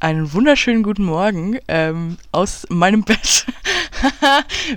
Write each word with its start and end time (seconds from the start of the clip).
Einen 0.00 0.32
wunderschönen 0.32 0.84
guten 0.84 1.02
Morgen 1.02 1.58
ähm, 1.66 2.18
aus 2.30 2.66
meinem 2.68 3.02
Bett. 3.02 3.46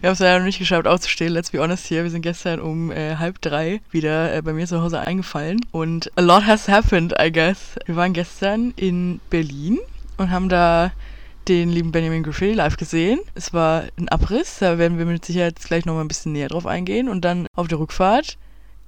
wir 0.01 0.09
haben 0.09 0.13
es 0.13 0.19
leider 0.19 0.39
noch 0.39 0.45
nicht 0.45 0.57
geschafft 0.57 0.87
aufzustehen, 0.87 1.31
let's 1.31 1.51
be 1.51 1.59
honest 1.59 1.85
hier. 1.85 2.01
Wir 2.01 2.09
sind 2.09 2.23
gestern 2.23 2.59
um 2.59 2.91
äh, 2.91 3.17
halb 3.17 3.39
drei 3.39 3.81
wieder 3.91 4.33
äh, 4.33 4.41
bei 4.41 4.51
mir 4.51 4.65
zu 4.65 4.81
Hause 4.81 4.99
eingefallen 4.99 5.63
und 5.71 6.11
a 6.15 6.21
lot 6.21 6.47
has 6.47 6.67
happened, 6.67 7.13
I 7.21 7.31
guess. 7.31 7.75
Wir 7.85 7.95
waren 7.95 8.13
gestern 8.13 8.73
in 8.77 9.19
Berlin 9.29 9.77
und 10.17 10.31
haben 10.31 10.49
da 10.49 10.91
den 11.47 11.69
lieben 11.69 11.91
Benjamin 11.91 12.23
Griffey 12.23 12.53
live 12.53 12.77
gesehen. 12.77 13.19
Es 13.35 13.53
war 13.53 13.83
ein 13.99 14.09
Abriss, 14.09 14.57
da 14.57 14.79
werden 14.79 14.97
wir 14.97 15.05
mit 15.05 15.23
Sicherheit 15.23 15.59
gleich 15.63 15.85
nochmal 15.85 16.03
ein 16.03 16.07
bisschen 16.07 16.31
näher 16.31 16.49
drauf 16.49 16.65
eingehen. 16.65 17.07
Und 17.07 17.21
dann 17.23 17.45
auf 17.55 17.67
der 17.67 17.77
Rückfahrt 17.77 18.39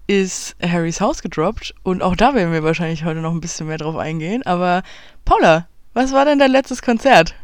ist 0.07 0.55
Harrys 0.61 0.99
Haus 0.99 1.21
gedroppt 1.21 1.75
und 1.83 2.01
auch 2.01 2.15
da 2.15 2.33
werden 2.33 2.51
wir 2.51 2.63
wahrscheinlich 2.63 3.05
heute 3.05 3.21
noch 3.21 3.31
ein 3.31 3.39
bisschen 3.39 3.67
mehr 3.67 3.77
drauf 3.77 3.97
eingehen. 3.97 4.43
Aber 4.43 4.81
Paula, 5.25 5.67
was 5.93 6.11
war 6.11 6.25
denn 6.25 6.39
dein 6.39 6.51
letztes 6.51 6.81
Konzert? 6.81 7.35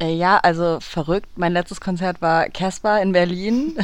Äh, 0.00 0.14
ja, 0.14 0.38
also 0.38 0.78
verrückt. 0.80 1.28
Mein 1.36 1.52
letztes 1.52 1.80
Konzert 1.80 2.22
war 2.22 2.48
Casper 2.50 3.02
in 3.02 3.12
Berlin. 3.12 3.76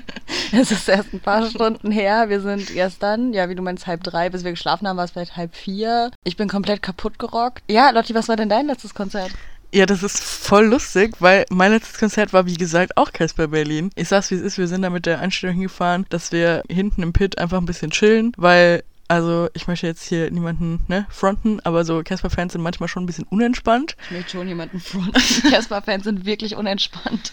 es 0.52 0.70
ist 0.70 0.88
erst 0.88 1.12
ein 1.12 1.20
paar 1.20 1.44
Stunden 1.46 1.90
her. 1.90 2.30
Wir 2.30 2.40
sind 2.40 2.72
gestern, 2.72 3.34
ja, 3.34 3.48
wie 3.50 3.54
du 3.54 3.62
meinst, 3.62 3.86
halb 3.86 4.02
drei, 4.02 4.30
bis 4.30 4.44
wir 4.44 4.52
geschlafen 4.52 4.88
haben, 4.88 4.96
war 4.96 5.04
es 5.04 5.10
vielleicht 5.10 5.36
halb 5.36 5.54
vier. 5.54 6.10
Ich 6.24 6.36
bin 6.36 6.48
komplett 6.48 6.82
kaputt 6.82 7.18
gerockt. 7.18 7.62
Ja, 7.68 7.90
Lotti, 7.90 8.14
was 8.14 8.28
war 8.28 8.36
denn 8.36 8.48
dein 8.48 8.66
letztes 8.66 8.94
Konzert? 8.94 9.30
Ja, 9.70 9.84
das 9.84 10.02
ist 10.02 10.18
voll 10.18 10.64
lustig, 10.64 11.16
weil 11.18 11.44
mein 11.50 11.72
letztes 11.72 11.98
Konzert 11.98 12.32
war, 12.32 12.46
wie 12.46 12.56
gesagt, 12.56 12.96
auch 12.96 13.12
Casper 13.12 13.48
Berlin. 13.48 13.90
Ich 13.96 14.08
sag's, 14.08 14.30
wie 14.30 14.36
es 14.36 14.40
ist, 14.40 14.56
wir 14.56 14.66
sind 14.66 14.80
da 14.80 14.88
mit 14.88 15.04
der 15.04 15.20
Einstellung 15.20 15.56
hingefahren, 15.56 16.06
dass 16.08 16.32
wir 16.32 16.62
hinten 16.70 17.02
im 17.02 17.12
Pit 17.12 17.36
einfach 17.36 17.58
ein 17.58 17.66
bisschen 17.66 17.90
chillen, 17.90 18.32
weil 18.38 18.82
also 19.08 19.48
ich 19.54 19.66
möchte 19.66 19.86
jetzt 19.86 20.04
hier 20.04 20.30
niemanden 20.30 20.80
ne, 20.86 21.06
fronten, 21.10 21.60
aber 21.64 21.84
so 21.84 22.02
Casper-Fans 22.02 22.52
sind 22.52 22.62
manchmal 22.62 22.88
schon 22.88 23.04
ein 23.04 23.06
bisschen 23.06 23.26
unentspannt. 23.28 23.96
Ich 24.04 24.10
möchte 24.10 24.30
schon 24.32 24.48
jemanden 24.48 24.80
fronten. 24.80 25.12
Casper-Fans 25.50 26.04
sind 26.04 26.26
wirklich 26.26 26.56
unentspannt. 26.56 27.32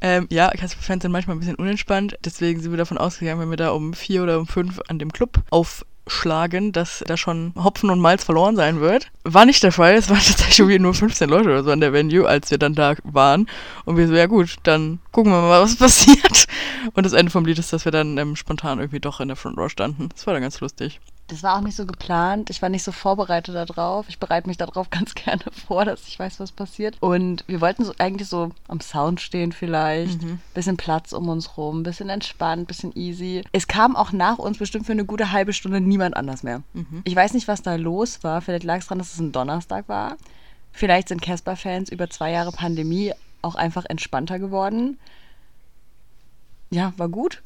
Ähm, 0.00 0.26
ja, 0.30 0.50
Casper-Fans 0.50 1.02
sind 1.02 1.12
manchmal 1.12 1.36
ein 1.36 1.40
bisschen 1.40 1.56
unentspannt. 1.56 2.16
Deswegen 2.24 2.60
sind 2.60 2.70
wir 2.70 2.78
davon 2.78 2.96
ausgegangen, 2.98 3.40
wenn 3.40 3.50
wir 3.50 3.58
da 3.58 3.70
um 3.70 3.92
vier 3.92 4.22
oder 4.22 4.38
um 4.38 4.46
fünf 4.46 4.80
an 4.88 4.98
dem 4.98 5.12
Club 5.12 5.42
aufschlagen, 6.10 6.72
dass 6.72 7.04
da 7.06 7.16
schon 7.16 7.52
Hopfen 7.56 7.88
und 7.88 8.00
Malz 8.00 8.24
verloren 8.24 8.56
sein 8.56 8.80
wird. 8.80 9.10
War 9.22 9.46
nicht 9.46 9.62
der 9.62 9.72
Fall. 9.72 9.94
Es 9.94 10.10
waren 10.10 10.18
tatsächlich 10.26 10.80
nur 10.80 10.92
15 10.92 11.28
Leute 11.28 11.48
oder 11.48 11.62
so 11.62 11.70
an 11.70 11.80
der 11.80 11.92
Venue, 11.92 12.26
als 12.26 12.50
wir 12.50 12.58
dann 12.58 12.74
da 12.74 12.94
waren. 13.04 13.46
Und 13.84 13.96
wir 13.96 14.08
so, 14.08 14.14
ja 14.14 14.26
gut, 14.26 14.56
dann 14.64 14.98
gucken 15.12 15.32
wir 15.32 15.40
mal, 15.40 15.62
was 15.62 15.76
passiert. 15.76 16.46
Und 16.94 17.06
das 17.06 17.12
Ende 17.12 17.30
vom 17.30 17.44
Lied 17.44 17.58
ist, 17.58 17.72
dass 17.72 17.84
wir 17.84 17.92
dann 17.92 18.18
ähm, 18.18 18.34
spontan 18.36 18.80
irgendwie 18.80 19.00
doch 19.00 19.20
in 19.20 19.28
der 19.28 19.36
Front 19.36 19.56
Row 19.58 19.70
standen. 19.70 20.08
Das 20.08 20.26
war 20.26 20.34
dann 20.34 20.42
ganz 20.42 20.60
lustig 20.60 21.00
das 21.30 21.44
war 21.44 21.56
auch 21.56 21.60
nicht 21.60 21.76
so 21.76 21.86
geplant. 21.86 22.50
Ich 22.50 22.60
war 22.60 22.68
nicht 22.68 22.82
so 22.82 22.90
vorbereitet 22.90 23.54
darauf. 23.54 24.08
Ich 24.08 24.18
bereite 24.18 24.48
mich 24.48 24.56
darauf 24.56 24.90
ganz 24.90 25.14
gerne 25.14 25.42
vor, 25.66 25.84
dass 25.84 26.08
ich 26.08 26.18
weiß, 26.18 26.40
was 26.40 26.50
passiert. 26.50 26.96
Und 27.00 27.44
wir 27.46 27.60
wollten 27.60 27.84
so 27.84 27.92
eigentlich 27.98 28.28
so 28.28 28.50
am 28.66 28.80
Sound 28.80 29.20
stehen 29.20 29.52
vielleicht. 29.52 30.22
Mhm. 30.22 30.40
Bisschen 30.54 30.76
Platz 30.76 31.12
um 31.12 31.28
uns 31.28 31.56
rum, 31.56 31.84
bisschen 31.84 32.08
entspannt, 32.08 32.66
bisschen 32.66 32.92
easy. 32.96 33.44
Es 33.52 33.68
kam 33.68 33.94
auch 33.94 34.12
nach 34.12 34.38
uns 34.38 34.58
bestimmt 34.58 34.86
für 34.86 34.92
eine 34.92 35.04
gute 35.04 35.30
halbe 35.30 35.52
Stunde 35.52 35.80
niemand 35.80 36.16
anders 36.16 36.42
mehr. 36.42 36.62
Mhm. 36.74 37.02
Ich 37.04 37.14
weiß 37.14 37.34
nicht, 37.34 37.46
was 37.46 37.62
da 37.62 37.76
los 37.76 38.24
war. 38.24 38.42
Vielleicht 38.42 38.64
lag 38.64 38.78
es 38.78 38.86
daran, 38.86 38.98
dass 38.98 39.14
es 39.14 39.20
ein 39.20 39.32
Donnerstag 39.32 39.88
war. 39.88 40.16
Vielleicht 40.72 41.08
sind 41.08 41.22
Casper-Fans 41.22 41.90
über 41.90 42.10
zwei 42.10 42.32
Jahre 42.32 42.52
Pandemie 42.52 43.12
auch 43.42 43.54
einfach 43.54 43.84
entspannter 43.88 44.38
geworden. 44.38 44.98
Ja, 46.70 46.92
war 46.96 47.08
gut. 47.08 47.42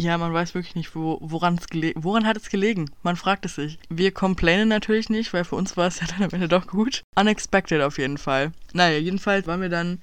Ja, 0.00 0.16
man 0.16 0.32
weiß 0.32 0.54
wirklich 0.54 0.76
nicht, 0.76 0.94
wo, 0.94 1.18
woran, 1.20 1.58
woran 1.96 2.26
hat 2.26 2.36
es 2.36 2.50
gelegen. 2.50 2.90
Man 3.02 3.16
fragt 3.16 3.44
es 3.44 3.56
sich. 3.56 3.78
Wir 3.88 4.12
complainen 4.12 4.68
natürlich 4.68 5.10
nicht, 5.10 5.32
weil 5.32 5.44
für 5.44 5.56
uns 5.56 5.76
war 5.76 5.88
es 5.88 6.00
ja 6.00 6.06
dann 6.06 6.22
am 6.22 6.30
Ende 6.30 6.48
doch 6.48 6.66
gut. 6.66 7.02
Unexpected 7.16 7.82
auf 7.82 7.98
jeden 7.98 8.18
Fall. 8.18 8.52
Naja, 8.72 8.98
jedenfalls 8.98 9.46
waren 9.46 9.60
wir 9.60 9.68
dann 9.68 10.00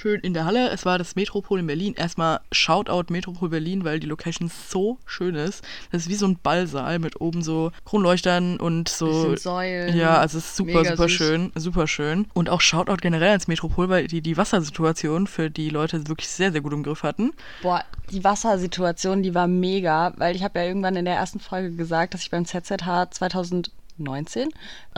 schön 0.00 0.20
in 0.20 0.32
der 0.32 0.46
Halle. 0.46 0.70
Es 0.70 0.86
war 0.86 0.96
das 0.96 1.14
Metropol 1.14 1.60
in 1.60 1.66
Berlin. 1.66 1.94
Erstmal 1.94 2.40
Shoutout 2.52 3.12
Metropol 3.12 3.50
Berlin, 3.50 3.84
weil 3.84 4.00
die 4.00 4.06
Location 4.06 4.50
so 4.68 4.98
schön 5.04 5.34
ist. 5.34 5.62
Das 5.92 6.02
ist 6.02 6.08
wie 6.08 6.14
so 6.14 6.26
ein 6.26 6.38
Ballsaal 6.42 6.98
mit 6.98 7.20
oben 7.20 7.42
so 7.42 7.70
Kronleuchtern 7.84 8.58
und 8.58 8.88
so. 8.88 9.36
Säulen. 9.36 9.94
Ja, 9.96 10.16
also 10.16 10.38
es 10.38 10.46
ist 10.46 10.56
super, 10.56 10.84
super 10.84 11.08
süß. 11.08 11.12
schön. 11.12 11.52
Super 11.54 11.86
schön. 11.86 12.26
Und 12.32 12.48
auch 12.48 12.62
Shoutout 12.62 12.96
generell 13.02 13.28
ans 13.28 13.46
Metropol, 13.46 13.90
weil 13.90 14.06
die 14.06 14.22
die 14.22 14.38
Wassersituation 14.38 15.26
für 15.26 15.50
die 15.50 15.68
Leute 15.68 16.08
wirklich 16.08 16.28
sehr, 16.28 16.50
sehr 16.50 16.62
gut 16.62 16.72
im 16.72 16.82
Griff 16.82 17.02
hatten. 17.02 17.32
Boah, 17.60 17.84
die 18.10 18.24
Wassersituation, 18.24 19.22
die 19.22 19.34
war 19.34 19.48
mega, 19.48 20.14
weil 20.16 20.34
ich 20.34 20.42
habe 20.42 20.58
ja 20.60 20.64
irgendwann 20.64 20.96
in 20.96 21.04
der 21.04 21.16
ersten 21.16 21.40
Folge 21.40 21.72
gesagt, 21.72 22.14
dass 22.14 22.22
ich 22.22 22.30
beim 22.30 22.46
ZZH 22.46 23.10
2019 23.10 24.48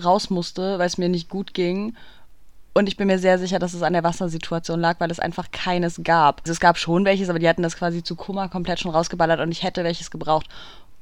raus 0.02 0.30
musste, 0.30 0.78
weil 0.78 0.86
es 0.86 0.96
mir 0.96 1.08
nicht 1.08 1.28
gut 1.28 1.54
ging 1.54 1.96
und 2.74 2.88
ich 2.88 2.96
bin 2.96 3.06
mir 3.06 3.18
sehr 3.18 3.38
sicher, 3.38 3.58
dass 3.58 3.74
es 3.74 3.82
an 3.82 3.92
der 3.92 4.04
Wassersituation 4.04 4.80
lag, 4.80 4.98
weil 4.98 5.10
es 5.10 5.20
einfach 5.20 5.50
keines 5.50 6.00
gab. 6.02 6.40
Also 6.40 6.52
es 6.52 6.60
gab 6.60 6.78
schon 6.78 7.04
welches, 7.04 7.28
aber 7.28 7.38
die 7.38 7.48
hatten 7.48 7.62
das 7.62 7.76
quasi 7.76 8.02
zu 8.02 8.16
Kummer 8.16 8.48
komplett 8.48 8.80
schon 8.80 8.90
rausgeballert 8.90 9.40
und 9.40 9.52
ich 9.52 9.62
hätte 9.62 9.84
welches 9.84 10.10
gebraucht. 10.10 10.46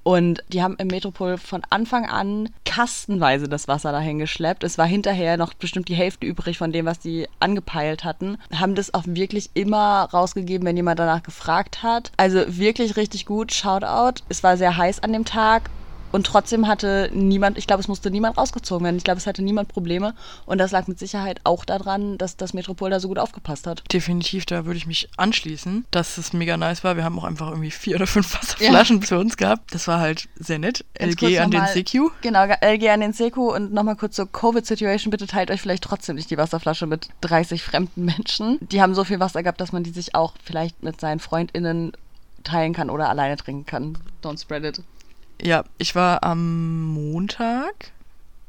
Und 0.03 0.43
die 0.49 0.63
haben 0.63 0.77
im 0.79 0.87
Metropol 0.87 1.37
von 1.37 1.63
Anfang 1.69 2.07
an 2.07 2.49
kastenweise 2.65 3.49
das 3.49 3.69
Wasser 3.69 3.93
dahin 3.93 4.19
geschleppt. 4.19 4.65
Es 4.65 4.79
war 4.79 4.87
hinterher 4.87 5.37
noch 5.37 5.53
bestimmt 5.53 5.89
die 5.89 5.95
Hälfte 5.95 6.27
übrig 6.27 6.57
von 6.57 6.73
dem, 6.73 6.87
was 6.87 6.99
die 6.99 7.29
angepeilt 7.39 8.03
hatten. 8.03 8.39
Haben 8.55 8.75
das 8.75 8.95
auch 8.95 9.05
wirklich 9.07 9.51
immer 9.53 10.09
rausgegeben, 10.11 10.67
wenn 10.67 10.77
jemand 10.77 10.99
danach 10.99 11.23
gefragt 11.23 11.83
hat. 11.83 12.13
Also 12.17 12.41
wirklich 12.49 12.97
richtig 12.97 13.27
gut. 13.27 13.53
Shoutout. 13.53 14.23
Es 14.31 14.43
war 14.43 14.57
sehr 14.57 14.77
heiß 14.77 15.03
an 15.03 15.13
dem 15.13 15.27
Tag 15.27 15.71
und 16.13 16.27
trotzdem 16.27 16.67
hatte 16.67 17.11
niemand, 17.13 17.59
ich 17.59 17.67
glaube, 17.67 17.81
es 17.81 17.89
musste 17.89 18.11
niemand 18.11 18.37
rausgezogen 18.37 18.85
werden. 18.85 18.97
Ich 18.97 19.05
glaube, 19.05 19.19
es 19.19 19.27
hatte 19.27 19.43
niemand 19.43 19.69
Probleme. 19.69 20.15
Und 20.47 20.59
das 20.59 20.71
lag 20.71 20.87
mit 20.87 20.99
Sicherheit 20.99 21.41
auch 21.45 21.65
daran, 21.65 22.19
dass 22.19 22.37
das 22.37 22.53
Metropol 22.55 22.91
da 22.91 23.01
so 23.01 23.09
gut 23.09 23.19
aufgepasst 23.19 23.67
hat. 23.67 23.83
Definitiv, 23.93 24.47
da 24.47 24.65
würde 24.67 24.77
ich 24.77 24.87
mich 24.87 25.09
anschließen, 25.17 25.85
dass 25.91 26.19
es 26.19 26.33
mega 26.33 26.57
nice 26.57 26.85
war. 26.85 26.97
Wir 26.97 27.05
haben 27.05 27.19
auch 27.19 27.25
einfach 27.25 27.49
irgendwie 27.49 27.71
vier 27.71 27.97
oder 27.97 28.07
fünf 28.07 28.35
Wasserflaschen 28.35 29.01
ja. 29.01 29.07
für 29.07 29.19
uns 29.19 29.37
gehabt. 29.37 29.75
Das 29.75 29.89
war 29.89 30.01
halt 30.01 30.29
sehr 30.37 30.59
nett. 30.59 30.85
Jetzt 30.99 31.23
LG 31.23 31.39
an 31.39 31.51
den 31.51 31.65
CQ. 31.65 32.11
Genau, 32.23 32.45
LG 32.45 32.89
an 32.89 33.01
den 33.01 33.15
CQ. 33.15 33.37
Und 33.39 33.73
nochmal 33.73 33.97
kurz 33.97 34.17
zur 34.17 34.31
Covid-Situation. 34.31 35.11
Bitte 35.11 35.27
teilt 35.27 35.51
euch 35.51 35.61
vielleicht 35.61 35.85
trotzdem 35.85 36.17
nicht 36.17 36.31
die 36.31 36.39
Wasserflasche 36.39 36.87
mit 36.87 37.09
30 37.21 37.63
fremden 37.63 38.05
Menschen. 38.05 38.59
Die 38.61 38.83
haben 38.83 38.95
so 38.95 39.05
viel 39.05 39.21
Wasser 39.21 39.43
gehabt, 39.43 39.61
dass 39.61 39.73
man 39.73 39.85
die 39.85 39.91
sich 39.91 40.15
auch 40.15 40.35
vielleicht 40.43 40.83
mit 40.83 41.01
seinen 41.01 41.21
FreundInnen 41.21 41.93
teilen 42.45 42.73
kann 42.73 42.91
oder 42.91 43.09
alleine 43.09 43.37
trinken 43.37 43.67
kann. 43.67 43.99
Don't 44.23 44.41
spread 44.41 44.65
it. 44.65 44.83
Ja, 45.43 45.65
ich 45.79 45.95
war 45.95 46.23
am 46.23 46.87
Montag. 46.87 47.93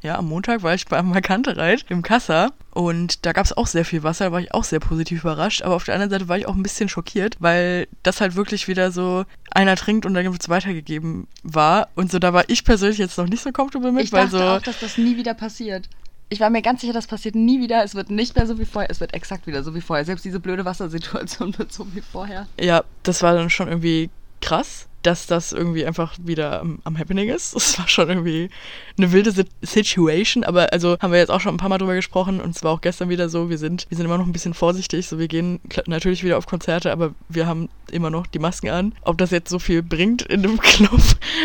Ja, 0.04 0.18
am 0.18 0.30
Montag 0.30 0.64
war 0.64 0.74
ich 0.74 0.88
bei 0.88 1.00
Markantereit 1.04 1.86
im 1.90 2.02
Kassa 2.02 2.50
und 2.72 3.24
da 3.24 3.34
gab 3.34 3.46
es 3.46 3.56
auch 3.56 3.68
sehr 3.68 3.86
viel 3.86 4.02
Wasser, 4.02 4.26
da 4.26 4.32
war 4.32 4.40
ich 4.40 4.52
auch 4.52 4.64
sehr 4.64 4.80
positiv 4.80 5.24
überrascht. 5.24 5.62
Aber 5.62 5.76
auf 5.76 5.84
der 5.84 5.94
anderen 5.94 6.10
Seite 6.10 6.28
war 6.28 6.40
ich 6.40 6.48
auch 6.48 6.56
ein 6.56 6.64
bisschen 6.64 6.90
schockiert, 6.90 7.36
weil 7.40 7.88
das 8.02 8.20
halt 8.20 8.36
wirklich 8.36 8.68
wieder 8.68 8.92
so 8.92 9.26
einer 9.52 9.76
trinkt 9.76 10.08
und 10.08 10.16
dann 10.16 10.26
wird 10.26 10.42
es 10.42 10.50
weitergegeben 10.50 11.28
war. 11.44 11.90
Und 11.94 12.12
so, 12.12 12.18
da 12.18 12.34
war 12.34 12.46
ich 12.48 12.66
persönlich 12.66 12.98
jetzt 12.98 13.18
noch 13.18 13.28
nicht 13.28 13.44
so 13.44 13.52
comfortable 13.52 13.92
mit, 13.92 14.06
ich 14.06 14.10
dachte 14.10 14.32
so. 14.32 14.42
auch, 14.42 14.62
dass 14.62 14.80
das 14.80 14.98
nie 14.98 15.18
wieder 15.18 15.36
passiert. 15.36 15.88
Ich 16.30 16.40
war 16.40 16.50
mir 16.50 16.64
ganz 16.64 16.82
sicher, 16.82 16.94
das 16.94 17.08
passiert 17.08 17.36
nie 17.36 17.62
wieder. 17.62 17.84
Es 17.84 17.94
wird 17.94 18.10
nicht 18.10 18.36
mehr 18.36 18.48
so 18.48 18.58
wie 18.58 18.66
vorher. 18.66 18.90
Es 18.90 19.02
wird 19.02 19.14
exakt 19.14 19.46
wieder 19.46 19.64
so 19.64 19.76
wie 19.76 19.82
vorher. 19.82 20.06
Selbst 20.06 20.26
diese 20.26 20.40
blöde 20.40 20.66
Wassersituation 20.66 21.56
wird 21.60 21.72
so 21.72 21.86
wie 21.94 22.02
vorher. 22.02 22.48
Ja, 22.60 22.84
das 23.04 23.22
war 23.22 23.36
dann 23.36 23.50
schon 23.52 23.68
irgendwie 23.68 24.10
krass 24.40 24.88
dass 25.04 25.28
das 25.28 25.52
irgendwie 25.52 25.86
einfach 25.86 26.16
wieder 26.22 26.62
am, 26.62 26.80
am 26.84 26.98
Happening 26.98 27.30
ist. 27.30 27.56
Es 27.72 27.78
war 27.80 27.88
schon 27.88 28.10
irgendwie 28.10 28.50
eine 28.98 29.12
wilde 29.12 29.32
Situation, 29.32 30.44
aber 30.44 30.74
also 30.74 30.98
haben 31.00 31.12
wir 31.12 31.20
jetzt 31.20 31.30
auch 31.30 31.40
schon 31.40 31.54
ein 31.54 31.58
paar 31.58 31.70
Mal 31.70 31.78
drüber 31.78 31.96
gesprochen 31.96 32.42
und 32.42 32.56
es 32.56 32.64
war 32.64 32.72
auch 32.72 32.82
gestern 32.82 33.08
wieder 33.08 33.30
so, 33.30 33.50
wir 33.50 33.58
sind, 33.58 33.86
wir 33.90 33.96
sind 33.96 34.06
immer 34.06 34.18
noch 34.18 34.26
ein 34.26 34.34
bisschen 34.34 34.54
vorsichtig, 34.54 35.08
so 35.08 35.20
wir 35.20 35.28
gehen 35.28 35.62
natürlich 35.86 36.24
wieder 36.24 36.38
auf 36.38 36.48
Konzerte, 36.48 36.92
aber 36.92 37.14
wir 37.30 37.48
haben 37.48 37.70
immer 37.92 38.10
noch 38.10 38.28
die 38.28 38.40
Masken 38.40 38.70
an. 38.70 38.94
Ob 39.04 39.18
das 39.18 39.32
jetzt 39.32 39.50
so 39.50 39.60
viel 39.60 39.84
bringt 39.84 40.24
in 40.24 40.44
einem 40.44 40.58
Club, 40.62 41.02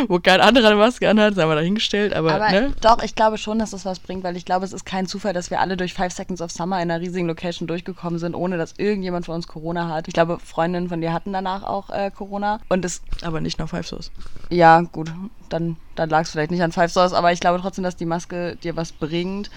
wo 0.08 0.18
kein 0.18 0.40
anderer 0.40 0.68
eine 0.68 0.76
Maske 0.76 1.08
anhat, 1.08 1.34
sei 1.34 1.46
mal 1.46 1.56
dahingestellt, 1.56 2.14
aber, 2.14 2.34
aber 2.34 2.50
ne? 2.50 2.72
Doch, 2.80 3.02
ich 3.02 3.14
glaube 3.14 3.38
schon, 3.38 3.58
dass 3.58 3.70
das 3.70 3.84
was 3.84 3.98
bringt, 3.98 4.24
weil 4.24 4.36
ich 4.36 4.44
glaube, 4.44 4.64
es 4.64 4.72
ist 4.72 4.84
kein 4.84 5.06
Zufall, 5.06 5.32
dass 5.32 5.50
wir 5.50 5.60
alle 5.60 5.76
durch 5.76 5.94
Five 5.94 6.12
Seconds 6.12 6.40
of 6.40 6.50
Summer 6.50 6.76
in 6.82 6.90
einer 6.90 7.00
riesigen 7.00 7.26
Location 7.26 7.68
durchgekommen 7.68 8.18
sind, 8.18 8.34
ohne 8.34 8.56
dass 8.56 8.74
irgendjemand 8.78 9.26
von 9.26 9.34
uns 9.34 9.46
Corona 9.46 9.88
hat. 9.88 10.08
Ich 10.08 10.14
glaube, 10.14 10.38
Freundinnen 10.42 10.88
von 10.88 11.00
dir 11.00 11.12
hatten 11.12 11.32
danach 11.32 11.62
auch 11.62 11.90
äh, 11.90 12.10
Corona 12.10 12.60
und 12.68 12.84
es 12.84 13.02
aber 13.22 13.40
nicht 13.46 13.58
nach 13.58 13.68
Five 13.68 13.86
Stars. 13.86 14.10
Ja, 14.50 14.80
gut, 14.82 15.10
dann, 15.48 15.76
dann 15.94 16.10
lag 16.10 16.22
es 16.22 16.30
vielleicht 16.30 16.50
nicht 16.50 16.62
an 16.62 16.72
Five 16.72 16.90
Stars, 16.90 17.14
aber 17.14 17.32
ich 17.32 17.40
glaube 17.40 17.60
trotzdem, 17.60 17.84
dass 17.84 17.96
die 17.96 18.04
Maske 18.04 18.56
dir 18.56 18.76
was 18.76 18.92
bringt. 18.92 19.50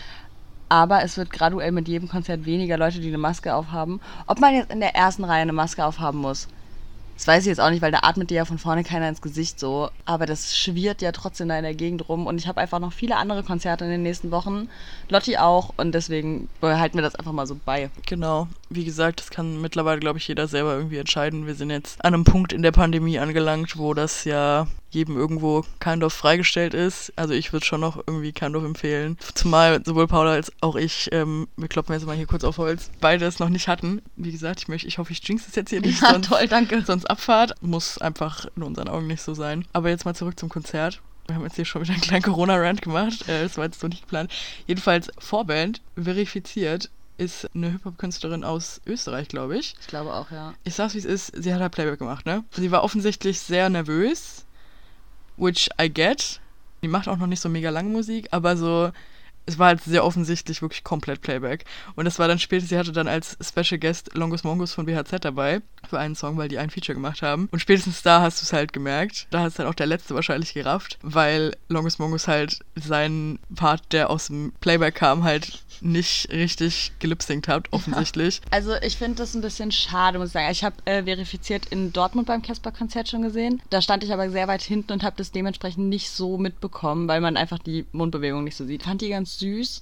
Aber 0.72 1.04
es 1.04 1.18
wird 1.18 1.32
graduell 1.32 1.72
mit 1.72 1.88
jedem 1.88 2.08
Konzert 2.08 2.46
weniger 2.46 2.78
Leute, 2.78 3.00
die 3.00 3.08
eine 3.08 3.18
Maske 3.18 3.56
aufhaben. 3.56 4.00
Ob 4.28 4.40
man 4.40 4.54
jetzt 4.54 4.72
in 4.72 4.80
der 4.80 4.96
ersten 4.96 5.24
Reihe 5.24 5.42
eine 5.42 5.52
Maske 5.52 5.84
aufhaben 5.84 6.20
muss, 6.20 6.48
das 7.20 7.28
weiß 7.28 7.44
ich 7.44 7.50
jetzt 7.50 7.60
auch 7.60 7.70
nicht, 7.70 7.82
weil 7.82 7.92
da 7.92 8.00
atmet 8.04 8.30
dir 8.30 8.36
ja 8.36 8.46
von 8.46 8.58
vorne 8.58 8.86
keiner 8.86 9.10
ins 9.10 9.22
Gesicht 9.22 9.60
so. 9.60 9.90
Aber 10.06 10.26
das 10.26 10.58
schwirrt 10.58 11.02
ja 11.02 11.12
trotzdem 11.12 11.50
da 11.50 11.58
in 11.58 11.64
der 11.64 11.74
Gegend 11.76 12.08
rum. 12.08 12.28
Und 12.28 12.38
ich 12.38 12.48
habe 12.48 12.62
einfach 12.62 12.80
noch 12.80 12.94
viele 12.94 13.18
andere 13.18 13.44
Konzerte 13.44 13.84
in 13.84 13.92
den 13.92 14.04
nächsten 14.04 14.32
Wochen. 14.32 14.70
Lotti 15.10 15.36
auch. 15.36 15.74
Und 15.76 15.92
deswegen 15.92 16.48
behalten 16.62 16.98
wir 16.98 17.02
das 17.02 17.16
einfach 17.16 17.34
mal 17.34 17.46
so 17.46 17.60
bei. 17.66 17.90
Genau. 18.06 18.48
Wie 18.70 18.86
gesagt, 18.86 19.20
das 19.20 19.32
kann 19.32 19.60
mittlerweile, 19.60 20.00
glaube 20.00 20.18
ich, 20.18 20.30
jeder 20.30 20.48
selber 20.48 20.78
irgendwie 20.78 20.98
entscheiden. 20.98 21.46
Wir 21.46 21.56
sind 21.56 21.72
jetzt 21.72 22.06
an 22.06 22.14
einem 22.14 22.24
Punkt 22.24 22.54
in 22.54 22.62
der 22.62 22.72
Pandemie 22.72 23.20
angelangt, 23.20 23.78
wo 23.78 23.94
das 23.94 24.24
ja 24.24 24.68
jedem 24.90 25.18
irgendwo 25.18 25.66
kind 25.80 26.04
of 26.04 26.14
freigestellt 26.14 26.74
ist. 26.74 27.14
Also 27.16 27.34
ich 27.34 27.54
würde 27.54 27.66
schon 27.66 27.82
noch 27.82 27.98
irgendwie 27.98 28.32
kind 28.32 28.56
of 28.56 28.64
empfehlen. 28.64 29.18
Zumal 29.36 29.84
sowohl 29.86 30.08
Paula 30.08 30.32
als 30.32 30.52
auch 30.62 30.76
ich, 30.76 31.10
ähm, 31.12 31.48
wir 31.58 31.68
kloppen 31.68 31.94
jetzt 31.94 32.06
mal 32.06 32.16
hier 32.16 32.28
kurz 32.28 32.44
auf 32.44 32.58
Holz, 32.58 32.90
beide 33.00 33.26
es 33.26 33.40
noch 33.40 33.50
nicht 33.50 33.68
hatten. 33.68 34.02
Wie 34.16 34.32
gesagt, 34.32 34.62
ich 34.62 34.68
möchte, 34.68 34.88
ich 34.88 34.98
hoffe, 34.98 35.12
ich 35.12 35.28
jinx 35.28 35.48
es 35.48 35.56
jetzt 35.56 35.70
hier 35.70 35.82
nicht. 35.82 36.00
Ja, 36.10 36.12
sonst, 36.12 36.30
toll, 36.30 36.48
danke. 36.48 36.82
Sonst 36.86 37.06
Abfahrt. 37.10 37.62
Muss 37.62 37.98
einfach 37.98 38.46
in 38.56 38.64
unseren 38.64 38.88
Augen 38.88 39.08
nicht 39.08 39.22
so 39.22 39.34
sein. 39.34 39.66
Aber 39.74 39.90
jetzt 39.90 40.06
mal 40.06 40.16
zurück 40.16 40.40
zum 40.40 40.50
Konzert. 40.50 41.02
Wir 41.28 41.36
haben 41.36 41.44
jetzt 41.44 41.56
hier 41.56 41.66
schon 41.66 41.82
wieder 41.82 41.94
einen 41.94 42.02
kleinen 42.02 42.24
Corona-Rant 42.24 42.82
gemacht. 42.82 43.28
Äh, 43.28 43.44
das 43.44 43.58
war 43.58 43.66
jetzt 43.66 43.80
so 43.80 43.88
nicht 43.88 44.04
geplant. 44.04 44.32
Jedenfalls 44.66 45.12
Vorband 45.20 45.82
verifiziert 45.96 46.90
ist 47.20 47.50
eine 47.54 47.72
Hip-Hop-Künstlerin 47.72 48.44
aus 48.44 48.82
Österreich, 48.88 49.28
glaube 49.28 49.58
ich. 49.58 49.76
Ich 49.82 49.88
glaube 49.88 50.14
auch, 50.14 50.32
ja. 50.32 50.54
Ich 50.64 50.76
sag's 50.76 50.96
wie 50.96 51.00
es 51.00 51.06
ist, 51.06 51.32
sie 51.36 51.54
hat 51.54 51.62
halt 51.62 51.74
Playback 51.74 52.00
gemacht, 52.00 52.26
ne? 52.26 52.44
Sie 52.52 52.72
war 52.72 52.84
offensichtlich 52.84 53.40
sehr 53.40 53.70
nervös, 53.70 54.46
which 55.40 55.70
I 55.82 55.90
get. 55.90 56.40
Die 56.84 56.88
macht 56.88 57.08
auch 57.08 57.18
noch 57.18 57.28
nicht 57.28 57.42
so 57.42 57.50
mega 57.50 57.70
lange 57.70 57.90
Musik, 57.90 58.28
aber 58.32 58.56
so, 58.56 58.92
es 59.50 59.60
war 59.60 59.68
halt 59.68 59.84
sehr 59.84 60.06
offensichtlich 60.06 60.62
wirklich 60.62 60.84
komplett 60.84 61.22
Playback. 61.22 61.66
Und 61.96 62.06
es 62.06 62.20
war 62.20 62.28
dann 62.28 62.40
später, 62.40 62.66
sie 62.66 62.78
hatte 62.78 62.92
dann 62.92 63.08
als 63.08 63.38
Special 63.42 63.80
Guest 63.80 64.12
Longus 64.14 64.44
Mongus 64.44 64.74
von 64.74 64.86
BHZ 64.86 65.26
dabei 65.26 65.62
für 65.90 66.00
einen 66.00 66.16
Song, 66.16 66.38
weil 66.38 66.50
die 66.50 66.60
ein 66.60 66.70
Feature 66.70 66.96
gemacht 66.96 67.22
haben. 67.22 67.50
Und 67.52 67.60
spätestens 67.60 68.04
da 68.04 68.22
hast 68.22 68.42
du 68.42 68.46
es 68.46 68.54
halt 68.54 68.74
gemerkt. 68.74 69.28
Da 69.32 69.42
hat 69.42 69.48
es 69.50 69.54
dann 69.56 69.68
auch 69.68 69.74
der 69.74 69.88
letzte 69.88 70.14
wahrscheinlich 70.14 70.54
gerafft, 70.54 71.00
weil 71.02 71.56
Longus 71.68 72.00
Mongus 72.00 72.28
halt 72.28 72.60
seinen 72.76 73.40
Part, 73.56 73.92
der 73.92 74.10
aus 74.10 74.28
dem 74.28 74.54
Playback 74.62 74.96
kam, 74.96 75.24
halt 75.24 75.64
nicht 75.82 76.30
richtig 76.32 76.92
gelipsingt 77.00 77.48
habt, 77.48 77.72
offensichtlich. 77.74 78.42
Also 78.52 78.76
ich 78.82 78.98
finde 78.98 79.16
das 79.16 79.34
ein 79.34 79.42
bisschen 79.42 79.72
schade, 79.72 80.20
muss 80.20 80.28
ich 80.28 80.34
sagen. 80.34 80.52
Ich 80.52 80.64
habe 80.64 80.76
äh, 80.86 81.04
verifiziert 81.04 81.68
in 81.68 81.94
Dortmund 81.94 82.28
beim 82.28 82.42
Casper-Konzert 82.42 83.10
schon 83.10 83.22
gesehen. 83.22 83.62
Da 83.70 83.82
stand 83.82 84.04
ich 84.04 84.14
aber 84.14 84.30
sehr 84.30 84.48
weit 84.48 84.62
hinten 84.62 84.92
und 84.92 85.04
habe 85.04 85.16
das 85.18 85.32
dementsprechend 85.32 85.88
nicht 85.88 86.10
so 86.10 86.38
mitbekommen, 86.38 87.08
weil 87.08 87.22
man 87.22 87.38
einfach 87.38 87.60
die 87.60 87.86
Mundbewegung 87.92 88.44
nicht 88.44 88.58
so 88.58 88.66
sieht. 88.66 88.84
Fand 88.84 89.02
die 89.02 89.10
ganz 89.10 89.39
süß 89.40 89.82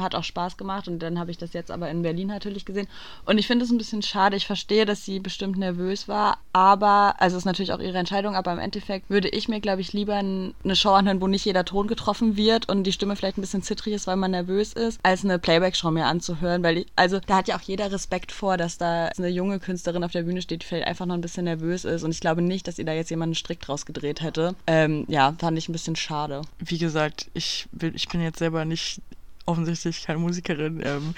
hat 0.00 0.14
auch 0.14 0.24
Spaß 0.24 0.56
gemacht 0.56 0.88
und 0.88 1.00
dann 1.00 1.18
habe 1.18 1.30
ich 1.30 1.38
das 1.38 1.52
jetzt 1.52 1.70
aber 1.70 1.90
in 1.90 2.02
Berlin 2.02 2.28
natürlich 2.28 2.64
gesehen. 2.64 2.88
Und 3.24 3.38
ich 3.38 3.46
finde 3.46 3.64
es 3.64 3.70
ein 3.70 3.78
bisschen 3.78 4.02
schade. 4.02 4.36
Ich 4.36 4.46
verstehe, 4.46 4.84
dass 4.84 5.04
sie 5.04 5.20
bestimmt 5.20 5.56
nervös 5.56 6.08
war, 6.08 6.38
aber, 6.52 7.14
also 7.18 7.36
ist 7.36 7.44
natürlich 7.44 7.72
auch 7.72 7.80
ihre 7.80 7.98
Entscheidung, 7.98 8.34
aber 8.34 8.52
im 8.52 8.58
Endeffekt 8.58 9.10
würde 9.10 9.28
ich 9.28 9.48
mir, 9.48 9.60
glaube 9.60 9.80
ich, 9.80 9.92
lieber 9.92 10.14
eine 10.14 10.76
Show 10.76 10.90
anhören, 10.90 11.20
wo 11.20 11.26
nicht 11.26 11.44
jeder 11.44 11.64
Ton 11.64 11.86
getroffen 11.86 12.36
wird 12.36 12.68
und 12.68 12.84
die 12.84 12.92
Stimme 12.92 13.16
vielleicht 13.16 13.38
ein 13.38 13.42
bisschen 13.42 13.62
zittrig 13.62 13.94
ist, 13.94 14.06
weil 14.06 14.16
man 14.16 14.30
nervös 14.30 14.72
ist, 14.72 15.00
als 15.02 15.24
eine 15.24 15.38
Playback-Show 15.38 15.90
mir 15.90 16.06
anzuhören, 16.06 16.62
weil 16.62 16.78
ich, 16.78 16.86
also 16.96 17.20
da 17.26 17.36
hat 17.36 17.48
ja 17.48 17.56
auch 17.56 17.62
jeder 17.62 17.90
Respekt 17.92 18.32
vor, 18.32 18.56
dass 18.56 18.78
da 18.78 19.10
eine 19.16 19.28
junge 19.28 19.58
Künstlerin 19.60 20.04
auf 20.04 20.12
der 20.12 20.22
Bühne 20.22 20.42
steht, 20.42 20.62
die 20.62 20.66
vielleicht 20.66 20.86
einfach 20.86 21.06
noch 21.06 21.14
ein 21.14 21.20
bisschen 21.20 21.44
nervös 21.44 21.84
ist 21.84 22.02
und 22.02 22.10
ich 22.10 22.20
glaube 22.20 22.42
nicht, 22.42 22.66
dass 22.68 22.78
ihr 22.78 22.84
da 22.84 22.92
jetzt 22.92 23.10
jemanden 23.10 23.34
Strick 23.34 23.60
draus 23.60 23.86
gedreht 23.86 24.22
hätte. 24.22 24.54
Ähm, 24.66 25.04
ja, 25.08 25.34
fand 25.38 25.58
ich 25.58 25.68
ein 25.68 25.72
bisschen 25.72 25.96
schade. 25.96 26.42
Wie 26.58 26.78
gesagt, 26.78 27.30
ich, 27.34 27.66
will, 27.72 27.92
ich 27.94 28.08
bin 28.08 28.20
jetzt 28.22 28.38
selber 28.38 28.64
nicht 28.64 29.00
offensichtlich 29.46 30.04
keine 30.04 30.18
Musikerin. 30.18 30.82
Ähm, 30.84 31.14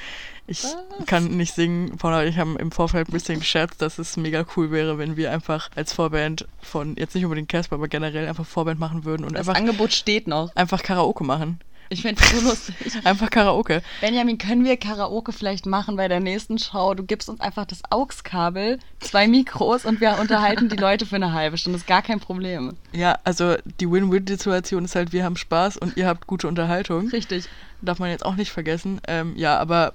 ich 0.47 0.65
Was? 0.65 0.77
kann 1.07 1.37
nicht 1.37 1.55
singen. 1.55 1.97
Paula 1.99 2.21
und 2.21 2.27
ich 2.27 2.39
haben 2.39 2.57
im 2.57 2.71
Vorfeld 2.71 3.09
ein 3.09 3.13
bisschen 3.13 3.39
gescherzt, 3.39 3.83
dass 3.83 3.99
es 3.99 4.17
mega 4.17 4.47
cool 4.57 4.71
wäre, 4.71 4.97
wenn 4.99 5.17
wir 5.17 5.31
einfach 5.31 5.71
als 5.75 5.93
Vorband 5.93 6.47
von, 6.63 6.97
jetzt 6.97 7.15
nicht 7.15 7.25
unbedingt 7.25 7.49
Casper, 7.49 7.75
aber 7.77 7.89
generell 7.89 8.27
einfach 8.27 8.47
Vorband 8.47 8.81
machen 8.81 9.05
würden 9.05 9.25
und 9.25 9.33
das 9.33 9.49
einfach. 9.49 9.61
Angebot 9.61 9.93
steht 9.93 10.27
noch. 10.27 10.55
Einfach 10.57 10.83
Karaoke 10.83 11.25
machen. 11.25 11.61
Ich 11.91 12.03
finde 12.03 12.23
es 12.23 12.31
so 12.31 12.49
lustig. 12.49 12.77
einfach 13.05 13.31
Karaoke. 13.31 13.83
Benjamin, 14.01 14.39
können 14.39 14.65
wir 14.65 14.77
Karaoke 14.77 15.33
vielleicht 15.33 15.67
machen 15.67 15.97
bei 15.97 16.09
der 16.09 16.21
nächsten 16.21 16.59
Show? 16.59 16.95
Du 16.95 17.03
gibst 17.03 17.29
uns 17.29 17.41
einfach 17.41 17.65
das 17.65 17.83
AUX-Kabel, 17.91 18.79
zwei 19.01 19.27
Mikros 19.27 19.85
und 19.85 20.01
wir 20.01 20.19
unterhalten 20.19 20.69
die 20.69 20.77
Leute 20.77 21.07
für 21.07 21.17
eine 21.17 21.33
halbe 21.33 21.57
Stunde. 21.57 21.77
Das 21.77 21.83
ist 21.83 21.89
gar 21.89 22.03
kein 22.03 22.21
Problem. 22.21 22.77
Ja, 22.93 23.19
also 23.25 23.57
die 23.81 23.91
Win-Win-Situation 23.91 24.85
ist 24.85 24.95
halt, 24.95 25.13
wir 25.13 25.25
haben 25.25 25.37
Spaß 25.37 25.79
und 25.79 25.97
ihr 25.97 26.07
habt 26.07 26.27
gute 26.27 26.49
Unterhaltung. 26.49 27.09
Richtig. 27.09 27.49
Darf 27.81 27.99
man 27.99 28.11
jetzt 28.11 28.25
auch 28.25 28.35
nicht 28.35 28.51
vergessen. 28.51 29.01
Ähm, 29.07 29.35
ja, 29.37 29.59
aber 29.59 29.95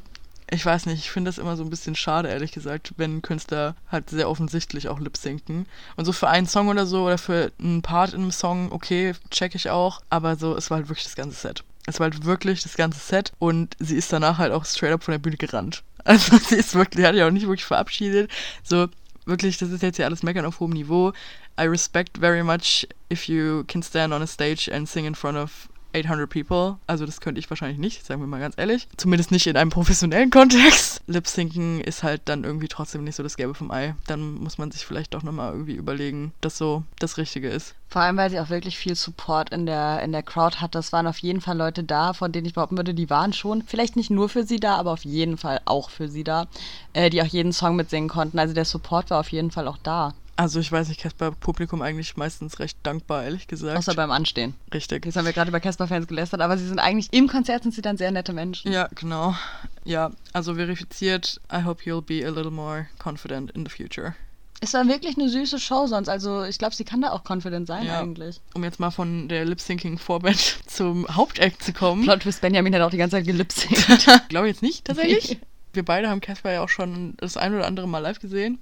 ich 0.53 0.65
weiß 0.65 0.85
nicht, 0.85 0.99
ich 0.99 1.11
finde 1.11 1.29
das 1.29 1.37
immer 1.37 1.57
so 1.57 1.63
ein 1.63 1.69
bisschen 1.69 1.95
schade, 1.95 2.29
ehrlich 2.29 2.51
gesagt, 2.51 2.93
wenn 2.97 3.21
Künstler 3.21 3.75
halt 3.91 4.09
sehr 4.09 4.29
offensichtlich 4.29 4.87
auch 4.87 4.99
lip-sinken. 4.99 5.65
Und 5.95 6.05
so 6.05 6.11
für 6.11 6.27
einen 6.27 6.47
Song 6.47 6.67
oder 6.67 6.85
so 6.85 7.05
oder 7.05 7.17
für 7.17 7.51
einen 7.59 7.81
Part 7.81 8.13
in 8.13 8.21
einem 8.21 8.31
Song, 8.31 8.71
okay, 8.71 9.13
check 9.31 9.55
ich 9.55 9.69
auch. 9.69 10.01
Aber 10.09 10.35
so, 10.35 10.55
es 10.55 10.69
war 10.69 10.77
halt 10.77 10.89
wirklich 10.89 11.05
das 11.05 11.15
ganze 11.15 11.39
Set. 11.39 11.63
Es 11.85 11.99
war 11.99 12.09
halt 12.09 12.23
wirklich 12.23 12.63
das 12.63 12.75
ganze 12.75 12.99
Set 12.99 13.33
und 13.39 13.75
sie 13.79 13.97
ist 13.97 14.13
danach 14.13 14.37
halt 14.37 14.53
auch 14.53 14.65
straight 14.65 14.93
up 14.93 15.03
von 15.03 15.11
der 15.11 15.19
Bühne 15.19 15.37
gerannt. 15.37 15.83
Also 16.05 16.37
sie 16.37 16.55
ist 16.55 16.75
wirklich, 16.75 17.05
hat 17.05 17.15
ja 17.15 17.25
auch 17.25 17.31
nicht 17.31 17.47
wirklich 17.47 17.63
verabschiedet. 17.63 18.29
So, 18.61 18.89
wirklich, 19.25 19.57
das 19.57 19.69
ist 19.69 19.83
jetzt 19.83 19.97
ja 19.97 20.05
alles 20.05 20.21
Meckern 20.21 20.45
auf 20.45 20.59
hohem 20.59 20.71
Niveau. 20.71 21.13
I 21.57 21.63
respect 21.63 22.17
very 22.17 22.43
much 22.43 22.85
if 23.09 23.29
you 23.29 23.63
can 23.69 23.81
stand 23.81 24.11
on 24.11 24.21
a 24.21 24.27
stage 24.27 24.69
and 24.69 24.89
sing 24.89 25.05
in 25.05 25.15
front 25.15 25.37
of 25.37 25.69
800 25.93 26.29
People. 26.29 26.77
Also 26.87 27.05
das 27.05 27.21
könnte 27.21 27.39
ich 27.39 27.49
wahrscheinlich 27.49 27.77
nicht, 27.79 28.05
sagen 28.05 28.21
wir 28.21 28.27
mal 28.27 28.39
ganz 28.39 28.57
ehrlich. 28.57 28.87
Zumindest 28.97 29.31
nicht 29.31 29.47
in 29.47 29.57
einem 29.57 29.69
professionellen 29.69 30.29
Kontext. 30.29 31.01
Lip-Syncen 31.07 31.81
ist 31.81 32.03
halt 32.03 32.21
dann 32.25 32.43
irgendwie 32.43 32.67
trotzdem 32.67 33.03
nicht 33.03 33.15
so 33.15 33.23
das 33.23 33.37
Gelbe 33.37 33.53
vom 33.53 33.71
Ei. 33.71 33.95
Dann 34.07 34.35
muss 34.35 34.57
man 34.57 34.71
sich 34.71 34.85
vielleicht 34.85 35.13
doch 35.13 35.23
nochmal 35.23 35.51
irgendwie 35.51 35.75
überlegen, 35.75 36.33
dass 36.41 36.57
so 36.57 36.83
das 36.99 37.17
Richtige 37.17 37.49
ist. 37.49 37.75
Vor 37.93 38.01
allem, 38.01 38.17
weil 38.17 38.31
sie 38.31 38.39
auch 38.39 38.49
wirklich 38.49 38.77
viel 38.77 38.95
Support 38.95 39.51
in 39.51 39.67
der, 39.67 40.01
in 40.01 40.11
der 40.11 40.23
Crowd 40.23 40.57
hat. 40.57 40.73
Das 40.73 40.91
waren 40.91 41.05
auf 41.05 41.19
jeden 41.19 41.41
Fall 41.41 41.55
Leute 41.55 41.83
da, 41.83 42.13
von 42.13 42.31
denen 42.31 42.47
ich 42.47 42.55
behaupten 42.55 42.75
würde, 42.75 42.95
die 42.95 43.11
waren 43.11 43.33
schon 43.33 43.61
vielleicht 43.61 43.95
nicht 43.95 44.09
nur 44.09 44.29
für 44.29 44.43
sie 44.43 44.59
da, 44.59 44.77
aber 44.77 44.91
auf 44.91 45.05
jeden 45.05 45.37
Fall 45.37 45.61
auch 45.65 45.91
für 45.91 46.09
sie 46.09 46.23
da, 46.23 46.47
äh, 46.93 47.11
die 47.11 47.21
auch 47.21 47.27
jeden 47.27 47.53
Song 47.53 47.75
mitsingen 47.75 48.09
konnten. 48.09 48.39
Also 48.39 48.55
der 48.55 48.65
Support 48.65 49.11
war 49.11 49.19
auf 49.19 49.31
jeden 49.31 49.51
Fall 49.51 49.67
auch 49.67 49.77
da. 49.77 50.15
Also 50.35 50.59
ich 50.59 50.71
weiß 50.71 50.87
nicht, 50.87 50.99
Casper 50.99 51.31
Publikum 51.31 51.81
eigentlich 51.81 52.17
meistens 52.17 52.59
recht 52.59 52.77
dankbar, 52.83 53.23
ehrlich 53.23 53.47
gesagt. 53.47 53.77
Außer 53.77 53.93
beim 53.93 54.09
Anstehen. 54.09 54.55
Richtig. 54.73 55.05
Jetzt 55.05 55.15
haben 55.15 55.25
wir 55.25 55.33
gerade 55.33 55.49
über 55.49 55.59
Casper-Fans 55.59 56.07
gelästert, 56.07 56.41
aber 56.41 56.57
sie 56.57 56.67
sind 56.67 56.79
eigentlich, 56.79 57.07
im 57.11 57.27
Konzert 57.27 57.63
sind 57.63 57.75
sie 57.75 57.81
dann 57.81 57.97
sehr 57.97 58.11
nette 58.11 58.33
Menschen. 58.33 58.71
Ja, 58.71 58.89
genau. 58.95 59.35
Ja, 59.83 60.11
also 60.31 60.55
verifiziert, 60.55 61.39
I 61.51 61.63
hope 61.63 61.83
you'll 61.83 62.01
be 62.01 62.25
a 62.25 62.31
little 62.31 62.51
more 62.51 62.87
confident 63.03 63.51
in 63.51 63.63
the 63.65 63.71
future. 63.71 64.15
Es 64.59 64.73
war 64.73 64.87
wirklich 64.87 65.17
eine 65.17 65.29
süße 65.29 65.59
Show 65.59 65.87
sonst, 65.87 66.07
also 66.07 66.43
ich 66.43 66.57
glaube, 66.57 66.73
sie 66.73 66.85
kann 66.85 67.01
da 67.01 67.11
auch 67.11 67.23
confident 67.29 67.67
sein 67.67 67.85
ja. 67.85 67.99
eigentlich. 67.99 68.39
Um 68.55 68.63
jetzt 68.63 68.79
mal 68.79 68.91
von 68.91 69.27
der 69.27 69.45
Lip-Syncing-Vorband 69.45 70.59
zum 70.67 71.05
Hauptact 71.13 71.61
zu 71.61 71.73
kommen. 71.73 72.03
Plot 72.03 72.21
Twist 72.21 72.41
Benjamin 72.41 72.73
hat 72.73 72.81
auch 72.81 72.89
die 72.89 72.97
ganze 72.97 73.17
Zeit 73.17 73.25
gelip-synkt. 73.25 74.07
glaube 74.29 74.47
jetzt 74.47 74.63
nicht, 74.63 74.85
tatsächlich. 74.85 75.39
Wir 75.73 75.83
beide 75.83 76.09
haben 76.09 76.21
Casper 76.21 76.53
ja 76.53 76.61
auch 76.61 76.69
schon 76.69 77.15
das 77.17 77.35
ein 77.35 77.53
oder 77.53 77.65
andere 77.67 77.87
Mal 77.87 77.99
live 77.99 78.19
gesehen 78.19 78.59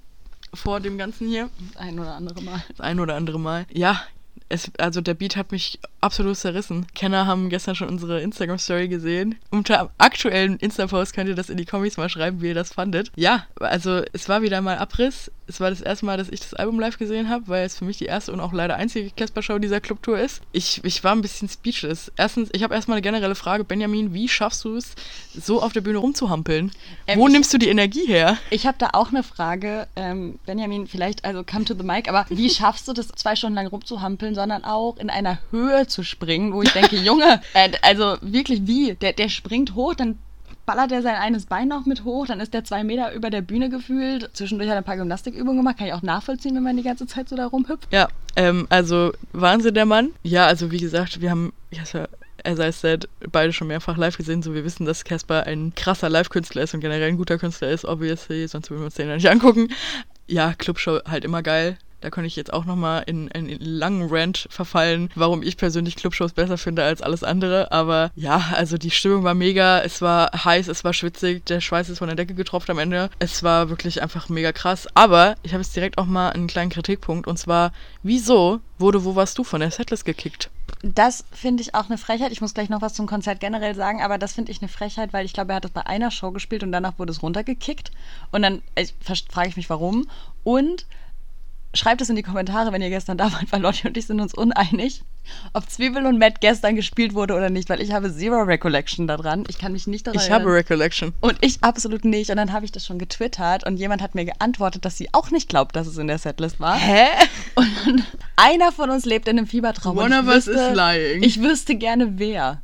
vor 0.54 0.80
dem 0.80 0.98
Ganzen 0.98 1.28
hier. 1.28 1.50
Das 1.72 1.76
ein 1.76 1.98
oder 1.98 2.14
andere 2.14 2.42
Mal. 2.42 2.62
Das 2.68 2.80
ein 2.80 3.00
oder 3.00 3.14
andere 3.14 3.38
Mal. 3.38 3.66
Ja, 3.72 4.00
es, 4.48 4.70
also 4.78 5.00
der 5.00 5.14
Beat 5.14 5.36
hat 5.36 5.52
mich 5.52 5.80
absolut 6.02 6.36
zerrissen. 6.36 6.86
Kenner 6.94 7.26
haben 7.26 7.48
gestern 7.48 7.74
schon 7.74 7.88
unsere 7.88 8.20
Instagram-Story 8.20 8.88
gesehen. 8.88 9.36
Unter 9.50 9.90
aktuellen 9.98 10.56
Insta-Post 10.56 11.14
könnt 11.14 11.28
ihr 11.28 11.34
das 11.34 11.50
in 11.50 11.56
die 11.56 11.64
Kommis 11.64 11.96
mal 11.96 12.08
schreiben, 12.08 12.42
wie 12.42 12.48
ihr 12.48 12.54
das 12.54 12.72
fandet. 12.72 13.12
Ja, 13.16 13.46
also 13.60 14.02
es 14.12 14.28
war 14.28 14.42
wieder 14.42 14.60
mal 14.60 14.78
Abriss 14.78 15.30
es 15.52 15.60
war 15.60 15.70
das 15.70 15.80
erste 15.80 16.06
Mal, 16.06 16.16
dass 16.16 16.28
ich 16.28 16.40
das 16.40 16.54
Album 16.54 16.80
live 16.80 16.98
gesehen 16.98 17.28
habe, 17.28 17.48
weil 17.48 17.66
es 17.66 17.76
für 17.76 17.84
mich 17.84 17.98
die 17.98 18.06
erste 18.06 18.32
und 18.32 18.40
auch 18.40 18.52
leider 18.52 18.76
einzige 18.76 19.10
Casper-Show 19.10 19.58
dieser 19.58 19.80
Clubtour 19.80 20.18
ist. 20.18 20.40
Ich, 20.52 20.82
ich 20.84 21.04
war 21.04 21.12
ein 21.12 21.20
bisschen 21.20 21.48
speechless. 21.48 22.10
Erstens, 22.16 22.48
ich 22.52 22.62
habe 22.62 22.74
erstmal 22.74 22.96
eine 22.96 23.02
generelle 23.02 23.34
Frage. 23.34 23.64
Benjamin, 23.64 24.14
wie 24.14 24.28
schaffst 24.28 24.64
du 24.64 24.76
es, 24.76 24.94
so 25.38 25.62
auf 25.62 25.72
der 25.72 25.80
Bühne 25.80 25.98
rumzuhampeln? 25.98 26.72
Ähm, 27.06 27.18
Wo 27.18 27.26
ich, 27.26 27.32
nimmst 27.32 27.52
du 27.52 27.58
die 27.58 27.68
Energie 27.68 28.06
her? 28.06 28.38
Ich 28.50 28.66
habe 28.66 28.78
da 28.78 28.90
auch 28.92 29.08
eine 29.08 29.22
Frage. 29.22 29.88
Ähm, 29.96 30.38
Benjamin, 30.46 30.86
vielleicht, 30.86 31.24
also 31.24 31.44
come 31.44 31.64
to 31.64 31.74
the 31.74 31.84
mic, 31.84 32.08
aber 32.08 32.26
wie 32.28 32.48
schaffst 32.48 32.88
du 32.88 32.92
das, 32.92 33.08
zwei 33.08 33.36
Stunden 33.36 33.56
lang 33.56 33.66
rumzuhampeln, 33.66 34.34
sondern 34.34 34.64
auch 34.64 34.96
in 34.96 35.10
einer 35.10 35.38
Höhe 35.50 35.86
zu 35.92 36.02
springen, 36.02 36.52
wo 36.52 36.62
ich 36.62 36.72
denke, 36.72 36.96
Junge, 36.96 37.40
äh, 37.54 37.70
also 37.82 38.16
wirklich 38.20 38.66
wie? 38.66 38.94
Der, 38.94 39.12
der 39.12 39.28
springt 39.28 39.74
hoch, 39.74 39.94
dann 39.94 40.18
ballert 40.66 40.92
er 40.92 41.02
sein 41.02 41.16
eines 41.16 41.46
Bein 41.46 41.68
noch 41.68 41.86
mit 41.86 42.04
hoch, 42.04 42.26
dann 42.26 42.40
ist 42.40 42.54
der 42.54 42.64
zwei 42.64 42.84
Meter 42.84 43.12
über 43.12 43.30
der 43.30 43.42
Bühne 43.42 43.68
gefühlt. 43.68 44.30
Zwischendurch 44.32 44.68
hat 44.68 44.76
er 44.76 44.82
ein 44.82 44.84
paar 44.84 44.96
Gymnastikübungen 44.96 45.58
gemacht, 45.58 45.78
kann 45.78 45.86
ich 45.86 45.92
auch 45.92 46.02
nachvollziehen, 46.02 46.54
wenn 46.54 46.62
man 46.62 46.76
die 46.76 46.82
ganze 46.82 47.06
Zeit 47.06 47.28
so 47.28 47.36
da 47.36 47.46
rumhüpft. 47.46 47.88
Ja, 47.92 48.08
ähm, 48.36 48.66
also 48.70 49.12
Wahnsinn 49.32 49.74
der 49.74 49.86
Mann. 49.86 50.10
Ja, 50.22 50.46
also 50.46 50.70
wie 50.70 50.78
gesagt, 50.78 51.20
wir 51.20 51.30
haben, 51.30 51.52
ja, 51.70 51.82
as 52.44 52.58
I 52.58 52.72
said, 52.72 53.08
beide 53.30 53.52
schon 53.52 53.68
mehrfach 53.68 53.96
live 53.96 54.16
gesehen, 54.16 54.42
so 54.42 54.54
wir 54.54 54.64
wissen, 54.64 54.86
dass 54.86 55.04
Casper 55.04 55.46
ein 55.46 55.74
krasser 55.74 56.08
Live-Künstler 56.08 56.62
ist 56.62 56.74
und 56.74 56.80
generell 56.80 57.08
ein 57.08 57.16
guter 57.16 57.38
Künstler 57.38 57.70
ist, 57.70 57.84
obviously, 57.84 58.46
sonst 58.46 58.70
würden 58.70 58.80
wir 58.80 58.86
uns 58.86 58.94
den 58.94 59.08
ja 59.08 59.14
nicht 59.14 59.30
angucken. 59.30 59.68
Ja, 60.26 60.54
Clubshow 60.54 61.00
halt 61.06 61.24
immer 61.24 61.42
geil. 61.42 61.76
Da 62.02 62.10
könnte 62.10 62.26
ich 62.26 62.36
jetzt 62.36 62.52
auch 62.52 62.64
nochmal 62.64 63.04
in, 63.06 63.28
in 63.28 63.48
einen 63.48 63.58
langen 63.60 64.08
Rant 64.10 64.46
verfallen, 64.50 65.08
warum 65.14 65.42
ich 65.42 65.56
persönlich 65.56 65.96
Clubshows 65.96 66.32
besser 66.32 66.58
finde 66.58 66.82
als 66.82 67.00
alles 67.00 67.22
andere. 67.22 67.70
Aber 67.70 68.10
ja, 68.16 68.52
also 68.54 68.76
die 68.76 68.90
Stimmung 68.90 69.22
war 69.22 69.34
mega. 69.34 69.80
Es 69.80 70.02
war 70.02 70.30
heiß, 70.44 70.66
es 70.68 70.82
war 70.82 70.92
schwitzig. 70.92 71.46
Der 71.46 71.60
Schweiß 71.60 71.88
ist 71.88 71.98
von 71.98 72.08
der 72.08 72.16
Decke 72.16 72.34
getropft 72.34 72.70
am 72.70 72.78
Ende. 72.78 73.08
Es 73.20 73.42
war 73.42 73.68
wirklich 73.68 74.02
einfach 74.02 74.28
mega 74.28 74.50
krass. 74.52 74.88
Aber 74.94 75.36
ich 75.44 75.52
habe 75.52 75.62
jetzt 75.62 75.76
direkt 75.76 75.98
auch 75.98 76.06
mal 76.06 76.30
einen 76.30 76.48
kleinen 76.48 76.70
Kritikpunkt. 76.70 77.26
Und 77.28 77.38
zwar, 77.38 77.72
wieso 78.02 78.60
wurde 78.78 79.04
Wo 79.04 79.14
warst 79.14 79.38
du 79.38 79.44
von 79.44 79.60
der 79.60 79.70
Setlist 79.70 80.04
gekickt? 80.04 80.50
Das 80.82 81.24
finde 81.30 81.62
ich 81.62 81.74
auch 81.74 81.86
eine 81.86 81.98
Frechheit. 81.98 82.32
Ich 82.32 82.40
muss 82.40 82.54
gleich 82.54 82.68
noch 82.68 82.82
was 82.82 82.94
zum 82.94 83.06
Konzert 83.06 83.38
generell 83.38 83.76
sagen, 83.76 84.02
aber 84.02 84.18
das 84.18 84.32
finde 84.32 84.50
ich 84.50 84.60
eine 84.60 84.68
Frechheit, 84.68 85.12
weil 85.12 85.24
ich 85.24 85.32
glaube, 85.32 85.52
er 85.52 85.56
hat 85.56 85.64
das 85.64 85.70
bei 85.70 85.86
einer 85.86 86.10
Show 86.10 86.32
gespielt 86.32 86.64
und 86.64 86.72
danach 86.72 86.98
wurde 86.98 87.12
es 87.12 87.22
runtergekickt. 87.22 87.92
Und 88.32 88.42
dann 88.42 88.62
frage 89.30 89.48
ich 89.48 89.56
mich, 89.56 89.70
warum. 89.70 90.08
Und 90.42 90.86
schreibt 91.74 92.00
es 92.02 92.10
in 92.10 92.16
die 92.16 92.22
Kommentare, 92.22 92.72
wenn 92.72 92.82
ihr 92.82 92.90
gestern 92.90 93.16
da 93.18 93.32
wart, 93.32 93.50
weil 93.50 93.60
Lotti 93.62 93.86
und 93.88 93.96
ich 93.96 94.06
sind 94.06 94.20
uns 94.20 94.34
uneinig, 94.34 95.02
ob 95.52 95.68
Zwiebel 95.70 96.04
und 96.06 96.18
Matt 96.18 96.40
gestern 96.40 96.76
gespielt 96.76 97.14
wurde 97.14 97.34
oder 97.34 97.48
nicht, 97.50 97.68
weil 97.68 97.80
ich 97.80 97.92
habe 97.92 98.12
zero 98.14 98.42
Recollection 98.42 99.06
daran. 99.06 99.44
Ich 99.48 99.58
kann 99.58 99.72
mich 99.72 99.86
nicht 99.86 100.06
daran 100.06 100.16
Ich 100.20 100.28
erinnern. 100.28 100.42
habe 100.48 100.54
Recollection. 100.54 101.12
Und 101.20 101.38
ich 101.40 101.62
absolut 101.62 102.04
nicht. 102.04 102.30
Und 102.30 102.36
dann 102.36 102.52
habe 102.52 102.64
ich 102.64 102.72
das 102.72 102.84
schon 102.86 102.98
getwittert 102.98 103.64
und 103.64 103.76
jemand 103.76 104.02
hat 104.02 104.14
mir 104.14 104.24
geantwortet, 104.24 104.84
dass 104.84 104.96
sie 104.98 105.08
auch 105.12 105.30
nicht 105.30 105.48
glaubt, 105.48 105.76
dass 105.76 105.86
es 105.86 105.96
in 105.98 106.08
der 106.08 106.18
Setlist 106.18 106.60
war. 106.60 106.76
Hä? 106.76 107.06
Und 107.54 108.04
einer 108.36 108.72
von 108.72 108.90
uns 108.90 109.04
lebt 109.04 109.28
in 109.28 109.38
einem 109.38 109.46
Fiebertraum. 109.46 109.96
One 109.96 110.18
of 110.18 110.26
us 110.26 110.46
is 110.46 110.74
lying. 110.74 111.22
Ich 111.22 111.40
wüsste 111.40 111.74
gerne 111.76 112.18
wer. 112.18 112.60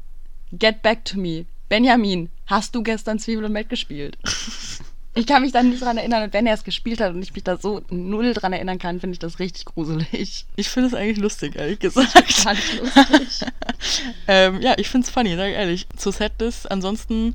Get 0.52 0.82
back 0.82 1.04
to 1.04 1.18
me. 1.18 1.46
Benjamin, 1.68 2.30
hast 2.46 2.74
du 2.74 2.82
gestern 2.82 3.18
Zwiebel 3.18 3.44
und 3.44 3.52
Matt 3.52 3.68
gespielt? 3.68 4.16
Ich 5.18 5.26
kann 5.26 5.42
mich 5.42 5.50
dann 5.50 5.70
nicht 5.70 5.82
dran 5.82 5.98
erinnern. 5.98 6.22
Und 6.22 6.32
wenn 6.32 6.46
er 6.46 6.54
es 6.54 6.62
gespielt 6.62 7.00
hat 7.00 7.12
und 7.12 7.20
ich 7.20 7.34
mich 7.34 7.42
da 7.42 7.56
so 7.56 7.82
null 7.90 8.34
dran 8.34 8.52
erinnern 8.52 8.78
kann, 8.78 9.00
finde 9.00 9.14
ich 9.14 9.18
das 9.18 9.40
richtig 9.40 9.64
gruselig. 9.64 10.46
Ich 10.54 10.68
finde 10.68 10.86
es 10.86 10.94
eigentlich 10.94 11.18
lustig, 11.18 11.56
ehrlich 11.56 11.78
gesagt. 11.80 12.32
Fand 12.32 12.56
ich 12.56 12.80
lustig. 12.80 13.48
ähm, 14.28 14.62
ja, 14.62 14.74
ich 14.76 14.88
finde 14.88 15.06
es 15.06 15.10
funny, 15.10 15.34
sag 15.34 15.48
ich 15.48 15.56
ehrlich. 15.56 15.86
Zur 15.96 16.12
Setlist, 16.12 16.70
ansonsten, 16.70 17.34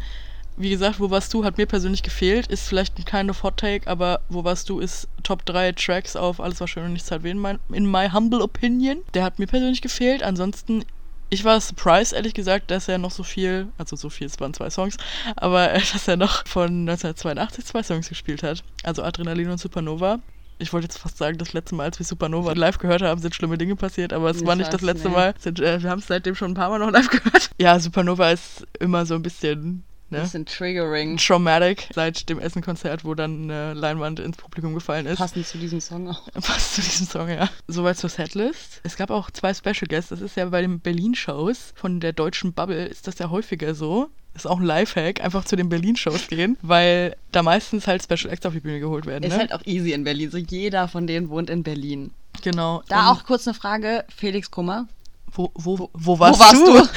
wie 0.56 0.70
gesagt, 0.70 1.02
wo 1.02 1.10
warst 1.10 1.34
du, 1.34 1.44
hat 1.44 1.58
mir 1.58 1.66
persönlich 1.66 2.04
gefehlt. 2.04 2.48
Ist 2.48 2.70
vielleicht 2.70 2.98
ein 2.98 3.04
kind 3.04 3.30
of 3.30 3.44
Hot 3.44 3.58
Take, 3.58 3.86
aber 3.90 4.22
wo 4.30 4.46
warst 4.46 4.70
du, 4.70 4.80
ist 4.80 5.10
Top 5.24 5.46
3 5.46 5.74
Tracks 5.74 6.16
auf 6.16 6.40
Alles 6.40 6.62
war 6.62 6.70
schön 6.70 6.86
und 6.86 6.94
nichts 6.94 7.12
hat 7.12 7.24
weh, 7.24 7.32
in 7.32 7.92
my 7.92 8.10
humble 8.10 8.42
opinion. 8.42 9.00
Der 9.14 9.26
hat 9.26 9.40
mir 9.40 9.48
persönlich 9.48 9.82
gefehlt. 9.82 10.24
Ansonsten, 10.24 10.86
ich 11.34 11.44
war 11.44 11.60
surprised, 11.60 12.14
ehrlich 12.14 12.36
gesagt, 12.36 12.70
dass 12.70 12.88
er 12.88 13.00
noch 13.00 13.10
so 13.10 13.24
viel, 13.24 13.68
also 13.80 13.96
so 13.96 14.10
viel, 14.10 14.28
es 14.28 14.40
waren 14.40 14.54
zwei 14.54 14.70
Songs, 14.70 14.98
aber 15.36 15.68
dass 15.94 16.08
er 16.08 16.16
noch 16.16 16.48
von 16.48 16.88
1982 16.88 17.66
zwei 17.66 17.82
Songs 17.82 18.08
gespielt 18.08 18.44
hat. 18.44 18.64
Also 18.84 19.04
Adrenalin 19.04 19.50
und 19.50 19.58
Supernova. 19.58 20.20
Ich 20.60 20.72
wollte 20.72 20.86
jetzt 20.86 21.00
fast 21.00 21.18
sagen, 21.18 21.40
das 21.40 21.54
letzte 21.54 21.74
Mal, 21.74 21.86
als 21.86 22.00
wir 22.00 22.06
Supernova 22.06 22.54
live 22.54 22.78
gehört 22.78 23.02
haben, 23.02 23.20
sind 23.20 23.34
schlimme 23.34 23.58
Dinge 23.58 23.76
passiert, 23.76 24.14
aber 24.14 24.30
es 24.30 24.42
Ich 24.42 24.48
war 24.48 24.56
nicht 24.56 24.72
das 24.72 24.82
letzte 24.82 25.10
nee. 25.10 25.16
Mal. 25.16 25.34
Äh, 25.44 25.82
wir 25.82 25.90
haben 25.90 26.00
es 26.00 26.08
seitdem 26.08 26.36
schon 26.36 26.52
ein 26.52 26.54
paar 26.54 26.70
Mal 26.70 26.80
noch 26.80 26.92
live 26.92 27.10
gehört. 27.10 27.50
Ja, 27.60 27.80
Supernova 27.80 28.32
ist 28.32 28.66
immer 28.80 29.06
so 29.06 29.16
ein 29.16 29.24
bisschen 29.24 29.84
ne, 30.14 30.22
Bisschen 30.22 30.46
triggering. 30.46 31.18
traumatic 31.18 31.90
seit 31.94 32.30
dem 32.30 32.40
Essen-Konzert, 32.40 33.04
wo 33.06 33.14
dann 33.14 33.44
eine 33.52 33.74
Leinwand 33.74 34.20
ins 34.20 34.38
Publikum 34.38 34.74
gefallen 34.74 35.06
ist. 35.06 35.18
Passend 35.18 35.46
zu 35.46 35.58
diesem 35.58 35.82
Song 35.82 36.10
auch. 36.10 36.32
Passt 36.34 36.76
zu 36.76 36.82
diesem 36.82 37.08
Song, 37.08 37.30
ja. 37.30 37.50
Soweit 37.68 37.98
zur 37.98 38.10
Setlist. 38.10 38.80
Es 38.84 38.96
gab 38.96 39.10
auch 39.12 39.30
zwei 39.32 39.54
Special 39.54 39.88
Guests. 39.88 40.10
Das 40.10 40.22
ist 40.22 40.36
ja 40.38 40.46
bei 40.46 40.62
den 40.62 40.80
Berlin-Shows 40.80 41.74
von 41.76 42.00
der 42.00 42.14
deutschen 42.14 42.54
Bubble 42.54 42.86
ist 42.86 43.08
das 43.08 43.20
ja 43.20 43.30
häufiger 43.30 43.76
so. 43.76 44.10
Ist 44.36 44.48
auch 44.48 44.58
ein 44.60 44.66
Lifehack, 44.66 45.22
einfach 45.24 45.46
zu 45.46 45.56
den 45.56 45.70
Berlin-Shows 45.70 46.28
gehen, 46.28 46.58
weil 46.64 47.16
da 47.32 47.44
meistens 47.44 47.86
halt 47.86 48.02
Special 48.02 48.34
Acts 48.34 48.46
auf 48.48 48.54
die 48.54 48.62
Bühne 48.62 48.80
geholt 48.80 49.06
werden. 49.06 49.24
Ist 49.24 49.34
Ne? 49.34 49.38
halt 49.40 49.54
auch 49.54 49.62
easy 49.66 49.92
in 49.92 50.04
Berlin. 50.04 50.32
So 50.32 50.38
jeder 50.40 50.88
von 50.88 51.06
denen 51.06 51.30
wohnt 51.30 51.50
in 51.52 51.62
Berlin. 51.62 52.12
genau. 52.42 52.82
Da 52.88 53.12
auch 53.12 53.26
kurz 53.26 53.48
eine 53.48 53.54
Frage. 53.54 54.06
Felix 54.16 54.50
Kummer. 54.50 54.88
Wo, 55.36 55.52
wo, 55.56 55.90
wo 55.94 56.20
warst, 56.20 56.40
warst 56.40 56.54
du? 56.54 56.78
du? 56.78 56.88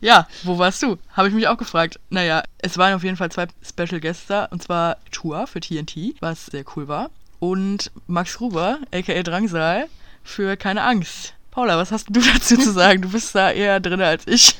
ja, 0.00 0.28
wo 0.44 0.58
warst 0.58 0.82
du? 0.82 0.96
Habe 1.12 1.28
ich 1.28 1.34
mich 1.34 1.48
auch 1.48 1.58
gefragt. 1.58 1.98
Naja, 2.08 2.42
es 2.58 2.78
waren 2.78 2.94
auf 2.94 3.02
jeden 3.02 3.16
Fall 3.16 3.30
zwei 3.30 3.46
Special 3.62 4.00
Guests 4.00 4.26
da, 4.28 4.44
und 4.46 4.62
zwar 4.62 4.98
Tour 5.10 5.46
für 5.46 5.60
TNT, 5.60 6.14
was 6.20 6.46
sehr 6.46 6.64
cool 6.76 6.86
war, 6.86 7.10
und 7.40 7.90
Max 8.06 8.38
Gruber, 8.38 8.78
aka 8.94 9.22
Drangsal, 9.22 9.88
für 10.22 10.56
Keine 10.56 10.82
Angst. 10.82 11.34
Paula, 11.50 11.78
was 11.78 11.90
hast 11.90 12.08
du 12.10 12.20
dazu 12.34 12.56
zu 12.56 12.70
sagen? 12.70 13.02
Du 13.02 13.10
bist 13.10 13.34
da 13.34 13.50
eher 13.50 13.80
drin 13.80 14.00
als 14.00 14.26
ich. 14.26 14.56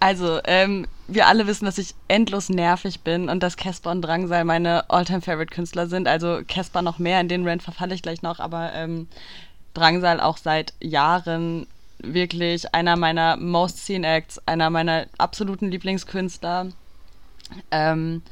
Also, 0.00 0.40
ähm, 0.44 0.86
wir 1.08 1.26
alle 1.26 1.46
wissen, 1.46 1.64
dass 1.64 1.78
ich 1.78 1.94
endlos 2.06 2.48
nervig 2.50 3.00
bin 3.00 3.28
und 3.28 3.42
dass 3.42 3.56
Casper 3.56 3.90
und 3.90 4.02
Drangsal 4.02 4.44
meine 4.44 4.88
All-Time-Favorite-Künstler 4.90 5.88
sind. 5.88 6.06
Also 6.06 6.42
Casper 6.46 6.82
noch 6.82 6.98
mehr, 6.98 7.20
in 7.20 7.28
den 7.28 7.48
Rant 7.48 7.62
verfalle 7.62 7.94
ich 7.94 8.02
gleich 8.02 8.22
noch, 8.22 8.38
aber 8.38 8.72
ähm, 8.74 9.08
Drangsal 9.74 10.20
auch 10.20 10.36
seit 10.36 10.74
Jahren 10.80 11.66
wirklich 11.98 12.74
einer 12.74 12.96
meiner 12.96 13.36
Most 13.36 13.84
Seen 13.84 14.04
Acts, 14.04 14.40
einer 14.46 14.70
meiner 14.70 15.06
absoluten 15.18 15.70
Lieblingskünstler. 15.70 16.68
Ähm, 17.70 18.22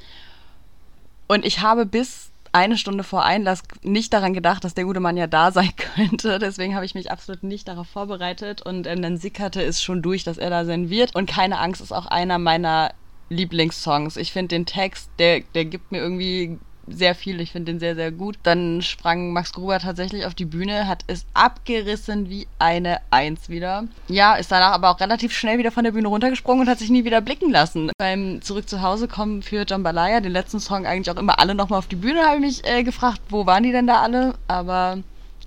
und 1.26 1.44
ich 1.44 1.60
habe 1.60 1.86
bis 1.86 2.30
eine 2.52 2.78
Stunde 2.78 3.04
vor 3.04 3.24
Einlass 3.24 3.62
nicht 3.82 4.12
daran 4.14 4.32
gedacht, 4.32 4.64
dass 4.64 4.72
der 4.72 4.84
gute 4.84 5.00
Mann 5.00 5.16
ja 5.16 5.26
da 5.26 5.52
sein 5.52 5.72
könnte. 5.76 6.38
Deswegen 6.38 6.74
habe 6.74 6.86
ich 6.86 6.94
mich 6.94 7.10
absolut 7.10 7.42
nicht 7.42 7.68
darauf 7.68 7.88
vorbereitet. 7.88 8.62
Und 8.62 8.86
ähm, 8.86 9.02
dann 9.02 9.18
sickerte 9.18 9.62
es 9.62 9.82
schon 9.82 10.02
durch, 10.02 10.24
dass 10.24 10.38
er 10.38 10.50
da 10.50 10.64
sein 10.64 10.88
wird. 10.88 11.14
Und 11.14 11.28
keine 11.28 11.58
Angst 11.58 11.80
ist 11.80 11.92
auch 11.92 12.06
einer 12.06 12.38
meiner 12.38 12.92
Lieblingssongs. 13.28 14.16
Ich 14.16 14.32
finde 14.32 14.54
den 14.54 14.66
Text, 14.66 15.10
der, 15.18 15.40
der 15.54 15.64
gibt 15.64 15.92
mir 15.92 15.98
irgendwie 15.98 16.58
sehr 16.88 17.14
viel. 17.14 17.40
Ich 17.40 17.52
finde 17.52 17.72
den 17.72 17.80
sehr, 17.80 17.94
sehr 17.94 18.12
gut. 18.12 18.36
Dann 18.42 18.82
sprang 18.82 19.32
Max 19.32 19.52
Gruber 19.52 19.78
tatsächlich 19.78 20.26
auf 20.26 20.34
die 20.34 20.44
Bühne, 20.44 20.86
hat 20.86 21.04
es 21.06 21.26
abgerissen 21.34 22.30
wie 22.30 22.46
eine 22.58 23.00
Eins 23.10 23.48
wieder. 23.48 23.84
Ja, 24.08 24.34
ist 24.36 24.52
danach 24.52 24.72
aber 24.72 24.90
auch 24.90 25.00
relativ 25.00 25.32
schnell 25.32 25.58
wieder 25.58 25.72
von 25.72 25.84
der 25.84 25.92
Bühne 25.92 26.08
runtergesprungen 26.08 26.62
und 26.62 26.68
hat 26.68 26.78
sich 26.78 26.90
nie 26.90 27.04
wieder 27.04 27.20
blicken 27.20 27.50
lassen. 27.50 27.90
Beim 27.98 28.42
Zurück 28.42 28.68
zu 28.68 28.82
Hause 28.82 29.08
kommen 29.08 29.42
für 29.42 29.64
Jambalaya, 29.66 30.20
den 30.20 30.32
letzten 30.32 30.60
Song, 30.60 30.86
eigentlich 30.86 31.14
auch 31.14 31.20
immer 31.20 31.38
alle 31.38 31.54
nochmal 31.54 31.78
auf 31.78 31.88
die 31.88 31.96
Bühne, 31.96 32.22
habe 32.24 32.36
ich 32.36 32.40
mich 32.40 32.66
äh, 32.66 32.82
gefragt, 32.82 33.20
wo 33.28 33.46
waren 33.46 33.62
die 33.62 33.72
denn 33.72 33.86
da 33.86 34.02
alle? 34.02 34.34
Aber 34.48 34.98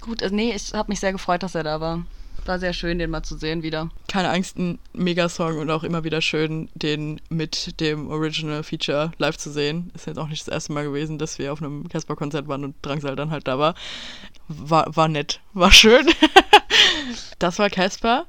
gut, 0.01 0.22
äh, 0.22 0.29
nee, 0.31 0.53
ich 0.55 0.74
habe 0.74 0.91
mich 0.91 1.00
sehr 1.00 1.12
gefreut, 1.12 1.43
dass 1.43 1.55
er 1.55 1.63
da 1.63 1.79
war. 1.79 2.03
War 2.50 2.58
sehr 2.58 2.74
schön, 2.74 2.98
den 2.98 3.12
mal 3.12 3.22
zu 3.22 3.38
sehen 3.38 3.62
wieder. 3.62 3.91
Keine 4.08 4.32
Angst, 4.32 4.58
ein 4.58 4.79
Megasong 4.94 5.60
und 5.60 5.70
auch 5.70 5.84
immer 5.84 6.03
wieder 6.03 6.20
schön, 6.20 6.68
den 6.74 7.22
mit 7.29 7.79
dem 7.79 8.10
Original 8.10 8.63
Feature 8.63 9.12
live 9.20 9.38
zu 9.38 9.51
sehen. 9.51 9.91
Ist 9.94 10.08
jetzt 10.08 10.18
auch 10.18 10.29
nicht 10.29 10.41
das 10.41 10.51
erste 10.51 10.74
Mal 10.74 10.84
gewesen, 10.84 11.20
dass 11.20 11.38
wir 11.38 11.53
auf 11.53 11.62
einem 11.62 11.88
Casper-Konzert 11.88 12.48
waren 12.48 12.63
und 12.63 12.75
Drangsal 12.82 13.15
dann 13.15 13.29
halt 13.29 13.48
da 13.48 13.60
war. 13.60 13.75
War, 14.48 14.88
war 14.96 15.08
nett, 15.08 15.41
war 15.53 15.72
schön. 15.72 16.08
das 17.38 17.60
war 17.60 17.70
Casper. 17.70 18.25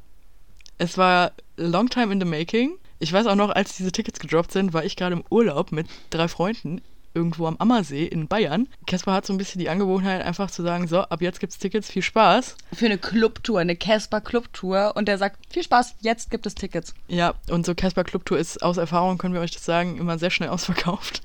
Es 0.76 0.98
war 0.98 1.32
long 1.56 1.88
time 1.88 2.12
in 2.12 2.20
the 2.20 2.26
making. 2.26 2.76
Ich 2.98 3.14
weiß 3.14 3.26
auch 3.26 3.36
noch, 3.36 3.48
als 3.48 3.78
diese 3.78 3.90
Tickets 3.90 4.20
gedroppt 4.20 4.52
sind, 4.52 4.74
war 4.74 4.84
ich 4.84 4.96
gerade 4.96 5.16
im 5.16 5.24
Urlaub 5.30 5.72
mit 5.72 5.86
drei 6.10 6.28
Freunden 6.28 6.82
irgendwo 7.14 7.46
am 7.46 7.56
Ammersee 7.58 8.04
in 8.04 8.28
Bayern. 8.28 8.68
Casper 8.86 9.12
hat 9.12 9.26
so 9.26 9.32
ein 9.32 9.38
bisschen 9.38 9.58
die 9.58 9.68
Angewohnheit, 9.68 10.22
einfach 10.22 10.50
zu 10.50 10.62
sagen, 10.62 10.86
so, 10.88 11.00
ab 11.00 11.20
jetzt 11.22 11.40
gibt's 11.40 11.58
Tickets, 11.58 11.90
viel 11.90 12.02
Spaß. 12.02 12.56
Für 12.72 12.86
eine 12.86 12.98
Clubtour, 12.98 13.60
eine 13.60 13.76
Casper 13.76 14.20
Clubtour. 14.20 14.92
Und 14.96 15.08
der 15.08 15.18
sagt, 15.18 15.38
viel 15.52 15.62
Spaß, 15.62 15.96
jetzt 16.00 16.30
gibt 16.30 16.46
es 16.46 16.54
Tickets. 16.54 16.94
Ja, 17.08 17.34
und 17.48 17.66
so 17.66 17.74
Casper 17.74 18.04
Clubtour 18.04 18.38
ist 18.38 18.62
aus 18.62 18.76
Erfahrung, 18.76 19.18
können 19.18 19.34
wir 19.34 19.40
euch 19.40 19.52
das 19.52 19.64
sagen, 19.64 19.98
immer 19.98 20.18
sehr 20.18 20.30
schnell 20.30 20.48
ausverkauft. 20.50 21.22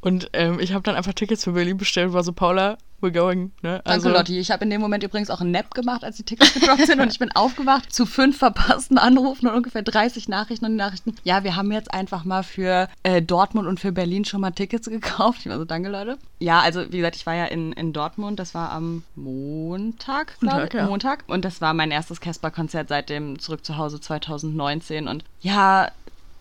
Und 0.00 0.30
ähm, 0.32 0.60
ich 0.60 0.72
habe 0.72 0.84
dann 0.84 0.94
einfach 0.94 1.14
Tickets 1.14 1.44
für 1.44 1.52
Berlin 1.52 1.76
bestellt, 1.76 2.12
war 2.12 2.22
so, 2.22 2.32
Paula, 2.32 2.78
we're 3.00 3.12
going. 3.12 3.52
Ne? 3.62 3.80
Danke, 3.84 4.08
Lotti. 4.08 4.38
Ich 4.38 4.50
habe 4.50 4.64
in 4.64 4.70
dem 4.70 4.80
Moment 4.80 5.02
übrigens 5.04 5.30
auch 5.30 5.40
einen 5.40 5.50
Nap 5.50 5.74
gemacht, 5.74 6.04
als 6.04 6.16
die 6.16 6.22
Tickets 6.22 6.54
gedroppt 6.54 6.86
sind 6.86 7.00
und 7.00 7.12
ich 7.12 7.18
bin 7.18 7.30
aufgewacht 7.32 7.92
zu 7.92 8.06
fünf 8.06 8.38
verpassten 8.38 8.98
Anrufen 8.98 9.48
und 9.48 9.54
ungefähr 9.54 9.82
30 9.82 10.28
Nachrichten 10.28 10.64
und 10.64 10.76
Nachrichten. 10.76 11.14
Ja, 11.24 11.44
wir 11.44 11.56
haben 11.56 11.70
jetzt 11.72 11.92
einfach 11.92 12.24
mal 12.24 12.42
für 12.42 12.88
äh, 13.02 13.22
Dortmund 13.22 13.68
und 13.68 13.80
für 13.80 13.92
Berlin 13.92 14.24
schon 14.24 14.40
mal 14.40 14.50
Tickets 14.50 14.88
gekauft. 14.88 15.40
Ich 15.40 15.48
war 15.48 15.58
so, 15.58 15.64
danke, 15.64 15.88
Leute. 15.88 16.18
Ja, 16.40 16.60
also 16.60 16.90
wie 16.92 16.98
gesagt, 16.98 17.16
ich 17.16 17.26
war 17.26 17.34
ja 17.34 17.46
in, 17.46 17.72
in 17.72 17.92
Dortmund. 17.92 18.38
Das 18.38 18.54
war 18.54 18.70
am 18.70 19.04
Montag, 19.14 20.38
glaube 20.40 20.66
ich. 20.66 20.72
ja. 20.74 20.86
Montag. 20.86 21.24
Und 21.26 21.44
das 21.44 21.60
war 21.60 21.74
mein 21.74 21.90
erstes 21.90 22.20
Casper-Konzert 22.20 22.88
seit 22.88 23.08
dem 23.08 23.38
Zurück 23.38 23.64
zu 23.64 23.76
Hause 23.76 24.00
2019. 24.00 25.08
Und 25.08 25.24
ja, 25.40 25.90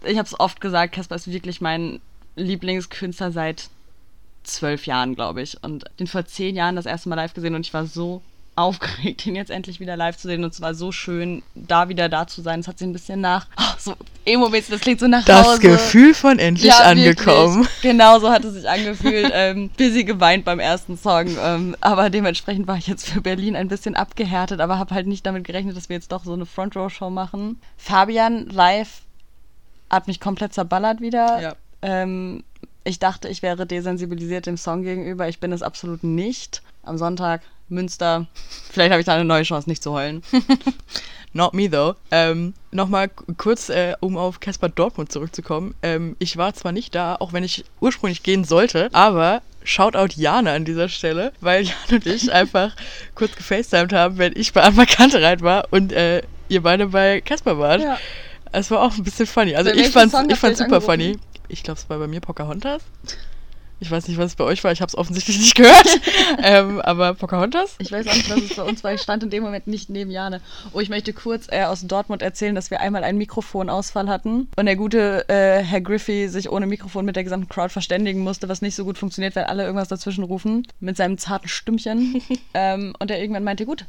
ich 0.04 0.18
habe 0.18 0.28
es 0.28 0.40
oft 0.40 0.62
gesagt, 0.62 0.94
Casper 0.94 1.16
ist 1.16 1.32
wirklich 1.32 1.62
mein 1.62 2.00
Lieblingskünstler 2.36 3.32
seit 3.32 3.70
zwölf 4.48 4.86
Jahren, 4.86 5.16
glaube 5.16 5.42
ich. 5.42 5.62
Und 5.64 5.86
den 6.00 6.08
vor 6.08 6.26
zehn 6.26 6.56
Jahren 6.56 6.76
das 6.76 6.86
erste 6.86 7.10
Mal 7.10 7.16
live 7.16 7.34
gesehen 7.34 7.56
und 7.56 7.66
ich 7.66 7.74
war 7.74 7.86
so 7.86 8.22
aufgeregt, 8.58 9.24
ihn 9.28 9.36
jetzt 9.36 9.52
endlich 9.52 9.80
wieder 9.80 9.96
live 9.96 10.18
zu 10.18 10.28
sehen. 10.28 10.44
Und 10.44 10.52
es 10.52 10.62
war 10.62 10.74
so 10.74 10.92
schön, 10.92 11.44
da 11.54 11.90
wieder 11.90 12.10
da 12.10 12.26
zu 12.26 12.42
sein. 12.42 12.60
Es 12.60 12.68
hat 12.68 12.80
sich 12.80 12.88
ein 12.88 12.94
bisschen 12.94 13.22
nach, 13.22 13.46
oh, 13.60 13.76
so 13.78 13.94
emo-mäßig, 14.26 14.72
das 14.72 14.82
klingt 14.82 15.00
so 15.00 15.08
nach 15.08 15.24
Das 15.26 15.48
Hause. 15.48 15.60
Gefühl 15.60 16.16
von 16.16 16.40
endlich 16.40 16.74
angekommen. 16.74 17.60
Wirklich. 17.62 17.82
Genau 17.84 18.20
so 18.20 18.32
hat 18.32 18.44
es 18.44 18.54
sich 18.56 18.68
angefühlt. 18.68 19.32
ähm, 19.32 19.70
busy 19.78 20.04
geweint 20.04 20.44
beim 20.44 20.60
ersten 20.60 20.98
Song. 20.98 21.28
Ähm, 21.40 21.76
aber 21.82 22.10
dementsprechend 22.10 22.68
war 22.68 22.78
ich 22.78 22.88
jetzt 22.88 23.08
für 23.08 23.22
Berlin 23.22 23.56
ein 23.56 23.68
bisschen 23.68 23.96
abgehärtet, 23.96 24.60
aber 24.60 24.80
habe 24.80 24.96
halt 24.96 25.06
nicht 25.06 25.26
damit 25.26 25.44
gerechnet, 25.44 25.78
dass 25.78 25.88
wir 25.90 25.96
jetzt 25.96 26.12
doch 26.12 26.24
so 26.26 26.34
eine 26.34 26.48
Front-Row-Show 26.48 27.12
machen. 27.12 27.62
Fabian 27.78 28.48
live 28.48 29.02
hat 29.90 30.08
mich 30.08 30.20
komplett 30.20 30.54
zerballert 30.56 31.00
wieder. 31.00 31.40
Ja. 31.42 31.56
Ähm, 31.84 32.44
ich 32.88 33.00
dachte, 33.00 33.28
ich 33.28 33.42
wäre 33.42 33.66
desensibilisiert 33.66 34.46
dem 34.46 34.58
Song 34.58 34.82
gegenüber. 34.82 35.28
Ich 35.28 35.40
bin 35.40 35.52
es 35.52 35.62
absolut 35.62 36.04
nicht. 36.04 36.62
Am 36.84 36.98
Sonntag, 36.98 37.42
Münster. 37.68 38.28
Vielleicht 38.72 38.92
habe 38.92 39.02
ich 39.02 39.06
da 39.06 39.14
eine 39.16 39.26
neue 39.26 39.44
Chance, 39.44 39.70
nicht 39.70 39.84
zu 39.84 39.92
heulen. 39.92 40.24
Not 41.34 41.54
me 41.54 41.70
though. 41.70 41.96
Ähm, 42.12 42.54
Nochmal 42.72 43.10
kurz, 43.38 43.68
äh, 43.70 43.94
um 44.00 44.16
auf 44.18 44.40
Caspar 44.40 44.70
Dortmund 44.70 45.12
zurückzukommen. 45.12 45.76
Ähm, 45.82 46.16
ich 46.20 46.38
war 46.38 46.54
zwar 46.54 46.72
nicht 46.72 46.96
da, 46.96 47.16
auch 47.16 47.34
wenn 47.34 47.44
ich 47.44 47.66
ursprünglich 47.82 48.24
gehen 48.24 48.46
sollte, 48.46 48.88
aber 48.94 49.42
Shoutout 49.64 50.16
Jana 50.16 50.54
an 50.54 50.64
dieser 50.64 50.88
Stelle, 50.88 51.34
weil 51.42 51.64
Jan 51.66 51.76
und 51.92 52.06
ich 52.06 52.32
einfach 52.32 52.74
kurz 53.16 53.36
gefacetimed 53.36 53.92
haben, 53.92 54.18
wenn 54.18 54.32
ich 54.34 54.54
bei 54.54 54.64
Anna 54.64 54.86
Kantereit 54.86 55.42
war 55.42 55.68
und 55.72 55.92
äh, 55.92 56.22
ihr 56.48 56.64
beide 56.64 56.88
bei 56.88 57.20
Caspar 57.20 57.60
wart. 57.60 57.82
Ja. 57.82 57.98
Es 58.54 58.72
war 58.72 58.82
auch 58.82 58.96
ein 58.96 59.04
bisschen 59.04 59.28
funny. 59.28 59.56
Also 59.56 59.72
Bei 59.72 59.76
ich 59.76 59.90
fand's, 59.90 60.14
Song 60.14 60.30
fand's 60.30 60.44
euch 60.44 60.66
super 60.66 60.78
angerufen? 60.78 60.86
funny. 60.86 61.20
Ich 61.50 61.64
glaube, 61.64 61.80
es 61.80 61.90
war 61.90 61.98
bei 62.00 62.08
mir 62.08 62.22
Pocahontas. 62.22 62.84
Ich 63.80 63.92
weiß 63.92 64.08
nicht, 64.08 64.18
was 64.18 64.32
es 64.32 64.36
bei 64.36 64.44
euch 64.44 64.64
war. 64.64 64.72
Ich 64.72 64.82
habe 64.82 64.90
es 64.90 64.98
offensichtlich 64.98 65.38
nicht 65.40 65.56
gehört. 65.56 65.88
ähm, 66.42 66.82
aber 66.82 67.14
Pocahontas? 67.14 67.76
Ich 67.80 67.92
weiß 67.92 68.08
auch 68.08 68.14
nicht, 68.14 68.30
was 68.30 68.42
es 68.42 68.56
bei 68.56 68.64
uns 68.64 68.84
war. 68.84 68.94
Ich 68.94 69.02
stand 69.02 69.24
in 69.24 69.30
dem 69.30 69.44
Moment 69.44 69.68
nicht 69.68 69.90
neben 69.90 70.10
Jane. 70.10 70.42
Oh, 70.74 70.80
ich 70.80 70.90
möchte 70.90 71.14
kurz 71.14 71.48
äh, 71.52 71.64
aus 71.64 71.86
Dortmund 71.86 72.22
erzählen, 72.22 72.56
dass 72.56 72.72
wir 72.72 72.82
einmal 72.82 73.04
einen 73.04 73.20
Mikrofonausfall 73.20 74.08
hatten 74.08 74.48
und 74.56 74.66
der 74.66 74.76
gute 74.76 75.30
äh, 75.30 75.64
Herr 75.64 75.82
Griffey 75.82 76.28
sich 76.28 76.50
ohne 76.50 76.66
Mikrofon 76.66 77.06
mit 77.06 77.16
der 77.16 77.24
gesamten 77.24 77.50
Crowd 77.50 77.70
verständigen 77.70 78.22
musste, 78.22 78.50
was 78.50 78.62
nicht 78.62 78.76
so 78.76 78.84
gut 78.84 78.98
funktioniert, 78.98 79.36
weil 79.36 79.46
alle 79.46 79.64
irgendwas 79.64 79.90
dazwischen 79.90 80.24
rufen 80.24 80.68
mit 80.80 80.98
seinem 80.98 81.18
zarten 81.18 81.48
Stimmchen. 81.48 82.22
ähm, 82.56 82.96
und 83.00 83.12
er 83.12 83.22
irgendwann 83.22 83.44
meinte, 83.44 83.66
gut, 83.66 83.86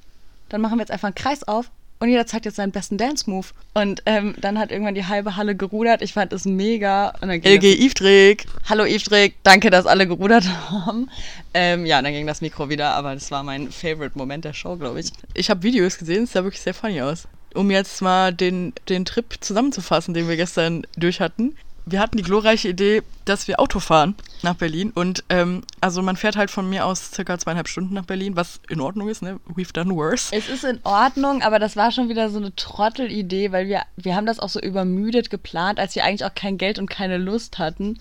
dann 0.51 0.61
machen 0.61 0.77
wir 0.77 0.83
jetzt 0.83 0.91
einfach 0.91 1.09
einen 1.09 1.15
Kreis 1.15 1.45
auf 1.45 1.71
und 2.01 2.09
jeder 2.09 2.27
zeigt 2.27 2.45
jetzt 2.45 2.57
seinen 2.57 2.73
besten 2.73 2.97
Dance-Move. 2.97 3.47
Und 3.75 4.03
ähm, 4.07 4.35
dann 4.41 4.59
hat 4.59 4.71
irgendwann 4.71 4.95
die 4.95 5.07
halbe 5.07 5.37
Halle 5.37 5.57
gerudert. 5.57 6.03
Ich 6.03 6.13
fand 6.13 6.33
es 6.33 6.45
mega. 6.45 7.13
LG 7.23 7.65
Ifdrik. 7.87 8.47
Hallo 8.69 8.85
Ifdrik, 8.85 9.35
danke, 9.43 9.71
dass 9.71 9.87
alle 9.87 10.07
gerudert 10.07 10.45
haben. 10.71 11.11
Ähm, 11.55 11.87
ja, 11.87 12.01
dann 12.01 12.13
ging 12.13 12.27
das 12.27 12.41
Mikro 12.41 12.69
wieder, 12.69 12.91
aber 12.91 13.15
das 13.15 13.31
war 13.31 13.43
mein 13.43 13.71
Favorite-Moment 13.71 14.45
der 14.45 14.53
Show, 14.53 14.77
glaube 14.77 15.01
ich. 15.01 15.13
Ich 15.35 15.51
habe 15.51 15.63
Videos 15.63 15.99
gesehen, 15.99 16.25
es 16.25 16.33
sah 16.33 16.45
wirklich 16.45 16.63
sehr 16.63 16.75
funny 16.75 17.01
aus. 17.03 17.27
Um 17.55 17.71
jetzt 17.71 18.03
mal 18.03 18.33
den, 18.33 18.73
den 18.89 19.05
Trip 19.05 19.35
zusammenzufassen, 19.41 20.15
den 20.15 20.29
wir 20.29 20.37
gestern 20.37 20.87
durch 20.97 21.21
hatten 21.21 21.57
wir 21.91 22.01
hatten 22.01 22.17
die 22.17 22.23
glorreiche 22.23 22.69
Idee, 22.69 23.03
dass 23.25 23.49
wir 23.49 23.61
Auto 23.61 23.81
fahren 23.81 24.15
nach 24.43 24.55
Berlin. 24.55 24.93
Und 24.95 25.25
ähm, 25.29 25.63
also 25.81 26.03
man 26.03 26.17
fährt 26.17 26.37
halt 26.37 26.51
von 26.51 26.69
mir 26.69 26.87
aus 26.87 27.11
circa 27.13 27.39
zweieinhalb 27.39 27.69
Stunden 27.69 27.95
nach 27.95 28.05
Berlin, 28.05 28.37
was 28.37 28.61
in 28.69 28.81
Ordnung 28.81 29.09
ist, 29.09 29.23
ne? 29.23 29.41
We've 29.55 29.73
done 29.73 29.95
worse. 29.95 30.35
Es 30.35 30.49
ist 30.49 30.65
in 30.65 30.81
Ordnung, 30.85 31.43
aber 31.43 31.59
das 31.59 31.77
war 31.77 31.93
schon 31.93 32.09
wieder 32.09 32.31
so 32.31 32.39
eine 32.39 32.55
Trottelidee, 32.55 33.53
weil 33.53 33.69
wir, 33.69 33.83
wir 33.97 34.17
haben 34.17 34.27
das 34.27 34.41
auch 34.41 34.49
so 34.49 34.61
übermüdet 34.61 35.31
geplant, 35.31 35.79
als 35.79 35.95
wir 35.95 36.05
eigentlich 36.05 36.25
auch 36.25 36.35
kein 36.35 36.59
Geld 36.59 36.79
und 36.79 36.89
keine 36.89 37.19
Lust 37.19 37.59
hatten. 37.59 37.99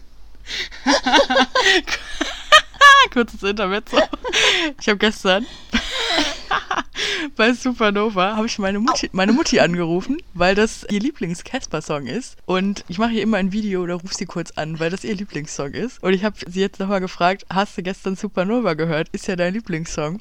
Kurzes 3.13 3.43
Intermezzo. 3.43 3.97
Ich 4.79 4.89
habe 4.89 4.97
gestern 4.97 5.45
bei 7.35 7.53
Supernova 7.53 8.35
habe 8.35 8.47
ich 8.47 8.59
meine 8.59 8.79
Mutti, 8.79 9.09
meine 9.11 9.31
Mutti 9.31 9.59
angerufen, 9.59 10.17
weil 10.33 10.55
das 10.55 10.85
ihr 10.89 10.99
Lieblings-Casper-Song 10.99 12.07
ist. 12.07 12.37
Und 12.45 12.83
ich 12.87 12.97
mache 12.97 13.11
hier 13.11 13.21
immer 13.21 13.37
ein 13.37 13.51
Video 13.51 13.83
oder 13.83 13.95
rufe 13.95 14.15
sie 14.15 14.25
kurz 14.25 14.51
an, 14.51 14.79
weil 14.79 14.89
das 14.89 15.03
ihr 15.03 15.15
Lieblingssong 15.15 15.71
ist. 15.71 16.01
Und 16.03 16.13
ich 16.13 16.23
habe 16.23 16.35
sie 16.47 16.61
jetzt 16.61 16.79
nochmal 16.79 16.99
gefragt, 16.99 17.45
hast 17.49 17.77
du 17.77 17.83
gestern 17.83 18.15
Supernova 18.15 18.73
gehört? 18.73 19.09
Ist 19.11 19.27
ja 19.27 19.35
dein 19.35 19.53
Lieblingssong. 19.53 20.19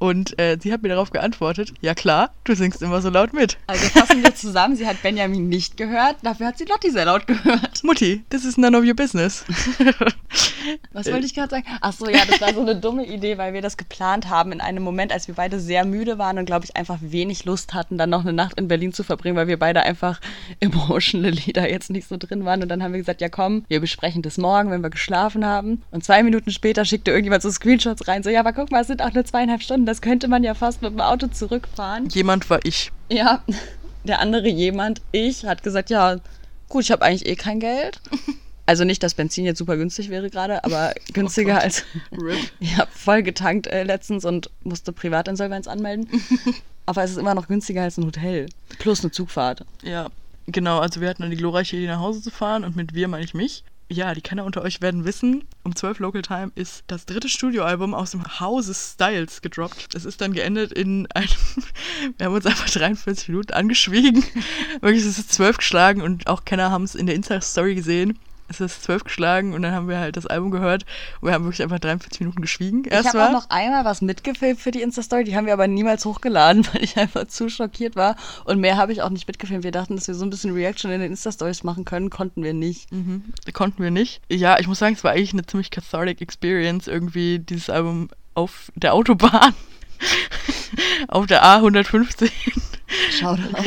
Und 0.00 0.38
äh, 0.38 0.56
sie 0.58 0.72
hat 0.72 0.82
mir 0.82 0.88
darauf 0.88 1.10
geantwortet, 1.10 1.74
ja 1.82 1.94
klar, 1.94 2.32
du 2.44 2.54
singst 2.54 2.80
immer 2.80 3.02
so 3.02 3.10
laut 3.10 3.34
mit. 3.34 3.58
Also 3.66 3.84
fassen 3.90 4.24
wir 4.24 4.34
zusammen, 4.34 4.74
sie 4.74 4.86
hat 4.86 5.02
Benjamin 5.02 5.50
nicht 5.50 5.76
gehört, 5.76 6.16
dafür 6.22 6.46
hat 6.46 6.56
sie 6.56 6.64
Lotti 6.64 6.90
sehr 6.90 7.04
laut 7.04 7.26
gehört. 7.26 7.84
Mutti, 7.84 8.24
this 8.30 8.46
is 8.46 8.56
none 8.56 8.74
of 8.74 8.82
your 8.82 8.94
business. 8.94 9.44
Was 10.92 11.12
wollte 11.12 11.26
ich 11.26 11.34
gerade 11.34 11.50
sagen? 11.50 11.66
Ach 11.82 11.92
so, 11.92 12.08
ja, 12.08 12.20
das 12.26 12.40
war 12.40 12.54
so 12.54 12.62
eine 12.62 12.76
dumme 12.76 13.04
Idee, 13.04 13.36
weil 13.36 13.52
wir 13.52 13.60
das 13.60 13.76
geplant 13.76 14.30
haben 14.30 14.52
in 14.52 14.62
einem 14.62 14.82
Moment, 14.82 15.12
als 15.12 15.28
wir 15.28 15.34
beide 15.34 15.60
sehr 15.60 15.84
müde 15.84 16.16
waren 16.16 16.38
und 16.38 16.46
glaube 16.46 16.64
ich 16.64 16.76
einfach 16.76 16.96
wenig 17.02 17.44
Lust 17.44 17.74
hatten, 17.74 17.98
dann 17.98 18.08
noch 18.08 18.22
eine 18.22 18.32
Nacht 18.32 18.58
in 18.58 18.68
Berlin 18.68 18.94
zu 18.94 19.02
verbringen, 19.02 19.36
weil 19.36 19.48
wir 19.48 19.58
beide 19.58 19.82
einfach 19.82 20.18
emotional 20.60 21.32
Lieder 21.32 21.70
jetzt 21.70 21.90
nicht 21.90 22.08
so 22.08 22.16
drin 22.16 22.46
waren. 22.46 22.62
Und 22.62 22.70
dann 22.70 22.82
haben 22.82 22.92
wir 22.92 23.00
gesagt, 23.00 23.20
ja 23.20 23.28
komm, 23.28 23.66
wir 23.68 23.80
besprechen 23.80 24.22
das 24.22 24.38
morgen, 24.38 24.70
wenn 24.70 24.82
wir 24.82 24.88
geschlafen 24.88 25.44
haben. 25.44 25.82
Und 25.90 26.04
zwei 26.04 26.22
Minuten 26.22 26.50
später 26.52 26.86
schickte 26.86 27.10
irgendjemand 27.10 27.42
so 27.42 27.50
Screenshots 27.50 28.08
rein, 28.08 28.22
so 28.22 28.30
ja, 28.30 28.40
aber 28.40 28.54
guck 28.54 28.70
mal, 28.70 28.80
es 28.80 28.86
sind 28.86 29.02
auch 29.02 29.12
nur 29.12 29.26
zweieinhalb 29.26 29.60
Stunden 29.62 29.89
das 29.90 30.00
könnte 30.00 30.28
man 30.28 30.44
ja 30.44 30.54
fast 30.54 30.82
mit 30.82 30.92
dem 30.92 31.00
Auto 31.00 31.26
zurückfahren. 31.26 32.08
Jemand 32.10 32.48
war 32.48 32.60
ich. 32.62 32.92
Ja, 33.10 33.42
der 34.04 34.20
andere 34.20 34.48
jemand, 34.48 35.02
ich, 35.10 35.44
hat 35.44 35.64
gesagt, 35.64 35.90
ja, 35.90 36.18
gut, 36.68 36.84
ich 36.84 36.92
habe 36.92 37.04
eigentlich 37.04 37.26
eh 37.26 37.36
kein 37.36 37.60
Geld. 37.60 38.00
Also 38.66 38.84
nicht, 38.84 39.02
dass 39.02 39.14
Benzin 39.14 39.46
jetzt 39.46 39.58
super 39.58 39.76
günstig 39.76 40.10
wäre 40.10 40.30
gerade, 40.30 40.62
aber 40.62 40.92
oh 40.96 41.12
günstiger 41.12 41.54
oh 41.54 41.64
als. 41.64 41.82
RIP. 42.12 42.52
Ich 42.60 42.76
habe 42.76 42.88
voll 42.94 43.24
getankt 43.24 43.66
äh, 43.66 43.82
letztens 43.82 44.24
und 44.24 44.48
musste 44.62 44.92
Privatinsolvenz 44.92 45.66
anmelden. 45.66 46.08
aber 46.86 47.02
es 47.02 47.10
ist 47.10 47.16
immer 47.16 47.34
noch 47.34 47.48
günstiger 47.48 47.82
als 47.82 47.98
ein 47.98 48.06
Hotel. 48.06 48.46
Plus 48.78 49.00
eine 49.00 49.10
Zugfahrt. 49.10 49.64
Ja, 49.82 50.06
genau. 50.46 50.78
Also 50.78 51.00
wir 51.00 51.08
hatten 51.08 51.22
dann 51.22 51.32
die 51.32 51.36
glorreiche 51.36 51.78
Idee, 51.78 51.88
nach 51.88 51.98
Hause 51.98 52.22
zu 52.22 52.30
fahren 52.30 52.62
und 52.62 52.76
mit 52.76 52.94
wir 52.94 53.08
meine 53.08 53.24
ich 53.24 53.34
mich 53.34 53.64
ja, 53.90 54.14
die 54.14 54.20
Kenner 54.20 54.44
unter 54.44 54.62
euch 54.62 54.80
werden 54.80 55.04
wissen, 55.04 55.44
um 55.64 55.74
12 55.74 55.98
Local 55.98 56.22
Time 56.22 56.52
ist 56.54 56.84
das 56.86 57.06
dritte 57.06 57.28
Studioalbum 57.28 57.92
aus 57.92 58.12
dem 58.12 58.40
Hause 58.40 58.72
Styles 58.72 59.42
gedroppt. 59.42 59.94
Es 59.94 60.04
ist 60.04 60.20
dann 60.20 60.32
geendet 60.32 60.72
in 60.72 61.08
einem, 61.12 61.28
wir 62.16 62.26
haben 62.26 62.34
uns 62.34 62.46
einfach 62.46 62.70
43 62.70 63.28
Minuten 63.28 63.52
angeschwiegen. 63.52 64.24
Wirklich, 64.80 65.04
es 65.04 65.18
ist 65.18 65.32
12 65.32 65.58
geschlagen 65.58 66.02
und 66.02 66.28
auch 66.28 66.44
Kenner 66.44 66.70
haben 66.70 66.84
es 66.84 66.94
in 66.94 67.06
der 67.06 67.16
Insta-Story 67.16 67.74
gesehen 67.74 68.18
es 68.50 68.60
ist 68.60 68.82
zwölf 68.82 69.04
geschlagen 69.04 69.54
und 69.54 69.62
dann 69.62 69.72
haben 69.72 69.88
wir 69.88 69.98
halt 69.98 70.16
das 70.16 70.26
Album 70.26 70.50
gehört 70.50 70.84
und 71.20 71.28
wir 71.28 71.34
haben 71.34 71.44
wirklich 71.44 71.62
einfach 71.62 71.78
43 71.78 72.20
Minuten 72.20 72.42
geschwiegen. 72.42 72.84
Erst 72.84 73.06
ich 73.06 73.14
habe 73.14 73.28
auch 73.28 73.32
noch 73.32 73.48
einmal 73.48 73.84
was 73.84 74.02
mitgefilmt 74.02 74.60
für 74.60 74.72
die 74.72 74.82
Insta-Story, 74.82 75.24
die 75.24 75.36
haben 75.36 75.46
wir 75.46 75.52
aber 75.52 75.68
niemals 75.68 76.04
hochgeladen, 76.04 76.66
weil 76.72 76.82
ich 76.82 76.96
einfach 76.96 77.26
zu 77.28 77.48
schockiert 77.48 77.96
war 77.96 78.16
und 78.44 78.60
mehr 78.60 78.76
habe 78.76 78.92
ich 78.92 79.02
auch 79.02 79.10
nicht 79.10 79.28
mitgefilmt. 79.28 79.64
Wir 79.64 79.70
dachten, 79.70 79.94
dass 79.94 80.08
wir 80.08 80.14
so 80.14 80.24
ein 80.24 80.30
bisschen 80.30 80.52
Reaction 80.52 80.90
in 80.90 81.00
den 81.00 81.12
Insta-Stories 81.12 81.62
machen 81.62 81.84
können, 81.84 82.10
konnten 82.10 82.42
wir 82.42 82.52
nicht. 82.52 82.92
Mhm. 82.92 83.24
Konnten 83.52 83.82
wir 83.82 83.90
nicht. 83.90 84.20
Ja, 84.30 84.58
ich 84.58 84.66
muss 84.66 84.78
sagen, 84.78 84.94
es 84.94 85.04
war 85.04 85.12
eigentlich 85.12 85.32
eine 85.32 85.46
ziemlich 85.46 85.70
cathartic 85.70 86.20
Experience, 86.20 86.88
irgendwie 86.88 87.38
dieses 87.38 87.70
Album 87.70 88.08
auf 88.34 88.72
der 88.74 88.94
Autobahn, 88.94 89.54
auf 91.08 91.26
der 91.26 91.44
A115 91.44 92.30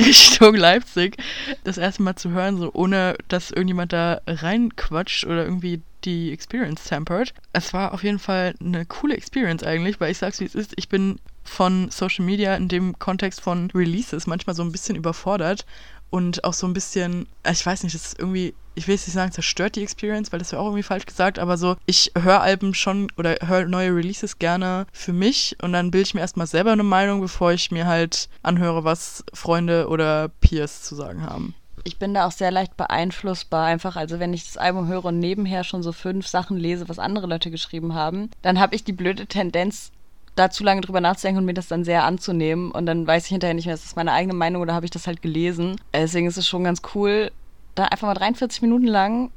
Richtung 0.06 0.56
Leipzig, 0.56 1.18
das 1.64 1.78
erste 1.78 2.04
Mal 2.04 2.16
zu 2.16 2.32
hören, 2.32 2.58
so 2.58 2.72
ohne 2.74 3.16
dass 3.28 3.52
irgendjemand 3.52 3.94
da 3.94 4.22
reinquatscht 4.28 5.26
oder 5.26 5.46
irgendwie 5.46 5.82
die 6.04 6.32
Experience 6.34 6.84
tempert. 6.84 7.34
Es 7.54 7.74
war 7.74 7.94
auf 7.94 8.04
jeden 8.04 8.20
Fall 8.20 8.56
eine 8.60 8.86
coole 8.86 9.16
Experience 9.16 9.64
eigentlich, 9.64 10.00
weil 10.00 10.12
ich 10.12 10.18
sag's 10.18 10.40
wie 10.40 10.46
es 10.46 10.56
ist, 10.56 10.74
ich 10.76 10.90
bin 10.90 11.20
von 11.44 11.90
Social 11.90 12.26
Media 12.26 12.56
in 12.56 12.68
dem 12.68 13.00
Kontext 13.00 13.42
von 13.42 13.72
Releases 13.72 14.28
manchmal 14.28 14.56
so 14.56 14.64
ein 14.64 14.72
bisschen 14.72 14.96
überfordert 14.96 15.66
und 16.10 16.44
auch 16.44 16.54
so 16.54 16.68
ein 16.68 16.74
bisschen, 16.74 17.28
ich 17.50 17.66
weiß 17.66 17.84
nicht, 17.84 17.96
das 17.96 18.08
ist 18.08 18.20
irgendwie 18.20 18.54
ich 18.76 18.88
will 18.88 18.96
jetzt 18.96 19.08
nicht 19.08 19.16
sagen, 19.16 19.32
zerstört 19.32 19.76
die 19.76 19.84
Experience, 19.84 20.32
weil 20.32 20.40
das 20.40 20.52
wäre 20.52 20.62
auch 20.62 20.68
irgendwie 20.68 20.84
falsch 20.84 21.06
gesagt, 21.06 21.40
aber 21.40 21.58
so, 21.58 21.76
ich 21.86 22.12
höre 22.18 22.42
Alben 22.42 22.74
schon 22.74 23.12
oder 23.18 23.36
höre 23.46 23.66
neue 23.66 23.96
Releases 23.96 24.40
gerne 24.40 24.86
für 24.92 25.14
mich 25.14 25.58
und 25.62 25.74
dann 25.74 25.92
bilde 25.92 26.08
ich 26.08 26.14
mir 26.14 26.22
erstmal 26.22 26.48
selber 26.48 26.72
eine 26.72 26.84
Meinung, 26.84 27.22
bevor 27.22 27.52
ich 27.52 27.72
mir 27.72 27.86
halt 27.86 28.30
anhöre, 28.42 28.84
was 28.84 29.24
Freunde 29.34 29.88
oder 29.88 30.30
Peers 30.42 30.82
zu 30.84 30.96
sagen 30.96 31.24
haben. 31.24 31.56
Ich 31.86 31.98
bin 31.98 32.14
da 32.14 32.28
auch 32.28 32.32
sehr 32.32 32.52
leicht 32.52 32.78
beeinflussbar, 32.78 33.66
einfach. 33.66 33.98
Also, 33.98 34.20
wenn 34.20 34.34
ich 34.34 34.46
das 34.46 34.58
Album 34.58 34.88
höre 34.88 35.04
und 35.06 35.20
nebenher 35.20 35.66
schon 35.66 35.84
so 35.84 35.92
fünf 35.92 36.28
Sachen 36.28 36.56
lese, 36.56 36.88
was 36.88 36.98
andere 36.98 37.28
Leute 37.28 37.52
geschrieben 37.52 37.94
haben, 37.94 38.30
dann 38.42 38.58
habe 38.58 38.74
ich 38.74 38.86
die 38.86 38.94
blöde 38.94 39.26
Tendenz, 39.26 39.92
da 40.36 40.50
zu 40.50 40.64
lange 40.64 40.82
drüber 40.82 41.02
nachzudenken 41.02 41.40
und 41.40 41.46
mir 41.46 41.54
das 41.54 41.68
dann 41.68 41.84
sehr 41.84 42.06
anzunehmen. 42.06 42.72
Und 42.72 42.86
dann 42.86 43.06
weiß 43.06 43.26
ich 43.26 43.30
hinterher 43.30 43.54
nicht 43.54 43.66
mehr, 43.66 43.76
ist 43.76 43.86
das 43.86 43.96
meine 43.96 44.14
eigene 44.14 44.34
Meinung 44.34 44.62
oder 44.62 44.74
habe 44.74 44.86
ich 44.86 44.92
das 44.92 45.08
halt 45.08 45.22
gelesen. 45.22 45.76
Deswegen 45.94 46.28
ist 46.28 46.38
es 46.38 46.48
schon 46.48 46.64
ganz 46.64 46.82
cool, 46.96 47.32
da 47.76 47.86
einfach 47.86 48.08
mal 48.08 48.14
43 48.14 48.62
Minuten 48.62 48.88
lang 48.88 49.32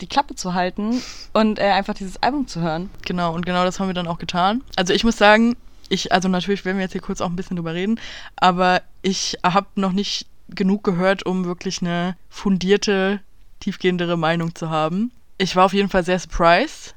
die 0.00 0.06
Klappe 0.06 0.34
zu 0.34 0.54
halten 0.54 1.02
und 1.32 1.58
äh, 1.58 1.64
einfach 1.64 1.94
dieses 1.94 2.22
Album 2.22 2.46
zu 2.46 2.60
hören. 2.60 2.90
Genau, 3.04 3.34
und 3.34 3.44
genau 3.44 3.64
das 3.64 3.78
haben 3.78 3.88
wir 3.88 3.94
dann 3.94 4.06
auch 4.06 4.18
getan. 4.18 4.62
Also 4.76 4.94
ich 4.94 5.04
muss 5.04 5.18
sagen, 5.18 5.56
ich, 5.88 6.12
also 6.12 6.28
natürlich 6.28 6.64
werden 6.64 6.78
wir 6.78 6.84
jetzt 6.84 6.92
hier 6.92 7.00
kurz 7.00 7.20
auch 7.20 7.28
ein 7.28 7.36
bisschen 7.36 7.56
drüber 7.56 7.74
reden, 7.74 8.00
aber 8.36 8.82
ich 9.02 9.38
habe 9.44 9.66
noch 9.74 9.92
nicht 9.92 10.26
genug 10.48 10.84
gehört, 10.84 11.26
um 11.26 11.44
wirklich 11.44 11.80
eine 11.82 12.16
fundierte, 12.28 13.20
tiefgehendere 13.60 14.16
Meinung 14.16 14.54
zu 14.54 14.70
haben. 14.70 15.12
Ich 15.38 15.56
war 15.56 15.66
auf 15.66 15.72
jeden 15.72 15.88
Fall 15.88 16.04
sehr 16.04 16.18
surprised. 16.18 16.94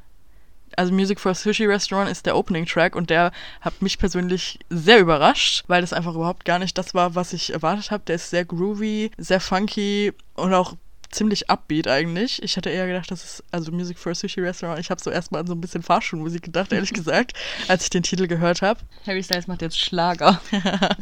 Also 0.77 0.93
Music 0.93 1.19
for 1.19 1.31
a 1.31 1.36
Sushi 1.36 1.65
Restaurant 1.65 2.09
ist 2.09 2.25
der 2.25 2.36
Opening 2.36 2.65
Track 2.65 2.95
und 2.95 3.09
der 3.09 3.31
hat 3.62 3.81
mich 3.81 3.97
persönlich 3.97 4.59
sehr 4.69 4.99
überrascht, 4.99 5.63
weil 5.67 5.81
das 5.81 5.93
einfach 5.93 6.15
überhaupt 6.15 6.45
gar 6.45 6.59
nicht 6.59 6.77
das 6.77 6.93
war, 6.93 7.15
was 7.15 7.33
ich 7.33 7.53
erwartet 7.53 7.91
habe. 7.91 8.03
Der 8.07 8.15
ist 8.15 8.29
sehr 8.29 8.45
groovy, 8.45 9.12
sehr 9.17 9.39
funky 9.39 10.13
und 10.36 10.53
auch 10.53 10.75
ziemlich 11.13 11.49
upbeat 11.49 11.88
eigentlich. 11.88 12.41
Ich 12.43 12.57
hatte 12.57 12.69
eher 12.69 12.88
gedacht, 12.88 13.09
das 13.12 13.23
ist 13.23 13.43
also 13.51 13.71
Music 13.71 13.97
for 13.97 14.12
a 14.12 14.15
Sushi 14.15 14.41
Restaurant. 14.41 14.79
Ich 14.79 14.89
habe 14.89 15.01
so 15.01 15.09
erstmal 15.09 15.41
an 15.41 15.47
so 15.47 15.53
ein 15.53 15.62
bisschen 15.62 15.83
Fahrschulmusik 15.83 16.43
gedacht, 16.43 16.73
ehrlich 16.73 16.93
gesagt, 16.93 17.33
als 17.67 17.83
ich 17.83 17.89
den 17.89 18.03
Titel 18.03 18.27
gehört 18.27 18.62
habe. 18.62 18.79
Harry 19.05 19.23
Styles 19.23 19.47
macht 19.47 19.62
jetzt 19.62 19.79
Schlager. 19.79 20.41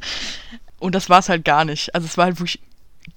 Und 0.80 0.96
das 0.96 1.10
war 1.10 1.20
es 1.20 1.30
halt 1.30 1.46
gar 1.46 1.64
nicht. 1.64 1.94
Also 1.96 2.06
es 2.06 2.18
war 2.18 2.26
halt 2.26 2.40
wirklich 2.40 2.60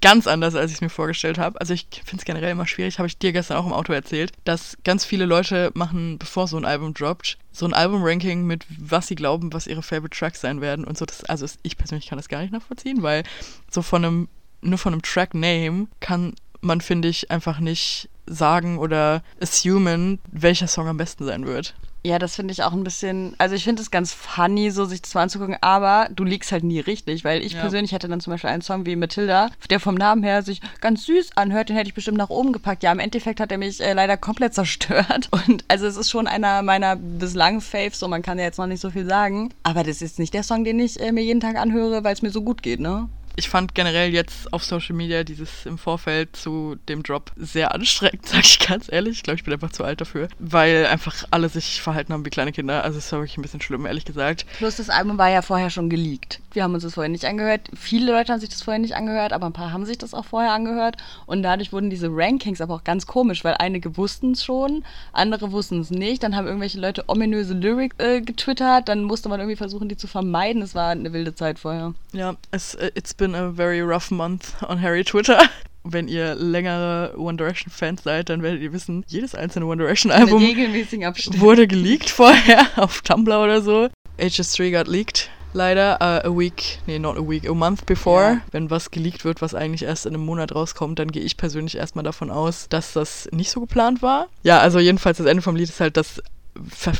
ganz 0.00 0.26
anders, 0.26 0.54
als 0.54 0.70
ich 0.70 0.76
es 0.76 0.80
mir 0.80 0.90
vorgestellt 0.90 1.38
habe. 1.38 1.60
Also 1.60 1.74
ich 1.74 1.86
finde 2.04 2.20
es 2.20 2.24
generell 2.24 2.50
immer 2.50 2.66
schwierig, 2.66 2.98
habe 2.98 3.06
ich 3.06 3.18
dir 3.18 3.32
gestern 3.32 3.56
auch 3.56 3.66
im 3.66 3.72
Auto 3.72 3.92
erzählt, 3.92 4.32
dass 4.44 4.76
ganz 4.84 5.04
viele 5.04 5.26
Leute 5.26 5.70
machen, 5.74 6.18
bevor 6.18 6.48
so 6.48 6.56
ein 6.56 6.64
Album 6.64 6.94
droppt, 6.94 7.38
so 7.52 7.66
ein 7.66 7.74
Album-Ranking 7.74 8.44
mit 8.44 8.64
was 8.78 9.06
sie 9.06 9.14
glauben, 9.14 9.52
was 9.52 9.66
ihre 9.66 9.82
Favorite 9.82 10.16
Tracks 10.16 10.40
sein 10.40 10.60
werden 10.60 10.84
und 10.84 10.98
so. 10.98 11.04
Das, 11.04 11.24
also 11.24 11.46
ich 11.62 11.76
persönlich 11.76 12.08
kann 12.08 12.18
das 12.18 12.28
gar 12.28 12.40
nicht 12.40 12.52
nachvollziehen, 12.52 13.02
weil 13.02 13.22
so 13.70 13.82
von 13.82 14.04
einem, 14.04 14.28
nur 14.62 14.78
von 14.78 14.92
einem 14.92 15.02
Track-Name 15.02 15.86
kann 16.00 16.34
man, 16.60 16.80
finde 16.80 17.08
ich, 17.08 17.30
einfach 17.30 17.58
nicht 17.60 18.08
sagen 18.26 18.78
oder 18.78 19.22
assumen, 19.40 20.18
welcher 20.32 20.66
Song 20.66 20.88
am 20.88 20.96
besten 20.96 21.26
sein 21.26 21.46
wird. 21.46 21.74
Ja, 22.06 22.18
das 22.18 22.36
finde 22.36 22.52
ich 22.52 22.62
auch 22.62 22.74
ein 22.74 22.84
bisschen, 22.84 23.34
also 23.38 23.54
ich 23.54 23.64
finde 23.64 23.80
es 23.80 23.90
ganz 23.90 24.12
funny, 24.12 24.70
so 24.70 24.84
sich 24.84 25.00
das 25.00 25.14
mal 25.14 25.22
anzugucken, 25.22 25.56
aber 25.62 26.08
du 26.14 26.22
liegst 26.24 26.52
halt 26.52 26.62
nie 26.62 26.80
richtig, 26.80 27.24
weil 27.24 27.42
ich 27.42 27.54
Ja. 27.54 27.60
persönlich 27.62 27.92
hätte 27.92 28.08
dann 28.08 28.20
zum 28.20 28.30
Beispiel 28.32 28.50
einen 28.50 28.60
Song 28.60 28.84
wie 28.84 28.94
Matilda, 28.94 29.50
der 29.70 29.80
vom 29.80 29.94
Namen 29.94 30.22
her 30.22 30.42
sich 30.42 30.60
ganz 30.82 31.06
süß 31.06 31.30
anhört, 31.36 31.70
den 31.70 31.76
hätte 31.76 31.88
ich 31.88 31.94
bestimmt 31.94 32.18
nach 32.18 32.28
oben 32.28 32.52
gepackt. 32.52 32.82
Ja, 32.82 32.92
im 32.92 32.98
Endeffekt 32.98 33.40
hat 33.40 33.50
er 33.50 33.56
mich 33.56 33.80
äh, 33.80 33.94
leider 33.94 34.18
komplett 34.18 34.52
zerstört 34.52 35.30
und 35.48 35.64
also 35.68 35.86
es 35.86 35.96
ist 35.96 36.10
schon 36.10 36.26
einer 36.26 36.60
meiner 36.60 36.96
bislang 36.96 37.62
Faves, 37.62 37.98
so 37.98 38.06
man 38.06 38.20
kann 38.20 38.38
ja 38.38 38.44
jetzt 38.44 38.58
noch 38.58 38.66
nicht 38.66 38.80
so 38.80 38.90
viel 38.90 39.06
sagen, 39.06 39.54
aber 39.62 39.82
das 39.82 40.02
ist 40.02 40.18
nicht 40.18 40.34
der 40.34 40.42
Song, 40.42 40.62
den 40.64 40.78
ich 40.80 41.00
äh, 41.00 41.10
mir 41.10 41.24
jeden 41.24 41.40
Tag 41.40 41.56
anhöre, 41.56 42.04
weil 42.04 42.12
es 42.12 42.20
mir 42.20 42.30
so 42.30 42.42
gut 42.42 42.62
geht, 42.62 42.80
ne? 42.80 43.08
Ich 43.36 43.48
fand 43.48 43.74
generell 43.74 44.12
jetzt 44.12 44.52
auf 44.52 44.64
Social 44.64 44.94
Media 44.94 45.24
dieses 45.24 45.66
im 45.66 45.76
Vorfeld 45.76 46.36
zu 46.36 46.76
dem 46.88 47.02
Drop 47.02 47.32
sehr 47.36 47.74
anstrengend, 47.74 48.26
sag 48.26 48.44
ich 48.44 48.60
ganz 48.60 48.90
ehrlich. 48.90 49.18
Ich 49.18 49.22
glaube, 49.24 49.36
ich 49.36 49.44
bin 49.44 49.52
einfach 49.52 49.72
zu 49.72 49.82
alt 49.82 50.00
dafür, 50.00 50.28
weil 50.38 50.86
einfach 50.86 51.24
alle 51.30 51.48
sich 51.48 51.82
verhalten 51.82 52.12
haben 52.12 52.24
wie 52.24 52.30
kleine 52.30 52.52
Kinder. 52.52 52.84
Also 52.84 52.98
es 52.98 53.10
war 53.10 53.20
wirklich 53.20 53.36
ein 53.36 53.42
bisschen 53.42 53.60
schlimm, 53.60 53.86
ehrlich 53.86 54.04
gesagt. 54.04 54.46
Plus 54.58 54.76
das 54.76 54.88
Album 54.88 55.18
war 55.18 55.30
ja 55.30 55.42
vorher 55.42 55.70
schon 55.70 55.90
geleakt. 55.90 56.40
Wir 56.52 56.62
haben 56.62 56.74
uns 56.74 56.84
das 56.84 56.94
vorher 56.94 57.10
nicht 57.10 57.24
angehört. 57.24 57.62
Viele 57.76 58.12
Leute 58.12 58.32
haben 58.32 58.40
sich 58.40 58.50
das 58.50 58.62
vorher 58.62 58.80
nicht 58.80 58.94
angehört, 58.94 59.32
aber 59.32 59.46
ein 59.46 59.52
paar 59.52 59.72
haben 59.72 59.84
sich 59.84 59.98
das 59.98 60.14
auch 60.14 60.24
vorher 60.24 60.52
angehört. 60.52 60.96
Und 61.26 61.42
dadurch 61.42 61.72
wurden 61.72 61.90
diese 61.90 62.08
Rankings 62.10 62.60
aber 62.60 62.74
auch 62.74 62.84
ganz 62.84 63.06
komisch, 63.06 63.42
weil 63.42 63.56
einige 63.58 63.96
wussten 63.96 64.32
es 64.32 64.44
schon, 64.44 64.84
andere 65.12 65.50
wussten 65.50 65.80
es 65.80 65.90
nicht. 65.90 66.22
Dann 66.22 66.36
haben 66.36 66.46
irgendwelche 66.46 66.78
Leute 66.78 67.04
ominöse 67.08 67.54
Lyrics 67.54 67.96
äh, 67.98 68.20
getwittert. 68.20 68.88
Dann 68.88 69.02
musste 69.02 69.28
man 69.28 69.40
irgendwie 69.40 69.56
versuchen, 69.56 69.88
die 69.88 69.96
zu 69.96 70.06
vermeiden. 70.06 70.62
Es 70.62 70.76
war 70.76 70.90
eine 70.90 71.12
wilde 71.12 71.34
Zeit 71.34 71.58
vorher. 71.58 71.94
Ja, 72.12 72.36
es, 72.52 72.76
äh, 72.76 72.92
it's 72.94 73.14
been 73.14 73.23
a 73.32 73.52
very 73.52 73.80
rough 73.80 74.10
month 74.10 74.60
on 74.68 74.82
Harry 74.82 75.04
Twitter. 75.04 75.38
Wenn 75.84 76.08
ihr 76.08 76.34
längere 76.34 77.14
One 77.16 77.36
Direction 77.36 77.70
Fans 77.70 78.02
seid, 78.02 78.28
dann 78.28 78.42
werdet 78.42 78.60
ihr 78.60 78.72
wissen, 78.72 79.04
jedes 79.06 79.34
einzelne 79.34 79.66
One 79.66 79.76
Direction 79.76 80.10
Album 80.10 80.42
wurde 80.42 81.68
geleakt 81.68 82.10
vorher 82.10 82.66
auf 82.76 83.02
Tumblr 83.02 83.38
oder 83.38 83.62
so. 83.62 83.88
HS3 84.18 84.72
got 84.72 84.88
leaked. 84.88 85.30
Leider 85.52 85.98
uh, 86.00 86.26
a 86.26 86.36
week, 86.36 86.80
nee, 86.86 86.98
not 86.98 87.16
a 87.16 87.22
week, 87.22 87.48
a 87.48 87.54
month 87.54 87.86
before. 87.86 88.22
Ja. 88.22 88.40
Wenn 88.50 88.70
was 88.70 88.90
geleakt 88.90 89.24
wird, 89.24 89.40
was 89.40 89.54
eigentlich 89.54 89.84
erst 89.84 90.04
in 90.04 90.14
einem 90.14 90.24
Monat 90.24 90.52
rauskommt, 90.52 90.98
dann 90.98 91.12
gehe 91.12 91.22
ich 91.22 91.36
persönlich 91.36 91.76
erstmal 91.76 92.02
davon 92.02 92.30
aus, 92.32 92.68
dass 92.68 92.92
das 92.92 93.28
nicht 93.30 93.50
so 93.50 93.60
geplant 93.60 94.02
war. 94.02 94.26
Ja, 94.42 94.58
also 94.58 94.80
jedenfalls 94.80 95.18
das 95.18 95.28
Ende 95.28 95.42
vom 95.42 95.54
Lied 95.54 95.68
ist 95.68 95.78
halt, 95.78 95.96
dass 95.96 96.20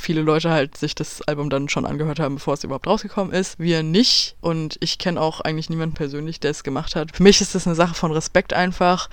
viele 0.01 0.23
Leute 0.23 0.51
halt 0.51 0.77
sich 0.77 0.95
das 0.95 1.23
Album 1.23 1.51
dann 1.51 1.69
schon 1.69 1.87
angehört 1.87 2.21
haben, 2.21 2.37
bevor 2.37 2.55
es 2.55 2.65
überhaupt 2.65 2.87
rausgekommen 2.87 3.33
ist. 3.33 3.59
Wir 3.59 3.83
nicht. 3.83 4.37
Und 4.41 4.77
ich 4.81 4.99
kenne 4.99 5.21
auch 5.21 5.41
eigentlich 5.41 5.71
niemanden 5.71 5.95
persönlich, 5.95 6.41
der 6.41 6.51
es 6.51 6.65
gemacht 6.65 6.97
hat. 6.97 7.15
Für 7.15 7.23
mich 7.23 7.41
ist 7.41 7.55
das 7.55 7.67
eine 7.67 7.77
Sache 7.77 7.95
von 7.95 8.13
Respekt 8.13 8.53
einfach 8.53 9.09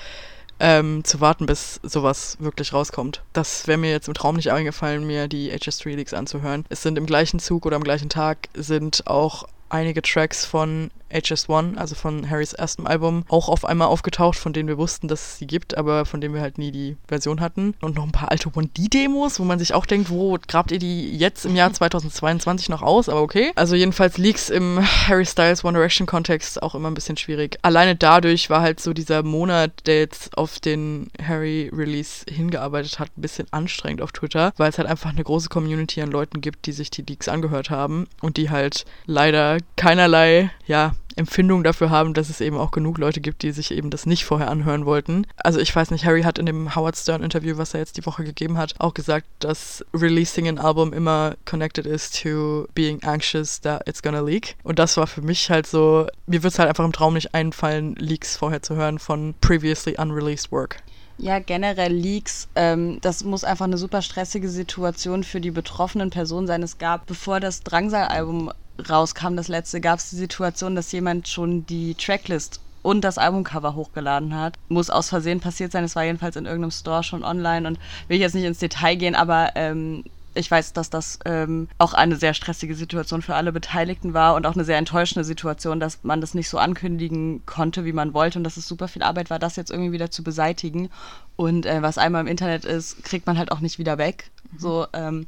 ähm, 0.60 1.04
zu 1.04 1.19
warten, 1.19 1.47
bis 1.47 1.80
sowas 1.84 2.38
wirklich 2.39 2.71
rauskommt. 2.71 3.23
Das 3.34 3.67
wäre 3.67 3.80
mir 3.80 3.91
jetzt 3.91 4.08
im 4.08 4.13
Traum 4.13 4.36
nicht 4.36 4.51
eingefallen, 4.51 5.06
mir 5.06 5.27
die 5.27 5.51
HS3 5.51 5.95
Leaks 5.95 6.13
anzuhören. 6.13 6.65
Es 6.69 6.84
sind 6.84 6.97
im 6.97 7.08
gleichen 7.08 7.39
Zug 7.39 7.65
oder 7.65 7.75
am 7.75 7.84
gleichen 7.84 8.10
Tag 8.10 8.47
sind 8.54 9.08
auch 9.08 9.47
einige 9.69 10.01
Tracks 10.01 10.45
von 10.45 10.91
HS1, 11.12 11.78
also 11.78 11.95
von 11.95 12.30
Harrys 12.30 12.54
erstem 12.54 12.88
Album, 12.88 13.24
auch 13.30 13.50
auf 13.50 13.65
einmal 13.65 13.88
aufgetaucht, 13.88 14.38
von 14.38 14.54
denen 14.54 14.67
wir 14.67 14.78
wussten, 14.78 15.08
dass 15.08 15.21
es 15.21 15.38
sie 15.38 15.47
gibt, 15.47 15.78
aber 15.78 16.06
von 16.06 16.21
denen 16.21 16.34
wir 16.34 16.41
halt 16.41 16.58
nie 16.58 16.71
die 16.71 16.97
Version 17.08 17.41
hatten. 17.41 17.76
Und 17.82 17.95
noch 17.95 18.04
ein 18.04 18.12
paar 18.12 18.32
alte 18.32 18.50
1D-Demos, 18.50 19.39
wo 19.39 19.43
man 19.43 19.60
sich 19.60 19.74
auch 19.74 19.86
denkt, 19.86 20.10
wo 20.10 20.38
grabt 20.47 20.71
ihr 20.71 20.80
die 20.80 21.15
jetzt 21.15 21.45
im 21.45 21.56
Jahr 21.56 21.71
2022 21.74 22.69
noch 22.69 22.82
aus? 22.82 23.10
Aber 23.10 23.21
okay. 23.21 23.52
Also 23.56 23.76
jedenfalls 23.76 24.17
Leaks 24.17 24.50
im 24.50 24.80
Harry 25.08 25.26
Styles 25.26 25.63
One 25.63 25.78
Direction 25.78 26.08
Kontext 26.08 26.62
auch 26.62 26.76
immer 26.76 26.89
ein 26.89 26.93
bisschen 26.93 27.17
schwierig. 27.17 27.58
Alleine 27.62 27.95
dadurch 27.95 28.50
war 28.50 28.62
halt 28.62 28.80
so 28.80 28.93
dieser 28.93 29.24
Monat, 29.24 29.71
der 29.86 30.00
jetzt 30.00 30.38
auf 30.38 30.60
den 30.60 31.10
Harry-Release 31.21 32.26
hingearbeitet 32.30 33.00
hat, 33.00 33.10
ein 33.17 33.21
bisschen 33.21 33.47
anstrengend 33.52 34.02
auf 34.02 34.12
Twitter, 34.12 34.54
weil 34.58 34.69
es 34.69 34.78
halt 34.78 34.88
einfach 34.88 35.12
eine 35.12 35.24
große 35.24 35.50
Community 35.50 36.02
an 36.02 36.12
Leuten 36.12 36.41
gibt, 36.41 36.65
die 36.65 36.71
sich 36.71 36.89
die 36.89 37.04
Leaks 37.04 37.28
angehört 37.28 37.69
haben 37.69 38.08
und 38.21 38.38
die 38.38 38.50
halt 38.50 38.86
leider 39.06 39.58
keinerlei, 39.76 40.52
ja, 40.65 40.93
Empfindung 41.15 41.63
dafür 41.63 41.89
haben, 41.89 42.13
dass 42.13 42.30
es 42.30 42.41
eben 42.41 42.58
auch 42.58 42.71
genug 42.71 42.97
Leute 42.97 43.21
gibt, 43.21 43.43
die 43.43 43.52
sich 43.52 43.71
eben 43.71 43.89
das 43.89 44.06
nicht 44.06 44.26
vorher 44.26 44.50
anhören 44.50 44.86
wollten. 44.86 45.28
Also 45.38 45.60
ich 45.60 45.76
weiß 45.76 45.91
nicht, 45.91 46.06
Harry 46.06 46.24
hat 46.24 46.39
in 46.39 46.45
dem 46.45 46.76
Howard 46.76 46.97
Stern 46.97 47.24
Interview, 47.24 47.58
was 47.58 47.74
er 47.74 47.80
jetzt 47.80 47.97
die 47.97 48.06
Woche 48.06 48.24
gegeben 48.24 48.58
hat, 48.58 48.76
auch 48.80 48.93
gesagt, 48.93 49.28
dass 49.39 49.86
releasing 49.93 50.47
ein 50.47 50.60
Album 50.60 50.93
immer 50.93 51.36
connected 51.45 51.86
is 51.86 52.10
to 52.12 52.67
being 52.74 53.02
anxious 53.04 53.62
that 53.62 53.88
it's 53.88 54.02
gonna 54.02 54.21
leak. 54.21 54.56
Und 54.63 54.80
das 54.80 54.97
war 54.97 55.08
für 55.08 55.21
mich 55.21 55.50
halt 55.50 55.67
so, 55.67 56.08
mir 56.28 56.43
wird 56.43 56.54
es 56.54 56.60
halt 56.60 56.69
einfach 56.69 56.86
im 56.86 56.93
Traum 56.93 57.13
nicht 57.13 57.34
einfallen, 57.34 57.95
Leaks 57.95 58.38
vorher 58.38 58.62
zu 58.62 58.76
hören 58.76 59.00
von 59.00 59.36
previously 59.41 59.95
unreleased 59.97 60.52
work. 60.52 60.78
Ja, 61.17 61.38
generell 61.38 61.93
Leaks, 61.93 62.47
ähm, 62.56 62.97
das 63.02 63.24
muss 63.24 63.43
einfach 63.43 63.65
eine 63.65 63.78
super 63.78 64.02
stressige 64.02 64.50
Situation 64.50 65.24
für 65.24 65.39
die 65.39 65.52
betroffenen 65.52 66.10
Personen 66.10 66.47
sein. 66.47 66.63
Es 66.63 66.80
gab, 66.80 67.06
bevor 67.06 67.39
das 67.39 67.62
Drangsal-Album 67.62 68.52
rauskam, 68.89 69.36
das 69.36 69.48
letzte, 69.48 69.82
gab 69.82 70.00
es 70.00 70.10
die 70.10 70.15
Situation, 70.15 70.76
dass 70.76 70.91
jemand 70.91 71.28
schon 71.28 71.65
die 71.65 71.96
Tracklist 71.96 72.60
und 72.82 73.02
das 73.02 73.17
Albumcover 73.17 73.76
hochgeladen 73.76 74.36
hat. 74.36 74.58
Muss 74.70 74.89
aus 74.89 75.10
Versehen 75.10 75.39
passiert 75.39 75.72
sein. 75.72 75.84
Es 75.84 75.96
war 75.96 76.04
jedenfalls 76.04 76.36
in 76.36 76.46
irgendeinem 76.46 76.72
Store 76.72 77.04
schon 77.04 77.24
online 77.24 77.67
und 77.67 77.80
will 78.08 78.15
ich 78.15 78.22
jetzt 78.22 78.36
nicht 78.36 78.46
ins 78.46 78.60
Detail 78.60 78.96
gehen, 78.96 79.15
aber 79.15 79.52
ähm, 79.56 80.04
ich 80.34 80.50
weiß, 80.50 80.74
dass 80.74 80.89
das 80.89 81.20
ähm, 81.26 81.67
auch 81.78 81.94
eine 81.94 82.15
sehr 82.15 82.34
stressige 82.34 82.76
Situation 82.76 83.22
für 83.22 83.36
alle 83.36 83.52
Beteiligten 83.52 84.13
war 84.13 84.36
und 84.36 84.46
auch 84.46 84.56
eine 84.56 84.63
sehr 84.63 84.78
enttäuschende 84.78 85.26
Situation, 85.26 85.80
dass 85.80 86.04
man 86.04 86.22
das 86.22 86.34
nicht 86.34 86.50
so 86.50 86.58
ankündigen 86.58 87.46
konnte, 87.46 87.84
wie 87.86 87.94
man 87.94 88.13
wollte 88.13 88.39
und 88.39 88.44
dass 88.44 88.58
es 88.58 88.67
super 88.67 88.88
viel 88.88 89.04
Arbeit 89.04 89.30
war, 89.30 89.39
das 89.39 89.58
jetzt 89.58 89.72
irgendwie 89.72 89.91
wieder 89.91 90.10
zu 90.10 90.24
beseitigen. 90.24 90.89
Und 91.36 91.65
äh, 91.65 91.82
was 91.82 91.98
einmal 91.98 92.22
im 92.22 92.28
Internet 92.28 92.65
ist, 92.65 93.04
kriegt 93.04 93.28
man 93.28 93.38
halt 93.38 93.52
auch 93.52 93.60
nicht 93.60 93.78
wieder 93.78 93.98
weg. 93.98 94.32
So, 94.58 94.88
ähm, 94.94 95.28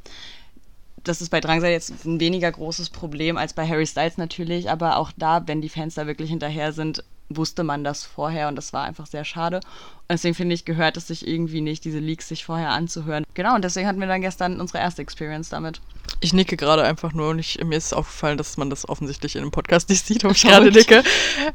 das 1.04 1.20
ist 1.20 1.30
bei 1.30 1.40
Drangsal 1.40 1.70
jetzt 1.70 2.04
ein 2.04 2.20
weniger 2.20 2.50
großes 2.50 2.90
Problem 2.90 3.36
als 3.36 3.52
bei 3.52 3.66
Harry 3.68 3.86
Styles 3.86 4.16
natürlich, 4.16 4.70
aber 4.70 4.96
auch 4.96 5.12
da, 5.16 5.46
wenn 5.46 5.60
die 5.60 5.68
Fans 5.68 5.94
da 5.94 6.06
wirklich 6.06 6.30
hinterher 6.30 6.72
sind, 6.72 7.04
wusste 7.28 7.64
man 7.64 7.84
das 7.84 8.04
vorher 8.04 8.48
und 8.48 8.56
das 8.56 8.72
war 8.72 8.84
einfach 8.84 9.06
sehr 9.06 9.24
schade. 9.24 9.60
Und 10.06 10.12
deswegen 10.12 10.34
finde 10.34 10.54
ich, 10.54 10.66
gehört 10.66 10.98
es 10.98 11.06
sich 11.06 11.26
irgendwie 11.26 11.62
nicht, 11.62 11.82
diese 11.84 11.98
Leaks 11.98 12.28
sich 12.28 12.44
vorher 12.44 12.70
anzuhören. 12.70 13.24
Genau, 13.32 13.54
und 13.54 13.64
deswegen 13.64 13.88
hatten 13.88 14.00
wir 14.00 14.06
dann 14.06 14.20
gestern 14.20 14.60
unsere 14.60 14.78
erste 14.78 15.00
Experience 15.00 15.48
damit. 15.48 15.80
Ich 16.20 16.34
nicke 16.34 16.58
gerade 16.58 16.82
einfach 16.82 17.14
nur 17.14 17.30
und 17.30 17.38
ich, 17.38 17.58
mir 17.64 17.76
ist 17.76 17.94
aufgefallen, 17.94 18.36
dass 18.36 18.58
man 18.58 18.68
das 18.68 18.86
offensichtlich 18.86 19.34
in 19.36 19.42
dem 19.42 19.50
Podcast 19.50 19.88
nicht 19.88 20.06
sieht, 20.06 20.26
ob 20.26 20.32
ich 20.32 20.42
gerade 20.42 20.70
nicke. 20.70 21.02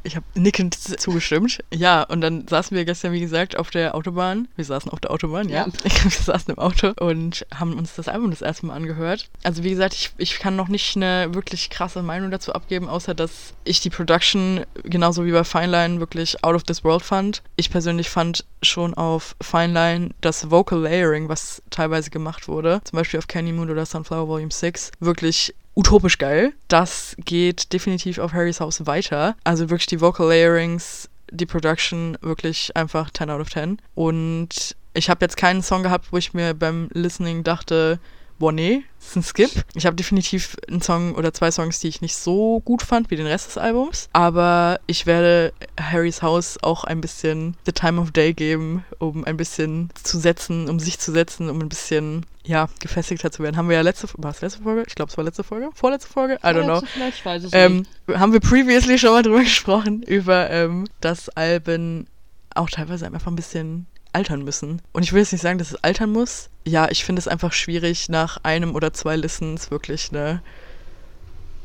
Ich 0.01 0.15
habe 0.15 0.25
nickend 0.33 0.73
zugestimmt. 0.99 1.59
Ja, 1.71 2.01
und 2.01 2.21
dann 2.21 2.47
saßen 2.47 2.75
wir 2.75 2.85
gestern, 2.85 3.11
wie 3.13 3.19
gesagt, 3.19 3.55
auf 3.55 3.69
der 3.69 3.93
Autobahn. 3.93 4.47
Wir 4.55 4.65
saßen 4.65 4.91
auf 4.91 4.99
der 4.99 5.11
Autobahn, 5.11 5.47
ja. 5.47 5.59
Ja. 5.59 5.65
Wir 5.83 6.11
saßen 6.11 6.53
im 6.53 6.59
Auto 6.59 6.93
und 6.99 7.45
haben 7.53 7.77
uns 7.77 7.95
das 7.95 8.07
Album 8.07 8.31
das 8.31 8.41
erste 8.41 8.65
Mal 8.65 8.75
angehört. 8.75 9.29
Also 9.43 9.63
wie 9.63 9.69
gesagt, 9.69 9.93
ich, 9.93 10.11
ich 10.17 10.39
kann 10.39 10.55
noch 10.55 10.69
nicht 10.69 10.95
eine 10.95 11.33
wirklich 11.33 11.69
krasse 11.69 12.01
Meinung 12.01 12.31
dazu 12.31 12.53
abgeben, 12.53 12.87
außer 12.87 13.13
dass 13.13 13.53
ich 13.63 13.81
die 13.81 13.89
Production 13.89 14.65
genauso 14.83 15.25
wie 15.25 15.31
bei 15.31 15.43
Fine 15.59 15.71
Line 15.71 15.99
wirklich 15.99 16.41
out 16.41 16.55
of 16.55 16.63
this 16.63 16.85
world 16.85 17.03
fand. 17.03 17.43
Ich 17.57 17.69
persönlich 17.69 18.09
fand 18.09 18.45
schon 18.61 18.93
auf 18.93 19.35
Fine 19.41 19.73
Line 19.73 20.11
das 20.21 20.49
Vocal 20.49 20.79
Layering, 20.79 21.27
was 21.27 21.61
teilweise 21.69 22.09
gemacht 22.09 22.47
wurde, 22.47 22.79
zum 22.85 22.95
Beispiel 22.95 23.19
auf 23.19 23.27
Candy 23.27 23.51
Moon 23.51 23.69
oder 23.69 23.85
Sunflower 23.85 24.29
Volume 24.29 24.51
6, 24.51 24.91
wirklich 25.01 25.53
utopisch 25.75 26.17
geil. 26.17 26.53
Das 26.69 27.17
geht 27.25 27.73
definitiv 27.73 28.19
auf 28.19 28.31
Harrys 28.31 28.61
Haus 28.61 28.85
weiter. 28.85 29.35
Also 29.43 29.69
wirklich 29.69 29.87
die 29.87 29.99
Vocal 29.99 30.29
Layerings, 30.29 31.09
die 31.29 31.45
Production 31.45 32.17
wirklich 32.21 32.73
einfach 32.77 33.11
10 33.11 33.29
out 33.29 33.41
of 33.41 33.49
10. 33.49 33.81
Und 33.95 34.77
ich 34.93 35.09
habe 35.09 35.25
jetzt 35.25 35.35
keinen 35.35 35.61
Song 35.61 35.83
gehabt, 35.83 36.13
wo 36.13 36.17
ich 36.17 36.33
mir 36.33 36.53
beim 36.53 36.87
Listening 36.93 37.43
dachte, 37.43 37.99
boah, 38.39 38.51
nee, 38.53 38.83
das 38.99 39.09
ist 39.09 39.15
ein 39.17 39.23
Skip. 39.23 39.65
Ich 39.75 39.85
habe 39.85 39.95
definitiv 39.95 40.55
einen 40.67 40.81
Song 40.81 41.15
oder 41.15 41.33
zwei 41.33 41.51
Songs, 41.51 41.79
die 41.79 41.89
ich 41.89 42.01
nicht 42.01 42.15
so 42.15 42.61
gut 42.61 42.81
fand 42.81 43.11
wie 43.11 43.17
den 43.17 43.27
Rest 43.27 43.47
des 43.47 43.57
Albums. 43.57 44.09
Aber 44.13 44.79
ich 44.87 45.05
werde 45.05 45.53
Harrys 45.79 46.21
Haus 46.21 46.57
auch 46.61 46.85
ein 46.85 47.01
bisschen 47.01 47.55
The 47.65 47.73
Time 47.73 47.99
of 48.01 48.11
Day 48.11 48.33
geben, 48.33 48.85
um 48.97 49.25
ein 49.25 49.37
bisschen 49.37 49.89
zu 50.01 50.17
setzen, 50.19 50.69
um 50.69 50.79
sich 50.79 50.99
zu 50.99 51.11
setzen, 51.11 51.49
um 51.49 51.59
ein 51.59 51.69
bisschen, 51.69 52.25
ja, 52.43 52.69
gefestigter 52.79 53.31
zu 53.31 53.43
werden. 53.43 53.57
Haben 53.57 53.69
wir 53.69 53.75
ja 53.75 53.81
letzte, 53.81 54.07
war 54.17 54.31
es 54.31 54.41
letzte 54.41 54.63
Folge? 54.63 54.83
Ich 54.87 54.95
glaube, 54.95 55.11
es 55.11 55.17
war 55.17 55.25
letzte 55.25 55.43
Folge. 55.43 55.69
Vorletzte 55.73 56.09
Folge? 56.09 56.35
I 56.35 56.47
don't 56.47 56.63
know. 56.63 56.81
Vielleicht 56.81 57.23
weiß 57.25 57.43
es 57.43 57.53
Ähm, 57.53 57.85
haben 58.13 58.33
wir 58.33 58.39
previously 58.39 58.97
schon 58.97 59.11
mal 59.11 59.23
drüber 59.23 59.43
gesprochen, 59.43 60.01
über 60.03 60.49
ähm, 60.49 60.87
dass 61.01 61.29
Alben 61.29 62.07
auch 62.55 62.69
teilweise 62.69 63.05
einfach 63.05 63.27
ein 63.27 63.35
bisschen 63.35 63.85
altern 64.13 64.43
müssen. 64.43 64.81
Und 64.91 65.03
ich 65.03 65.13
will 65.13 65.19
jetzt 65.19 65.31
nicht 65.31 65.41
sagen, 65.41 65.59
dass 65.59 65.71
es 65.71 65.83
altern 65.83 66.11
muss. 66.11 66.49
Ja, 66.65 66.89
ich 66.89 67.03
finde 67.03 67.19
es 67.19 67.27
einfach 67.27 67.53
schwierig, 67.53 68.09
nach 68.09 68.37
einem 68.43 68.75
oder 68.75 68.93
zwei 68.93 69.15
Listens 69.15 69.71
wirklich 69.71 70.09
eine 70.11 70.41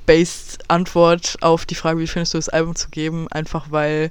based 0.06 0.58
Antwort 0.68 1.36
auf 1.40 1.64
die 1.64 1.74
Frage, 1.74 2.00
wie 2.00 2.06
findest 2.06 2.34
du 2.34 2.38
das 2.38 2.48
Album 2.48 2.74
zu 2.76 2.90
geben, 2.90 3.28
einfach 3.28 3.70
weil, 3.70 4.10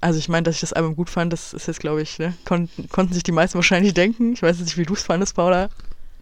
also 0.00 0.18
ich 0.18 0.28
meine, 0.28 0.44
dass 0.44 0.54
ich 0.56 0.60
das 0.60 0.72
Album 0.72 0.96
gut 0.96 1.10
fand, 1.10 1.32
das 1.32 1.52
ist 1.52 1.66
jetzt, 1.66 1.80
glaube 1.80 2.02
ich, 2.02 2.18
ne, 2.18 2.34
konnten, 2.44 2.88
konnten 2.88 3.14
sich 3.14 3.22
die 3.22 3.32
meisten 3.32 3.56
wahrscheinlich 3.56 3.94
denken. 3.94 4.32
Ich 4.32 4.42
weiß 4.42 4.58
nicht, 4.60 4.76
wie 4.78 4.84
du 4.86 4.94
es 4.94 5.02
fandest, 5.02 5.34
Paula. 5.34 5.68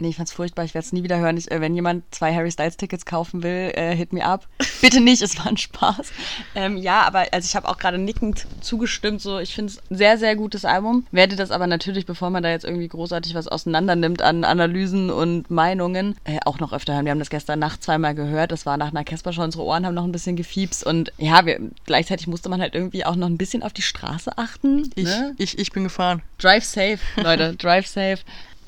Nee, 0.00 0.10
ich 0.10 0.16
fand's 0.16 0.32
furchtbar. 0.32 0.64
Ich 0.64 0.74
werde 0.74 0.84
es 0.84 0.92
nie 0.92 1.02
wieder 1.02 1.18
hören. 1.18 1.36
Ich, 1.36 1.50
äh, 1.50 1.60
wenn 1.60 1.74
jemand 1.74 2.04
zwei 2.14 2.34
Harry 2.34 2.50
Styles 2.50 2.76
Tickets 2.76 3.04
kaufen 3.04 3.42
will, 3.42 3.72
äh, 3.74 3.94
hit 3.94 4.12
me 4.12 4.24
up. 4.24 4.46
Bitte 4.80 5.00
nicht, 5.00 5.22
es 5.22 5.38
war 5.38 5.46
ein 5.46 5.56
Spaß. 5.56 6.12
Ähm, 6.54 6.76
ja, 6.76 7.02
aber 7.02 7.26
also 7.32 7.46
ich 7.46 7.56
habe 7.56 7.68
auch 7.68 7.78
gerade 7.78 7.98
nickend 7.98 8.46
zugestimmt. 8.60 9.20
So, 9.20 9.38
ich 9.38 9.54
finde 9.54 9.72
es 9.72 9.90
ein 9.90 9.96
sehr, 9.96 10.18
sehr 10.18 10.36
gutes 10.36 10.64
Album. 10.64 11.06
Werde 11.10 11.36
das 11.36 11.50
aber 11.50 11.66
natürlich, 11.66 12.06
bevor 12.06 12.30
man 12.30 12.42
da 12.42 12.50
jetzt 12.50 12.64
irgendwie 12.64 12.88
großartig 12.88 13.34
was 13.34 13.48
auseinander 13.48 13.96
nimmt 13.96 14.22
an 14.22 14.44
Analysen 14.44 15.10
und 15.10 15.50
Meinungen, 15.50 16.16
äh, 16.24 16.38
auch 16.44 16.58
noch 16.60 16.72
öfter 16.72 16.94
hören. 16.94 17.04
Wir 17.04 17.12
haben 17.12 17.18
das 17.18 17.30
gestern 17.30 17.58
Nacht 17.58 17.82
zweimal 17.82 18.14
gehört. 18.14 18.52
Das 18.52 18.66
war 18.66 18.76
nach 18.76 18.88
einer 18.88 19.04
Casper-Show. 19.04 19.42
Unsere 19.42 19.64
Ohren 19.64 19.86
haben 19.86 19.94
noch 19.94 20.04
ein 20.04 20.12
bisschen 20.12 20.36
gefiebst. 20.36 20.84
Und 20.86 21.12
ja, 21.18 21.44
wir, 21.46 21.60
gleichzeitig 21.86 22.26
musste 22.26 22.48
man 22.48 22.60
halt 22.60 22.74
irgendwie 22.74 23.04
auch 23.04 23.16
noch 23.16 23.26
ein 23.26 23.38
bisschen 23.38 23.62
auf 23.62 23.72
die 23.72 23.82
Straße 23.82 24.36
achten. 24.38 24.90
Ich, 24.94 25.04
ne? 25.04 25.34
ich, 25.38 25.58
ich 25.58 25.72
bin 25.72 25.84
gefahren. 25.84 26.22
Drive 26.38 26.64
safe, 26.64 26.98
Leute, 27.16 27.56
drive 27.58 27.86
safe. 27.86 28.18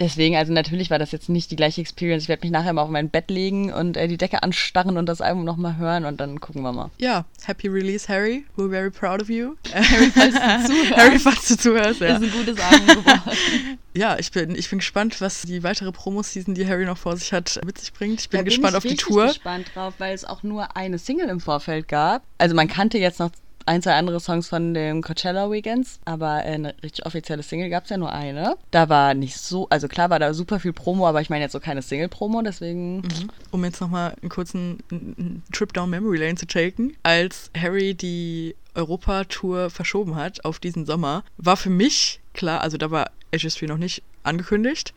Deswegen, 0.00 0.34
also 0.34 0.50
natürlich 0.52 0.88
war 0.90 0.98
das 0.98 1.12
jetzt 1.12 1.28
nicht 1.28 1.50
die 1.50 1.56
gleiche 1.56 1.82
Experience. 1.82 2.22
Ich 2.22 2.28
werde 2.30 2.40
mich 2.40 2.50
nachher 2.50 2.72
mal 2.72 2.80
auf 2.82 2.88
mein 2.88 3.10
Bett 3.10 3.30
legen 3.30 3.70
und 3.70 3.98
äh, 3.98 4.08
die 4.08 4.16
Decke 4.16 4.42
anstarren 4.42 4.96
und 4.96 5.06
das 5.06 5.20
Album 5.20 5.44
nochmal 5.44 5.76
hören 5.76 6.06
und 6.06 6.18
dann 6.20 6.40
gucken 6.40 6.62
wir 6.62 6.72
mal. 6.72 6.90
Ja, 6.98 7.26
happy 7.44 7.68
release, 7.68 8.08
Harry. 8.08 8.46
We're 8.56 8.70
very 8.70 8.90
proud 8.90 9.20
of 9.20 9.28
you. 9.28 9.56
Harry, 9.74 10.10
falls 10.10 10.34
du 10.34 10.72
zuhörst. 10.72 10.96
Harry, 10.96 11.18
falls 11.18 11.48
du 11.48 11.56
zuhörst, 11.58 12.00
ja. 12.00 12.16
Ist 12.16 12.22
ein 12.22 12.32
gutes 12.32 12.58
Album 12.58 12.86
geworden. 12.86 13.20
Ja, 13.92 14.16
ich 14.20 14.30
bin, 14.30 14.54
ich 14.54 14.70
bin 14.70 14.78
gespannt, 14.78 15.20
was 15.20 15.42
die 15.42 15.64
weitere 15.64 15.90
Promo-Season, 15.90 16.54
die 16.54 16.64
Harry 16.64 16.86
noch 16.86 16.96
vor 16.96 17.16
sich 17.16 17.32
hat, 17.32 17.58
mit 17.64 17.76
sich 17.76 17.92
bringt. 17.92 18.20
Ich 18.20 18.28
bin 18.28 18.38
Da 18.38 18.44
gespannt 18.44 18.74
ich 18.74 18.76
auf 18.76 18.82
die 18.84 18.94
Tour. 18.94 19.26
gespannt 19.26 19.72
drauf, 19.74 19.94
weil 19.98 20.14
es 20.14 20.24
auch 20.24 20.44
nur 20.44 20.76
eine 20.76 20.96
Single 20.98 21.28
im 21.28 21.40
Vorfeld 21.40 21.88
gab. 21.88 22.22
Also 22.38 22.54
man 22.54 22.68
kannte 22.68 22.98
jetzt 22.98 23.18
noch 23.18 23.30
ein, 23.70 23.82
zwei 23.82 23.94
andere 23.94 24.18
Songs 24.18 24.48
von 24.48 24.74
den 24.74 25.00
Coachella 25.00 25.48
Weekends, 25.48 26.00
aber 26.04 26.44
äh, 26.44 26.54
eine 26.54 26.74
richtig 26.82 27.06
offizielle 27.06 27.44
Single 27.44 27.70
gab 27.70 27.84
es 27.84 27.90
ja 27.90 27.98
nur 27.98 28.12
eine. 28.12 28.56
Da 28.72 28.88
war 28.88 29.14
nicht 29.14 29.36
so, 29.36 29.68
also 29.68 29.86
klar 29.86 30.10
war 30.10 30.18
da 30.18 30.34
super 30.34 30.58
viel 30.58 30.72
Promo, 30.72 31.06
aber 31.06 31.20
ich 31.20 31.30
meine 31.30 31.44
jetzt 31.44 31.52
so 31.52 31.60
keine 31.60 31.80
Single-Promo, 31.80 32.42
deswegen 32.42 32.96
Mhm. 32.96 33.30
Um 33.52 33.64
jetzt 33.64 33.80
nochmal 33.80 34.14
einen 34.20 34.28
kurzen 34.28 35.42
Trip 35.52 35.72
down 35.72 35.90
Memory 35.90 36.18
Lane 36.18 36.34
zu 36.34 36.46
taken. 36.46 36.96
Als 37.04 37.50
Harry 37.56 37.94
die 37.94 38.56
Europa-Tour 38.74 39.70
verschoben 39.70 40.16
hat 40.16 40.44
auf 40.44 40.58
diesen 40.58 40.84
Sommer, 40.84 41.22
war 41.36 41.56
für 41.56 41.70
mich 41.70 42.20
klar, 42.34 42.62
also 42.62 42.76
da 42.76 42.90
war 42.90 43.10
HSP 43.32 43.66
noch 43.66 43.78
nicht 43.78 44.02
angekündigt. 44.24 44.94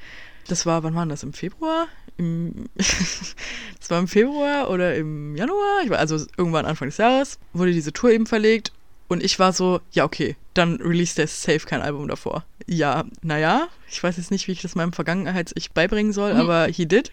Das 0.47 0.65
war, 0.65 0.83
wann 0.83 0.95
war 0.95 1.05
das? 1.05 1.23
Im 1.23 1.33
Februar? 1.33 1.87
Im 2.17 2.69
das 2.75 3.89
war 3.89 3.99
im 3.99 4.07
Februar 4.07 4.69
oder 4.69 4.95
im 4.95 5.35
Januar? 5.35 5.89
War, 5.89 5.99
also 5.99 6.17
irgendwann 6.37 6.65
Anfang 6.65 6.87
des 6.87 6.97
Jahres 6.97 7.39
wurde 7.53 7.73
diese 7.73 7.93
Tour 7.93 8.11
eben 8.11 8.25
verlegt. 8.25 8.71
Und 9.07 9.23
ich 9.23 9.37
war 9.37 9.53
so, 9.53 9.81
ja, 9.91 10.05
okay, 10.05 10.35
dann 10.53 10.77
released 10.81 11.17
der 11.17 11.27
safe 11.27 11.59
kein 11.59 11.81
Album 11.81 12.07
davor. 12.07 12.45
Ja, 12.67 13.03
naja, 13.21 13.67
ich 13.89 14.01
weiß 14.01 14.17
jetzt 14.17 14.31
nicht, 14.31 14.47
wie 14.47 14.53
ich 14.53 14.61
das 14.61 14.75
meinem 14.75 14.93
Vergangenheits-Ich 14.93 15.71
beibringen 15.71 16.13
soll, 16.13 16.31
aber 16.31 16.65
he 16.67 16.85
did. 16.85 17.11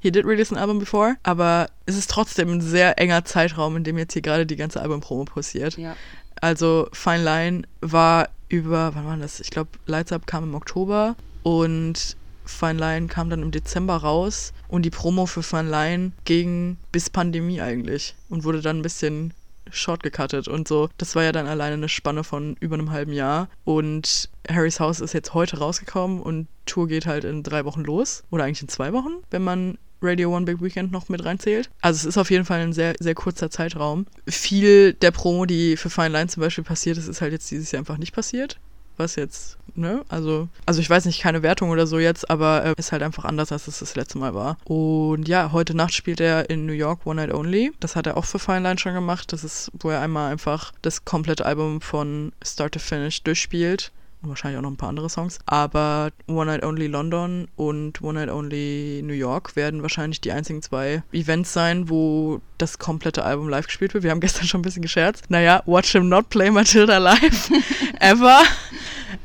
He 0.00 0.10
did 0.10 0.26
release 0.26 0.54
an 0.54 0.60
Album 0.60 0.78
before, 0.78 1.16
aber 1.22 1.68
es 1.86 1.96
ist 1.96 2.10
trotzdem 2.10 2.50
ein 2.50 2.60
sehr 2.60 2.98
enger 2.98 3.24
Zeitraum, 3.24 3.76
in 3.76 3.84
dem 3.84 3.98
jetzt 3.98 4.12
hier 4.12 4.22
gerade 4.22 4.46
die 4.46 4.56
ganze 4.56 4.80
Albumpromo 4.80 5.24
passiert. 5.24 5.76
ja. 5.78 5.96
Also 6.40 6.88
Fine 6.92 7.24
Line 7.24 7.62
war 7.80 8.28
über, 8.48 8.94
wann 8.94 9.06
war 9.06 9.16
das? 9.16 9.40
Ich 9.40 9.50
glaube, 9.50 9.70
Lights 9.86 10.12
Up 10.12 10.26
kam 10.26 10.44
im 10.44 10.54
Oktober 10.54 11.16
und 11.42 12.16
Fine 12.48 12.78
Line 12.78 13.06
kam 13.08 13.30
dann 13.30 13.42
im 13.42 13.50
Dezember 13.50 13.96
raus 13.96 14.52
und 14.68 14.82
die 14.82 14.90
Promo 14.90 15.26
für 15.26 15.42
Fine 15.42 15.70
Line 15.70 16.12
ging 16.24 16.76
bis 16.92 17.10
Pandemie 17.10 17.60
eigentlich 17.60 18.14
und 18.28 18.44
wurde 18.44 18.60
dann 18.62 18.78
ein 18.78 18.82
bisschen 18.82 19.34
short 19.70 20.02
gecuttet 20.02 20.48
und 20.48 20.66
so. 20.66 20.88
Das 20.96 21.14
war 21.14 21.22
ja 21.22 21.32
dann 21.32 21.46
alleine 21.46 21.74
eine 21.74 21.88
Spanne 21.88 22.24
von 22.24 22.56
über 22.60 22.74
einem 22.74 22.90
halben 22.90 23.12
Jahr 23.12 23.48
und 23.64 24.30
Harrys 24.48 24.80
House 24.80 25.00
ist 25.00 25.12
jetzt 25.12 25.34
heute 25.34 25.58
rausgekommen 25.58 26.20
und 26.22 26.48
Tour 26.64 26.88
geht 26.88 27.06
halt 27.06 27.24
in 27.24 27.42
drei 27.42 27.64
Wochen 27.64 27.82
los 27.82 28.24
oder 28.30 28.44
eigentlich 28.44 28.62
in 28.62 28.68
zwei 28.68 28.92
Wochen, 28.92 29.18
wenn 29.30 29.44
man 29.44 29.78
Radio 30.00 30.34
One 30.34 30.46
Big 30.46 30.62
Weekend 30.62 30.92
noch 30.92 31.08
mit 31.08 31.24
reinzählt. 31.24 31.70
Also 31.80 31.98
es 31.98 32.04
ist 32.04 32.18
auf 32.18 32.30
jeden 32.30 32.44
Fall 32.44 32.60
ein 32.60 32.72
sehr, 32.72 32.94
sehr 32.98 33.14
kurzer 33.14 33.50
Zeitraum. 33.50 34.06
Viel 34.26 34.92
der 34.94 35.10
Promo, 35.10 35.44
die 35.44 35.76
für 35.76 35.90
Fine 35.90 36.10
Line 36.10 36.28
zum 36.28 36.40
Beispiel 36.40 36.64
passiert 36.64 36.96
ist, 36.98 37.08
ist 37.08 37.20
halt 37.20 37.32
jetzt 37.32 37.50
dieses 37.50 37.72
Jahr 37.72 37.80
einfach 37.80 37.98
nicht 37.98 38.14
passiert. 38.14 38.58
Was 38.98 39.16
jetzt, 39.16 39.56
ne? 39.74 40.04
Also, 40.08 40.48
also 40.66 40.80
ich 40.80 40.90
weiß 40.90 41.06
nicht, 41.06 41.22
keine 41.22 41.42
Wertung 41.42 41.70
oder 41.70 41.86
so 41.86 41.98
jetzt, 41.98 42.28
aber 42.28 42.64
äh, 42.64 42.74
ist 42.76 42.92
halt 42.92 43.02
einfach 43.02 43.24
anders, 43.24 43.52
als 43.52 43.68
es 43.68 43.78
das 43.78 43.94
letzte 43.94 44.18
Mal 44.18 44.34
war. 44.34 44.58
Und 44.64 45.28
ja, 45.28 45.52
heute 45.52 45.74
Nacht 45.74 45.94
spielt 45.94 46.20
er 46.20 46.50
in 46.50 46.66
New 46.66 46.72
York 46.72 47.06
One 47.06 47.20
Night 47.20 47.32
Only. 47.32 47.72
Das 47.80 47.96
hat 47.96 48.06
er 48.06 48.16
auch 48.16 48.24
für 48.24 48.38
Fine 48.38 48.60
Line 48.60 48.78
schon 48.78 48.94
gemacht. 48.94 49.32
Das 49.32 49.44
ist, 49.44 49.70
wo 49.80 49.90
er 49.90 50.00
einmal 50.00 50.30
einfach 50.30 50.72
das 50.82 51.04
komplette 51.04 51.46
Album 51.46 51.80
von 51.80 52.32
Start 52.44 52.74
to 52.74 52.80
Finish 52.80 53.22
durchspielt 53.22 53.92
und 54.22 54.28
wahrscheinlich 54.30 54.58
auch 54.58 54.62
noch 54.62 54.70
ein 54.70 54.76
paar 54.76 54.88
andere 54.88 55.08
Songs. 55.08 55.38
Aber 55.46 56.10
One 56.26 56.46
Night 56.46 56.64
Only 56.64 56.86
London 56.86 57.48
und 57.56 58.02
One 58.02 58.18
Night 58.18 58.30
Only 58.34 59.00
New 59.04 59.12
York 59.12 59.54
werden 59.56 59.82
wahrscheinlich 59.82 60.20
die 60.20 60.32
einzigen 60.32 60.60
zwei 60.62 61.02
Events 61.12 61.52
sein, 61.52 61.88
wo 61.88 62.40
das 62.58 62.78
komplette 62.78 63.24
Album 63.24 63.48
live 63.48 63.66
gespielt 63.66 63.94
wird. 63.94 64.04
Wir 64.04 64.10
haben 64.10 64.20
gestern 64.20 64.46
schon 64.46 64.60
ein 64.60 64.62
bisschen 64.62 64.82
gescherzt. 64.82 65.30
Naja, 65.30 65.62
watch 65.66 65.92
him 65.92 66.08
not 66.08 66.28
play 66.30 66.50
Matilda 66.50 66.98
live. 66.98 67.50
Ever. 68.00 68.42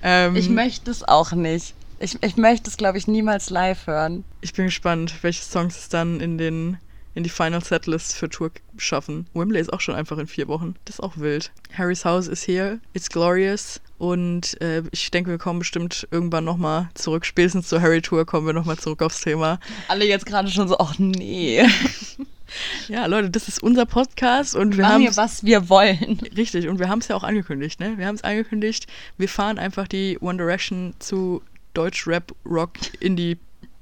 Ähm, 0.01 0.35
Ich 0.35 0.49
möchte 0.49 0.91
es 0.91 1.03
auch 1.03 1.31
nicht. 1.31 1.73
Ich, 1.99 2.21
ich 2.21 2.35
möchte 2.35 2.69
es, 2.69 2.77
glaube 2.77 2.97
ich, 2.97 3.07
niemals 3.07 3.49
live 3.49 3.87
hören. 3.87 4.23
ich 4.41 4.53
bin 4.53 4.65
gespannt, 4.65 5.13
welche 5.21 5.43
Songs 5.43 5.77
es 5.77 5.89
dann 5.89 6.19
in 6.19 6.37
den 6.37 6.77
in 7.15 7.23
die 7.23 7.29
Final 7.29 7.63
Setlist 7.63 8.15
für 8.15 8.27
Tour 8.27 8.49
schaffen. 8.75 9.27
Wembley 9.35 9.59
ist 9.61 9.71
auch 9.71 9.81
schon 9.81 9.93
einfach 9.93 10.17
in 10.17 10.25
vier 10.25 10.47
Wochen. 10.47 10.73
Das 10.85 10.95
ist 10.95 10.99
auch 10.99 11.15
wild. 11.17 11.51
Harry's 11.77 12.05
House 12.05 12.27
ist 12.27 12.47
here. 12.47 12.79
It's 12.93 13.07
glorious. 13.07 13.79
Und 14.03 14.59
äh, 14.59 14.83
ich 14.91 15.11
denke, 15.11 15.31
wir 15.31 15.37
kommen 15.37 15.59
bestimmt 15.59 16.09
irgendwann 16.11 16.43
nochmal 16.43 16.89
zurück. 16.93 17.25
Spätestens 17.25 17.69
zur 17.69 17.81
Harry 17.81 18.01
Tour 18.01 18.25
kommen 18.25 18.45
wir 18.45 18.51
nochmal 18.51 18.75
zurück 18.75 19.01
aufs 19.01 19.21
Thema. 19.21 19.61
Alle 19.87 20.03
jetzt 20.05 20.25
gerade 20.25 20.49
schon 20.49 20.67
so, 20.67 20.77
ach 20.77 20.95
nee. 20.99 21.65
Ja, 22.89 23.05
Leute, 23.05 23.29
das 23.31 23.47
ist 23.47 23.63
unser 23.63 23.85
Podcast 23.85 24.55
und 24.55 24.77
wir 24.77 24.87
haben 24.87 25.07
was 25.15 25.43
wir 25.43 25.69
wollen. 25.69 26.19
richtig 26.37 26.67
und 26.67 26.79
wir 26.79 26.87
haben 26.89 26.99
es 26.99 27.07
ja 27.07 27.15
auch 27.15 27.23
angekündigt, 27.23 27.79
ne? 27.79 27.97
Wir 27.97 28.05
haben 28.05 28.13
es 28.13 28.23
angekündigt. 28.23 28.85
Wir 29.17 29.27
fahren 29.29 29.57
einfach 29.57 29.87
die 29.87 30.19
One 30.19 30.37
Direction 30.37 30.93
zu 30.99 31.41
Deutsch 31.73 32.05
Rap 32.05 32.35
Rock 32.45 32.73
Indie 32.99 33.39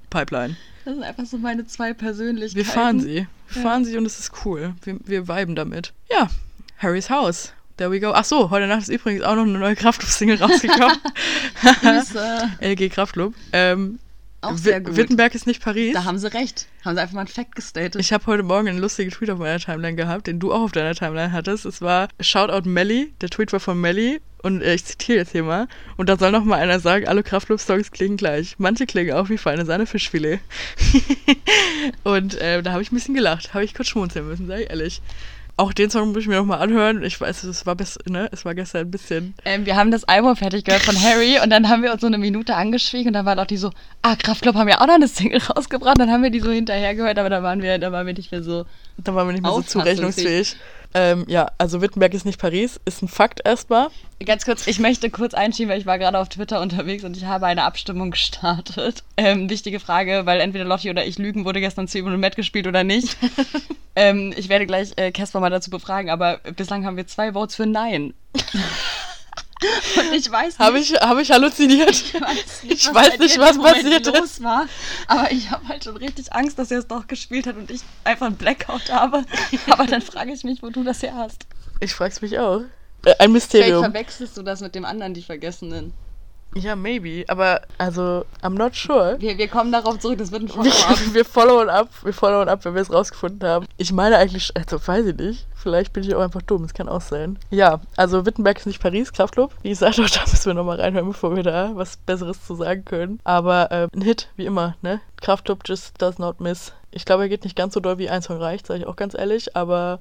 Pipeline. 0.09 0.55
Das 0.85 0.93
sind 0.93 1.03
einfach 1.03 1.25
so 1.25 1.37
meine 1.39 1.65
zwei 1.65 1.93
Persönlichkeiten. 1.93 2.65
Wir 2.65 2.71
fahren 2.71 2.99
sie. 3.01 3.27
Wir 3.49 3.61
fahren 3.61 3.83
sie 3.83 3.97
und 3.97 4.05
es 4.05 4.19
ist 4.19 4.45
cool. 4.45 4.73
Wir, 4.83 4.99
wir 5.03 5.27
viben 5.27 5.55
damit. 5.55 5.91
Ja, 6.09 6.29
Harry's 6.77 7.09
House. 7.09 7.53
There 7.77 7.91
we 7.91 7.99
go. 7.99 8.11
Ach 8.13 8.25
so, 8.25 8.49
heute 8.49 8.67
Nacht 8.67 8.83
ist 8.83 8.89
übrigens 8.89 9.23
auch 9.23 9.35
noch 9.35 9.43
eine 9.43 9.57
neue 9.57 9.75
Kraftclub-Single 9.75 10.37
rausgekommen. 10.41 10.97
LG 12.59 12.89
Kraftclub. 12.93 13.33
Ähm, 13.53 13.99
Auch 14.41 14.55
sehr 14.55 14.81
gut. 14.81 14.95
Wittenberg 14.95 15.33
ist 15.35 15.47
nicht 15.47 15.63
Paris. 15.63 15.93
Da 15.93 16.03
haben 16.03 16.17
sie 16.17 16.31
recht. 16.33 16.67
Haben 16.83 16.95
sie 16.95 17.01
einfach 17.01 17.13
mal 17.15 17.21
einen 17.21 17.27
Fact 17.27 17.55
gestatet. 17.55 17.95
Ich 17.95 18.13
habe 18.13 18.25
heute 18.27 18.43
Morgen 18.43 18.67
einen 18.67 18.79
lustigen 18.79 19.11
Tweet 19.11 19.29
auf 19.29 19.39
meiner 19.39 19.59
Timeline 19.59 19.95
gehabt, 19.95 20.27
den 20.27 20.39
du 20.39 20.51
auch 20.51 20.61
auf 20.61 20.71
deiner 20.71 20.95
Timeline 20.95 21.31
hattest. 21.31 21.65
Es 21.65 21.81
war 21.81 22.07
Shoutout 22.19 22.67
Melly. 22.67 23.13
Der 23.21 23.29
Tweet 23.29 23.53
war 23.53 23.59
von 23.59 23.79
Melly. 23.79 24.19
Und 24.43 24.61
äh, 24.61 24.73
ich 24.73 24.85
zitiere 24.85 25.19
jetzt 25.19 25.31
hier 25.31 25.43
mal. 25.43 25.67
Und 25.97 26.09
da 26.09 26.17
soll 26.17 26.31
noch 26.31 26.43
mal 26.43 26.59
einer 26.59 26.79
sagen, 26.79 27.07
alle 27.07 27.23
Kraftclub-Songs 27.23 27.91
klingen 27.91 28.17
gleich. 28.17 28.55
Manche 28.57 28.85
klingen 28.87 29.13
auch 29.13 29.29
wie 29.29 29.37
feine 29.37 29.65
Sahne 29.65 29.85
Fischfilet. 29.85 30.39
und 32.03 32.35
äh, 32.35 32.63
da 32.63 32.71
habe 32.71 32.81
ich 32.81 32.91
ein 32.91 32.95
bisschen 32.95 33.13
gelacht. 33.15 33.53
Habe 33.53 33.63
ich 33.63 33.73
kurz 33.73 33.89
schmunzeln 33.89 34.27
müssen, 34.27 34.47
sag 34.47 34.59
ich 34.61 34.69
ehrlich. 34.69 35.01
Auch 35.61 35.73
den 35.73 35.91
Song 35.91 36.11
muss 36.11 36.23
ich 36.23 36.27
mir 36.27 36.37
noch 36.37 36.45
mal 36.45 36.57
anhören. 36.57 37.03
Ich 37.03 37.21
weiß, 37.21 37.43
es 37.43 37.67
war, 37.67 37.75
bis, 37.75 37.99
ne? 38.09 38.27
es 38.31 38.45
war 38.45 38.55
gestern 38.55 38.87
ein 38.87 38.89
bisschen... 38.89 39.35
ähm, 39.45 39.67
wir 39.67 39.75
haben 39.75 39.91
das 39.91 40.05
Album 40.05 40.35
fertig 40.35 40.63
gehört 40.63 40.81
von 40.81 40.99
Harry 40.99 41.37
und 41.39 41.51
dann 41.51 41.69
haben 41.69 41.83
wir 41.83 41.91
uns 41.91 42.01
so 42.01 42.07
eine 42.07 42.17
Minute 42.17 42.55
angeschwiegen 42.55 43.09
und 43.09 43.13
dann 43.13 43.27
waren 43.27 43.37
auch 43.37 43.45
die 43.45 43.57
so, 43.57 43.69
ah, 44.01 44.15
Kraftklub 44.15 44.55
haben 44.55 44.67
ja 44.67 44.81
auch 44.81 44.87
noch 44.87 44.95
eine 44.95 45.07
Single 45.07 45.39
rausgebracht. 45.39 45.99
Dann 45.99 46.09
haben 46.09 46.23
wir 46.23 46.31
die 46.31 46.39
so 46.39 46.49
hinterher 46.49 46.95
gehört, 46.95 47.19
aber 47.19 47.29
da 47.29 47.43
waren 47.43 47.61
wir, 47.61 47.77
da 47.77 47.91
waren 47.91 48.07
wir 48.07 48.15
nicht 48.15 48.31
mehr 48.31 48.41
so. 48.41 48.65
Da 48.97 49.13
waren 49.13 49.27
wir 49.27 49.33
nicht 49.33 49.43
mehr 49.43 49.51
so 49.51 49.61
zurechnungsfähig. 49.61 50.55
Ähm, 50.93 51.25
ja, 51.27 51.51
also 51.57 51.81
Wittenberg 51.81 52.13
ist 52.13 52.25
nicht 52.25 52.39
Paris. 52.39 52.79
Ist 52.85 53.01
ein 53.01 53.07
Fakt 53.07 53.41
erstmal. 53.45 53.89
Ganz 54.25 54.45
kurz, 54.45 54.67
ich 54.67 54.79
möchte 54.79 55.09
kurz 55.09 55.33
einschieben, 55.33 55.71
weil 55.71 55.79
ich 55.79 55.85
war 55.85 55.97
gerade 55.97 56.19
auf 56.19 56.29
Twitter 56.29 56.61
unterwegs 56.61 57.03
und 57.03 57.17
ich 57.17 57.25
habe 57.25 57.47
eine 57.47 57.63
Abstimmung 57.63 58.11
gestartet. 58.11 59.03
Ähm, 59.17 59.49
wichtige 59.49 59.79
Frage, 59.79 60.25
weil 60.25 60.39
entweder 60.39 60.65
Lotti 60.65 60.89
oder 60.89 61.05
ich 61.05 61.17
lügen, 61.17 61.45
wurde 61.45 61.59
gestern 61.59 61.87
Zwiebeln 61.87 62.15
und 62.15 62.21
Matt 62.21 62.35
gespielt 62.35 62.67
oder 62.67 62.83
nicht. 62.83 63.17
ähm, 63.95 64.33
ich 64.35 64.49
werde 64.49 64.67
gleich 64.67 64.91
äh, 64.97 65.11
Casper 65.11 65.39
mal 65.39 65.49
dazu 65.49 65.69
befragen, 65.69 66.09
aber 66.09 66.37
bislang 66.55 66.85
haben 66.85 66.97
wir 66.97 67.07
zwei 67.07 67.33
Votes 67.33 67.55
für 67.55 67.65
Nein. 67.65 68.13
und 69.97 70.13
ich 70.13 70.31
weiß 70.31 70.57
nicht, 70.57 70.59
Habe 70.59 70.79
ich, 70.79 70.93
hab 70.93 71.17
ich 71.19 71.31
halluziniert? 71.31 71.89
ich 71.91 72.13
weiß 72.13 72.63
nicht, 72.63 72.71
Ich 72.73 72.87
was, 72.93 72.95
weiß 73.11 73.19
nicht, 73.19 73.37
was 73.39 73.57
passiert 73.57 74.07
ist. 74.07 74.17
los 74.19 74.43
war, 74.43 74.65
aber 75.07 75.31
ich 75.31 75.49
habe 75.51 75.67
halt 75.67 75.83
schon 75.83 75.97
richtig 75.97 76.33
Angst, 76.33 76.57
dass 76.59 76.71
er 76.71 76.79
es 76.79 76.87
doch 76.87 77.07
gespielt 77.07 77.47
hat 77.47 77.55
und 77.57 77.69
ich 77.69 77.81
einfach 78.03 78.27
einen 78.27 78.35
Blackout 78.37 78.91
habe. 78.91 79.23
Aber 79.69 79.85
dann 79.85 80.01
frage 80.01 80.31
ich 80.33 80.43
mich, 80.43 80.61
wo 80.63 80.69
du 80.69 80.83
das 80.83 81.01
her 81.03 81.13
hast. 81.15 81.45
Ich 81.79 81.93
frag's 81.93 82.21
mich 82.21 82.37
auch. 82.39 82.61
Äh, 82.61 82.63
ein 83.11 83.15
Vielleicht 83.15 83.31
Mysterium. 83.31 83.83
verwechselst 83.83 84.37
du 84.37 84.43
das 84.43 84.61
mit 84.61 84.75
dem 84.75 84.85
anderen, 84.85 85.13
die 85.13 85.21
Vergessenen. 85.23 85.93
Ja, 86.55 86.75
maybe. 86.75 87.23
Aber, 87.27 87.61
also, 87.77 88.25
I'm 88.41 88.55
not 88.55 88.75
sure. 88.75 89.15
Wir, 89.19 89.37
wir 89.37 89.47
kommen 89.47 89.71
darauf 89.71 89.99
zurück, 89.99 90.17
das 90.17 90.31
wird 90.31 90.43
ein 90.43 90.47
Follow-up. 90.49 90.99
wir 91.13 91.25
followen 91.25 91.69
ab, 91.69 91.89
wir 92.03 92.13
followen 92.13 92.49
ab, 92.49 92.65
wenn 92.65 92.75
wir 92.75 92.81
es 92.81 92.91
rausgefunden 92.91 93.47
haben. 93.47 93.67
Ich 93.77 93.91
meine 93.91 94.17
eigentlich, 94.17 94.51
also 94.55 94.85
weiß 94.85 95.05
ich 95.05 95.15
nicht. 95.15 95.47
Vielleicht 95.55 95.93
bin 95.93 96.03
ich 96.03 96.15
auch 96.15 96.21
einfach 96.21 96.41
dumm, 96.41 96.63
es 96.63 96.73
kann 96.73 96.89
auch 96.89 97.01
sein. 97.01 97.37
Ja, 97.51 97.81
also 97.95 98.25
Wittenberg 98.25 98.57
ist 98.57 98.65
nicht 98.65 98.81
Paris, 98.81 99.13
Kraftclub. 99.13 99.53
Wie 99.61 99.69
gesagt, 99.69 99.99
auch 99.99 100.09
da 100.09 100.21
müssen 100.21 100.45
wir 100.45 100.53
nochmal 100.55 100.81
reinhören, 100.81 101.07
bevor 101.07 101.35
wir 101.35 101.43
da 101.43 101.71
was 101.75 101.97
Besseres 101.97 102.45
zu 102.45 102.55
sagen 102.55 102.83
können. 102.83 103.19
Aber 103.23 103.71
äh, 103.71 103.87
ein 103.93 104.01
Hit, 104.01 104.29
wie 104.35 104.45
immer, 104.45 104.75
ne? 104.81 105.01
Kraftclub 105.21 105.59
just 105.65 106.01
does 106.01 106.17
not 106.17 106.41
miss. 106.41 106.73
Ich 106.89 107.05
glaube, 107.05 107.23
er 107.23 107.29
geht 107.29 107.43
nicht 107.43 107.55
ganz 107.55 107.75
so 107.75 107.79
doll 107.79 107.99
wie 107.99 108.09
ein 108.09 108.21
Song 108.21 108.37
reicht, 108.37 108.67
sage 108.67 108.81
ich 108.81 108.87
auch 108.87 108.95
ganz 108.95 109.13
ehrlich. 109.13 109.55
Aber 109.55 109.99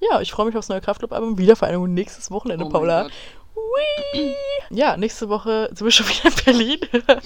ja, 0.00 0.20
ich 0.20 0.32
freue 0.32 0.46
mich 0.46 0.56
aufs 0.56 0.68
neue 0.68 0.80
Kraftclub-Album. 0.80 1.38
Wiedervereinigung 1.38 1.92
nächstes 1.92 2.30
Wochenende, 2.30 2.64
Oh 2.64 2.68
Paula. 2.68 3.08
Ja, 4.70 4.96
nächste 4.96 5.28
Woche 5.28 5.68
sind 5.72 5.84
wir 5.84 5.90
schon 5.90 6.06
wieder 6.08 6.24
in 6.26 6.44
Berlin. 6.44 6.78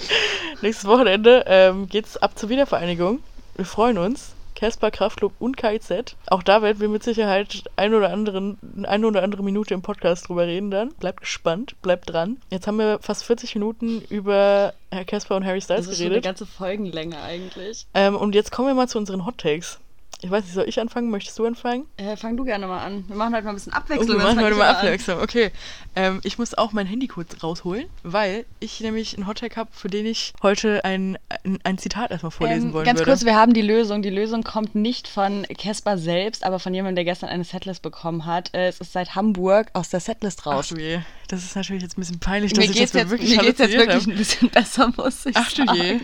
Nächstes 0.61 0.87
Wochenende 0.87 1.43
ähm, 1.47 1.87
geht's 1.87 2.17
ab 2.17 2.37
zur 2.37 2.49
Wiedervereinigung. 2.49 3.19
Wir 3.55 3.65
freuen 3.65 3.97
uns. 3.97 4.33
Casper, 4.55 4.91
Kraftclub 4.91 5.31
und 5.39 5.55
KIZ. 5.55 6.17
Auch 6.27 6.43
da 6.43 6.61
werden 6.61 6.81
wir 6.81 6.89
mit 6.89 7.01
Sicherheit 7.01 7.63
ein 7.77 7.93
oder 7.93 8.11
anderen, 8.11 8.57
eine 8.83 9.07
oder 9.07 9.23
andere 9.23 9.41
Minute 9.41 9.73
im 9.73 9.81
Podcast 9.81 10.27
drüber 10.27 10.47
reden 10.47 10.69
dann. 10.69 10.89
Bleibt 10.95 11.21
gespannt, 11.21 11.75
bleibt 11.81 12.09
dran. 12.09 12.41
Jetzt 12.49 12.67
haben 12.67 12.77
wir 12.77 12.99
fast 13.01 13.23
40 13.23 13.55
Minuten 13.55 14.01
über 14.09 14.73
Herr 14.91 15.05
Casper 15.05 15.37
und 15.37 15.45
Harry 15.45 15.61
Styles 15.61 15.85
Das 15.85 15.93
ist 15.93 15.97
schon 15.99 16.07
eine 16.07 16.15
geredet. 16.15 16.25
ganze 16.25 16.45
Folgenlänge 16.45 17.21
eigentlich. 17.21 17.85
Ähm, 17.93 18.17
und 18.17 18.35
jetzt 18.35 18.51
kommen 18.51 18.67
wir 18.67 18.75
mal 18.75 18.89
zu 18.89 18.97
unseren 18.97 19.25
Hot 19.25 19.37
Takes. 19.37 19.79
Ich 20.21 20.29
weiß 20.29 20.43
nicht, 20.43 20.53
soll 20.53 20.67
ich 20.67 20.77
anfangen? 20.81 21.09
Möchtest 21.11 21.39
du 21.39 21.45
anfangen? 21.45 21.85
Äh, 21.95 22.17
fang 22.17 22.35
du 22.35 22.43
gerne 22.43 22.67
mal 22.67 22.83
an. 22.85 23.05
Wir 23.07 23.15
machen 23.15 23.33
halt 23.33 23.45
mal 23.45 23.51
ein 23.51 23.55
bisschen 23.55 23.71
Oh, 23.71 23.77
Abwechslung. 23.77 24.07
wir 24.09 24.15
dann 24.17 24.35
machen 24.35 24.43
heute 24.45 24.55
mal 24.57 24.67
an. 24.67 24.75
abwechseln. 24.75 25.19
Okay. 25.21 25.51
Ähm, 25.95 26.19
ich 26.23 26.37
muss 26.37 26.53
auch 26.55 26.73
mein 26.73 26.87
Handy 26.87 27.07
kurz 27.07 27.41
rausholen, 27.41 27.85
weil 28.03 28.45
ich 28.59 28.81
nämlich 28.81 29.15
einen 29.15 29.27
Hottag 29.27 29.55
habe, 29.55 29.69
für 29.71 29.87
den 29.87 30.05
ich 30.05 30.33
heute 30.43 30.83
ein, 30.83 31.17
ein, 31.45 31.59
ein 31.63 31.77
Zitat 31.77 32.11
erstmal 32.11 32.31
vorlesen 32.31 32.67
Ähm, 32.69 32.73
wollen 32.73 32.85
ganz 32.85 32.99
würde. 32.99 33.11
kurz, 33.11 33.23
wir 33.23 33.35
haben 33.37 33.53
die 33.53 33.61
Lösung. 33.61 34.01
Die 34.01 34.09
Lösung 34.09 34.43
kommt 34.43 34.75
nicht 34.75 35.07
von 35.07 35.45
Casper 35.57 35.97
selbst, 35.97 36.43
aber 36.43 36.59
von 36.59 36.73
jemandem, 36.73 36.95
der 36.97 37.05
gestern 37.05 37.29
eine 37.29 37.45
Setlist 37.45 37.81
bekommen 37.81 38.25
hat. 38.25 38.53
Äh, 38.53 38.67
es 38.67 38.81
ist 38.81 38.91
seit 38.91 39.15
Hamburg 39.15 39.67
aus 39.71 39.87
der 39.87 40.01
Setlist 40.01 40.41
Ach 40.41 40.47
raus. 40.47 40.67
du 40.67 40.75
je. 40.81 40.99
Das 41.29 41.43
ist 41.45 41.55
natürlich 41.55 41.83
jetzt 41.83 41.97
ein 41.97 42.01
bisschen 42.01 42.19
peinlich, 42.19 42.51
dass 42.51 42.65
mir 42.65 42.71
ich 42.71 42.77
geht's 42.77 42.91
das 42.91 43.01
jetzt, 43.03 43.09
wirklich 43.11 43.37
mir 43.37 43.43
geht's 43.43 43.59
jetzt 43.59 43.71
wirklich 43.71 44.01
habe. 44.03 44.11
ein 44.11 44.17
bisschen 44.17 44.49
besser, 44.49 44.91
muss 44.97 45.25
ich 45.25 45.37
Ach 45.37 45.49
du 45.53 45.65
sagen. 45.65 45.79
je. 45.81 45.99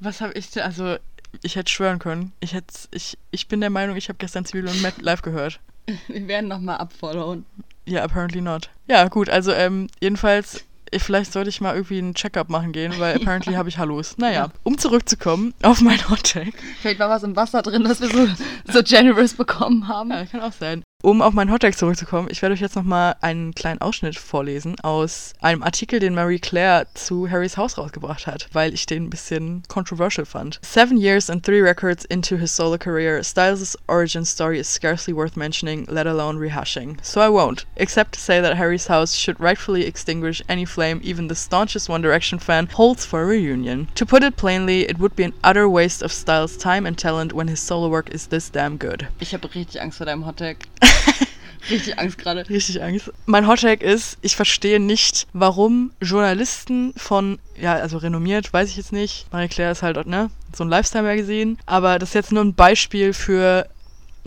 Was 0.00 0.20
habe 0.20 0.34
ich 0.34 0.50
denn? 0.50 0.62
Also, 0.64 0.96
ich 1.42 1.56
hätte 1.56 1.70
schwören 1.70 1.98
können. 1.98 2.32
Ich, 2.40 2.54
hätte, 2.54 2.74
ich, 2.90 3.18
ich 3.30 3.48
bin 3.48 3.60
der 3.60 3.70
Meinung, 3.70 3.96
ich 3.96 4.08
habe 4.08 4.18
gestern 4.18 4.44
Zwiebel 4.44 4.70
und 4.70 4.82
Matt 4.82 5.00
live 5.00 5.22
gehört. 5.22 5.60
Wir 6.08 6.28
werden 6.28 6.48
nochmal 6.48 6.78
abfollowen. 6.78 7.46
Ja, 7.86 8.02
apparently 8.02 8.40
not. 8.40 8.70
Ja, 8.88 9.06
gut, 9.08 9.30
also 9.30 9.52
ähm, 9.52 9.88
jedenfalls, 10.00 10.64
eh, 10.90 10.98
vielleicht 10.98 11.32
sollte 11.32 11.50
ich 11.50 11.60
mal 11.60 11.74
irgendwie 11.74 11.98
einen 11.98 12.14
Check-up 12.14 12.48
machen 12.48 12.72
gehen, 12.72 12.94
weil 12.98 13.14
apparently 13.20 13.54
habe 13.54 13.68
ich 13.68 13.78
Hallos. 13.78 14.18
Naja, 14.18 14.50
um 14.64 14.76
zurückzukommen 14.76 15.54
auf 15.62 15.80
mein 15.80 16.08
Hot-Take. 16.10 16.52
Vielleicht 16.80 16.98
war 16.98 17.08
was 17.08 17.22
im 17.22 17.36
Wasser 17.36 17.62
drin, 17.62 17.84
dass 17.84 18.00
wir 18.00 18.08
so, 18.08 18.26
so 18.72 18.82
generous 18.82 19.34
bekommen 19.34 19.86
haben. 19.86 20.10
Ja, 20.10 20.24
kann 20.26 20.40
auch 20.40 20.52
sein. 20.52 20.82
Um 21.06 21.22
auf 21.22 21.34
meinen 21.34 21.52
Hottag 21.52 21.78
zurückzukommen, 21.78 22.26
ich 22.32 22.42
werde 22.42 22.54
euch 22.54 22.60
jetzt 22.60 22.74
nochmal 22.74 23.14
einen 23.20 23.54
kleinen 23.54 23.80
Ausschnitt 23.80 24.18
vorlesen 24.18 24.80
aus 24.80 25.34
einem 25.40 25.62
Artikel, 25.62 26.00
den 26.00 26.16
Marie 26.16 26.40
Claire 26.40 26.88
zu 26.94 27.30
Harrys 27.30 27.56
Haus 27.56 27.78
rausgebracht 27.78 28.26
hat, 28.26 28.48
weil 28.52 28.74
ich 28.74 28.86
den 28.86 29.04
ein 29.04 29.10
bisschen 29.10 29.62
controversial 29.68 30.26
fand. 30.26 30.58
Seven 30.62 30.96
years 30.96 31.30
and 31.30 31.44
three 31.44 31.60
records 31.60 32.04
into 32.06 32.36
his 32.36 32.50
solo 32.50 32.76
career, 32.76 33.22
Styles' 33.22 33.78
origin 33.86 34.24
story 34.24 34.58
is 34.58 34.66
scarcely 34.66 35.14
worth 35.14 35.36
mentioning, 35.36 35.86
let 35.88 36.08
alone 36.08 36.40
rehashing. 36.40 36.96
So 37.04 37.20
I 37.20 37.28
won't, 37.28 37.66
except 37.76 38.14
to 38.14 38.20
say 38.20 38.40
that 38.40 38.56
Harry's 38.56 38.88
house 38.88 39.14
should 39.14 39.38
rightfully 39.38 39.86
extinguish 39.86 40.42
any 40.48 40.64
flame 40.64 41.00
even 41.04 41.28
the 41.28 41.36
staunchest 41.36 41.88
One 41.88 42.02
Direction 42.02 42.40
fan 42.40 42.66
holds 42.66 43.06
for 43.06 43.22
a 43.22 43.26
reunion. 43.26 43.86
To 43.94 44.04
put 44.04 44.24
it 44.24 44.36
plainly, 44.36 44.88
it 44.88 44.98
would 44.98 45.14
be 45.14 45.22
an 45.22 45.34
utter 45.44 45.68
waste 45.68 46.02
of 46.02 46.10
Styles' 46.10 46.56
time 46.56 46.84
and 46.84 46.98
talent 46.98 47.32
when 47.32 47.46
his 47.46 47.60
solo 47.60 47.88
work 47.88 48.10
is 48.10 48.26
this 48.26 48.50
damn 48.50 48.76
good. 48.76 49.06
Ich 49.20 49.32
habe 49.32 49.48
richtig 49.54 49.80
Angst 49.80 49.98
vor 49.98 50.06
deinem 50.06 50.26
Hottag. 50.26 50.56
richtig 51.70 51.98
Angst 51.98 52.18
gerade. 52.18 52.48
Richtig 52.48 52.82
Angst. 52.82 53.12
Mein 53.26 53.46
Hottag 53.46 53.82
ist, 53.82 54.18
ich 54.22 54.36
verstehe 54.36 54.80
nicht, 54.80 55.26
warum 55.32 55.92
Journalisten 56.00 56.92
von, 56.96 57.38
ja, 57.60 57.74
also 57.74 57.98
renommiert, 57.98 58.52
weiß 58.52 58.68
ich 58.70 58.76
jetzt 58.76 58.92
nicht. 58.92 59.26
Marie 59.32 59.48
Claire 59.48 59.72
ist 59.72 59.82
halt, 59.82 60.06
ne, 60.06 60.30
so 60.54 60.64
ein 60.64 60.70
Lifestyle-Magazin. 60.70 61.58
Aber 61.66 61.98
das 61.98 62.10
ist 62.10 62.14
jetzt 62.14 62.32
nur 62.32 62.44
ein 62.44 62.54
Beispiel 62.54 63.12
für 63.12 63.68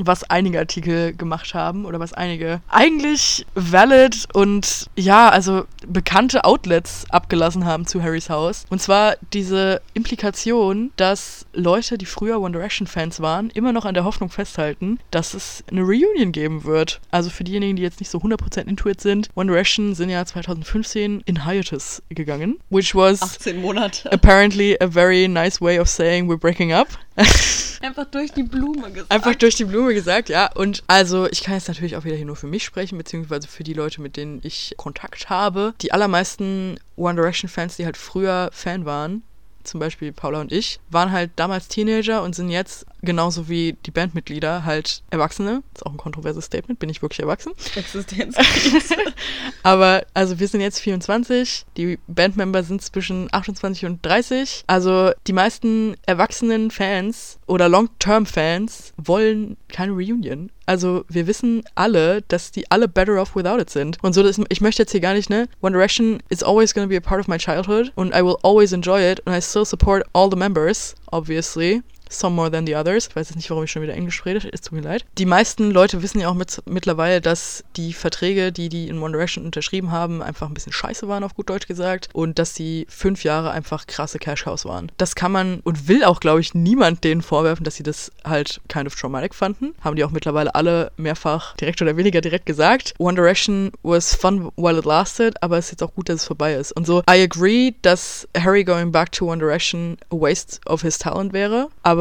was 0.07 0.23
einige 0.29 0.59
Artikel 0.59 1.13
gemacht 1.13 1.53
haben 1.53 1.85
oder 1.85 1.99
was 1.99 2.13
einige 2.13 2.61
eigentlich 2.69 3.45
valid 3.55 4.27
und 4.33 4.89
ja, 4.95 5.29
also 5.29 5.65
bekannte 5.87 6.43
Outlets 6.45 7.05
abgelassen 7.09 7.65
haben 7.65 7.85
zu 7.85 8.01
Harrys 8.01 8.29
Haus. 8.29 8.65
Und 8.69 8.81
zwar 8.81 9.15
diese 9.33 9.81
Implikation, 9.93 10.91
dass 10.95 11.45
Leute, 11.53 11.97
die 11.97 12.05
früher 12.05 12.39
One 12.39 12.51
Direction 12.51 12.87
Fans 12.87 13.19
waren, 13.19 13.49
immer 13.51 13.73
noch 13.73 13.85
an 13.85 13.93
der 13.93 14.03
Hoffnung 14.03 14.29
festhalten, 14.29 14.99
dass 15.11 15.33
es 15.33 15.63
eine 15.69 15.81
Reunion 15.81 16.31
geben 16.31 16.63
wird. 16.63 17.01
Also 17.11 17.29
für 17.29 17.43
diejenigen, 17.43 17.75
die 17.75 17.83
jetzt 17.83 17.99
nicht 17.99 18.09
so 18.09 18.19
100% 18.19 18.67
into 18.67 18.89
it 18.89 19.01
sind, 19.01 19.29
One 19.35 19.51
Direction 19.51 19.95
sind 19.95 20.09
ja 20.09 20.25
2015 20.25 21.23
in 21.25 21.45
Hiatus 21.45 22.01
gegangen, 22.09 22.59
which 22.69 22.95
was 22.95 23.21
18 23.21 23.61
Monate. 23.61 24.09
apparently 24.11 24.75
a 24.81 24.87
very 24.87 25.27
nice 25.27 25.59
way 25.61 25.79
of 25.79 25.87
saying 25.89 26.27
we're 26.27 26.37
breaking 26.37 26.71
up. 26.73 26.87
Einfach 27.81 28.05
durch 28.05 28.31
die 28.31 28.43
Blume 28.43 28.91
gesagt. 28.91 29.11
Einfach 29.11 29.35
durch 29.35 29.55
die 29.55 29.65
Blume 29.65 29.93
gesagt, 29.93 30.29
ja. 30.29 30.51
Und 30.53 30.83
also, 30.87 31.27
ich 31.29 31.43
kann 31.43 31.55
jetzt 31.55 31.67
natürlich 31.67 31.95
auch 31.95 32.03
wieder 32.03 32.15
hier 32.15 32.25
nur 32.25 32.35
für 32.35 32.47
mich 32.47 32.63
sprechen, 32.63 32.97
beziehungsweise 32.97 33.47
für 33.47 33.63
die 33.63 33.73
Leute, 33.73 34.01
mit 34.01 34.17
denen 34.17 34.41
ich 34.43 34.73
Kontakt 34.77 35.29
habe. 35.29 35.73
Die 35.81 35.93
allermeisten 35.93 36.79
One 36.97 37.15
Direction-Fans, 37.15 37.77
die 37.77 37.85
halt 37.85 37.97
früher 37.97 38.49
Fan 38.51 38.85
waren, 38.85 39.23
zum 39.63 39.79
Beispiel 39.79 40.11
Paula 40.11 40.41
und 40.41 40.51
ich, 40.51 40.79
waren 40.89 41.11
halt 41.11 41.31
damals 41.35 41.67
Teenager 41.67 42.23
und 42.23 42.35
sind 42.35 42.49
jetzt 42.49 42.85
genauso 43.01 43.49
wie 43.49 43.75
die 43.85 43.91
Bandmitglieder 43.91 44.65
halt 44.65 45.03
Erwachsene. 45.09 45.63
ist 45.73 45.85
auch 45.85 45.91
ein 45.91 45.97
kontroverses 45.97 46.45
Statement, 46.45 46.79
bin 46.79 46.89
ich 46.89 47.01
wirklich 47.01 47.19
erwachsen? 47.19 47.53
Existenzkrise. 47.75 48.95
Aber 49.63 50.05
also 50.13 50.39
wir 50.39 50.47
sind 50.47 50.61
jetzt 50.61 50.79
24, 50.79 51.65
die 51.77 51.99
Bandmember 52.07 52.63
sind 52.63 52.81
zwischen 52.81 53.29
28 53.31 53.85
und 53.85 54.05
30. 54.05 54.63
Also 54.67 55.11
die 55.27 55.33
meisten 55.33 55.95
erwachsenen 56.05 56.71
Fans 56.71 57.39
oder 57.47 57.69
Long-Term-Fans 57.69 58.93
wollen 58.97 59.57
keine 59.67 59.93
Reunion. 59.93 60.51
Also 60.65 61.03
wir 61.09 61.25
wissen 61.25 61.63
alle, 61.73 62.21
dass 62.27 62.51
die 62.51 62.69
alle 62.69 62.87
better 62.87 63.19
off 63.19 63.35
without 63.35 63.59
it 63.59 63.71
sind. 63.71 63.97
Und 64.03 64.13
so, 64.13 64.21
dass, 64.21 64.39
ich 64.49 64.61
möchte 64.61 64.83
jetzt 64.83 64.91
hier 64.91 65.01
gar 65.01 65.15
nicht, 65.15 65.27
ne? 65.27 65.47
One 65.61 65.71
Direction 65.71 66.21
is 66.29 66.43
always 66.43 66.75
going 66.75 66.87
to 66.87 66.89
be 66.89 66.97
a 66.97 67.01
part 67.01 67.19
of 67.19 67.27
my 67.27 67.37
childhood 67.37 67.91
and 67.95 68.13
I 68.13 68.23
will 68.23 68.37
always 68.43 68.71
enjoy 68.71 69.01
it 69.01 69.19
and 69.25 69.35
I 69.35 69.41
still 69.41 69.65
support 69.65 70.05
all 70.13 70.29
the 70.29 70.35
members, 70.35 70.93
obviously. 71.11 71.81
Some 72.09 72.35
more 72.35 72.51
than 72.51 72.65
the 72.65 72.75
others. 72.75 73.07
Ich 73.07 73.15
weiß 73.15 73.29
jetzt 73.29 73.35
nicht, 73.35 73.49
warum 73.49 73.63
ich 73.63 73.71
schon 73.71 73.83
wieder 73.83 73.93
Englisch 73.93 74.25
rede. 74.25 74.47
Es 74.51 74.61
tut 74.61 74.73
mir 74.73 74.81
leid. 74.81 75.05
Die 75.17 75.25
meisten 75.25 75.71
Leute 75.71 76.01
wissen 76.01 76.19
ja 76.19 76.27
auch 76.27 76.33
mit, 76.33 76.61
mittlerweile, 76.65 77.21
dass 77.21 77.63
die 77.75 77.93
Verträge, 77.93 78.51
die 78.51 78.69
die 78.69 78.87
in 78.87 78.99
One 78.99 79.11
Direction 79.11 79.45
unterschrieben 79.45 79.91
haben, 79.91 80.21
einfach 80.21 80.47
ein 80.47 80.53
bisschen 80.53 80.73
scheiße 80.73 81.07
waren, 81.07 81.23
auf 81.23 81.35
gut 81.35 81.49
Deutsch 81.49 81.67
gesagt. 81.67 82.09
Und 82.13 82.39
dass 82.39 82.53
die 82.53 82.87
fünf 82.89 83.23
Jahre 83.23 83.51
einfach 83.51 83.87
krasse 83.87 84.17
Cash-Cows 84.17 84.65
waren. 84.65 84.91
Das 84.97 85.15
kann 85.15 85.31
man 85.31 85.59
und 85.61 85.87
will 85.87 86.03
auch, 86.03 86.19
glaube 86.19 86.41
ich, 86.41 86.53
niemand 86.53 87.03
denen 87.03 87.21
vorwerfen, 87.21 87.63
dass 87.63 87.75
sie 87.75 87.83
das 87.83 88.11
halt 88.25 88.59
kind 88.67 88.87
of 88.87 88.95
traumatic 88.95 89.35
fanden. 89.35 89.75
Haben 89.81 89.95
die 89.95 90.03
auch 90.03 90.11
mittlerweile 90.11 90.55
alle 90.55 90.91
mehrfach 90.97 91.55
direkt 91.57 91.81
oder 91.81 91.95
weniger 91.95 92.21
direkt 92.21 92.45
gesagt. 92.45 92.93
One 92.97 93.15
Direction 93.15 93.71
was 93.83 94.15
fun 94.15 94.51
while 94.55 94.79
it 94.79 94.85
lasted, 94.85 95.41
aber 95.43 95.57
es 95.57 95.65
ist 95.65 95.71
jetzt 95.71 95.83
auch 95.83 95.93
gut, 95.93 96.09
dass 96.09 96.21
es 96.21 96.25
vorbei 96.25 96.55
ist. 96.55 96.71
Und 96.71 96.85
so, 96.85 97.01
I 97.09 97.21
agree, 97.21 97.73
dass 97.83 98.27
Harry 98.35 98.63
going 98.63 98.91
back 98.91 99.11
to 99.11 99.29
One 99.29 99.39
Direction 99.39 99.97
a 100.11 100.15
waste 100.15 100.59
of 100.65 100.81
his 100.81 100.97
talent 100.97 101.33
wäre, 101.33 101.69
aber 101.83 101.98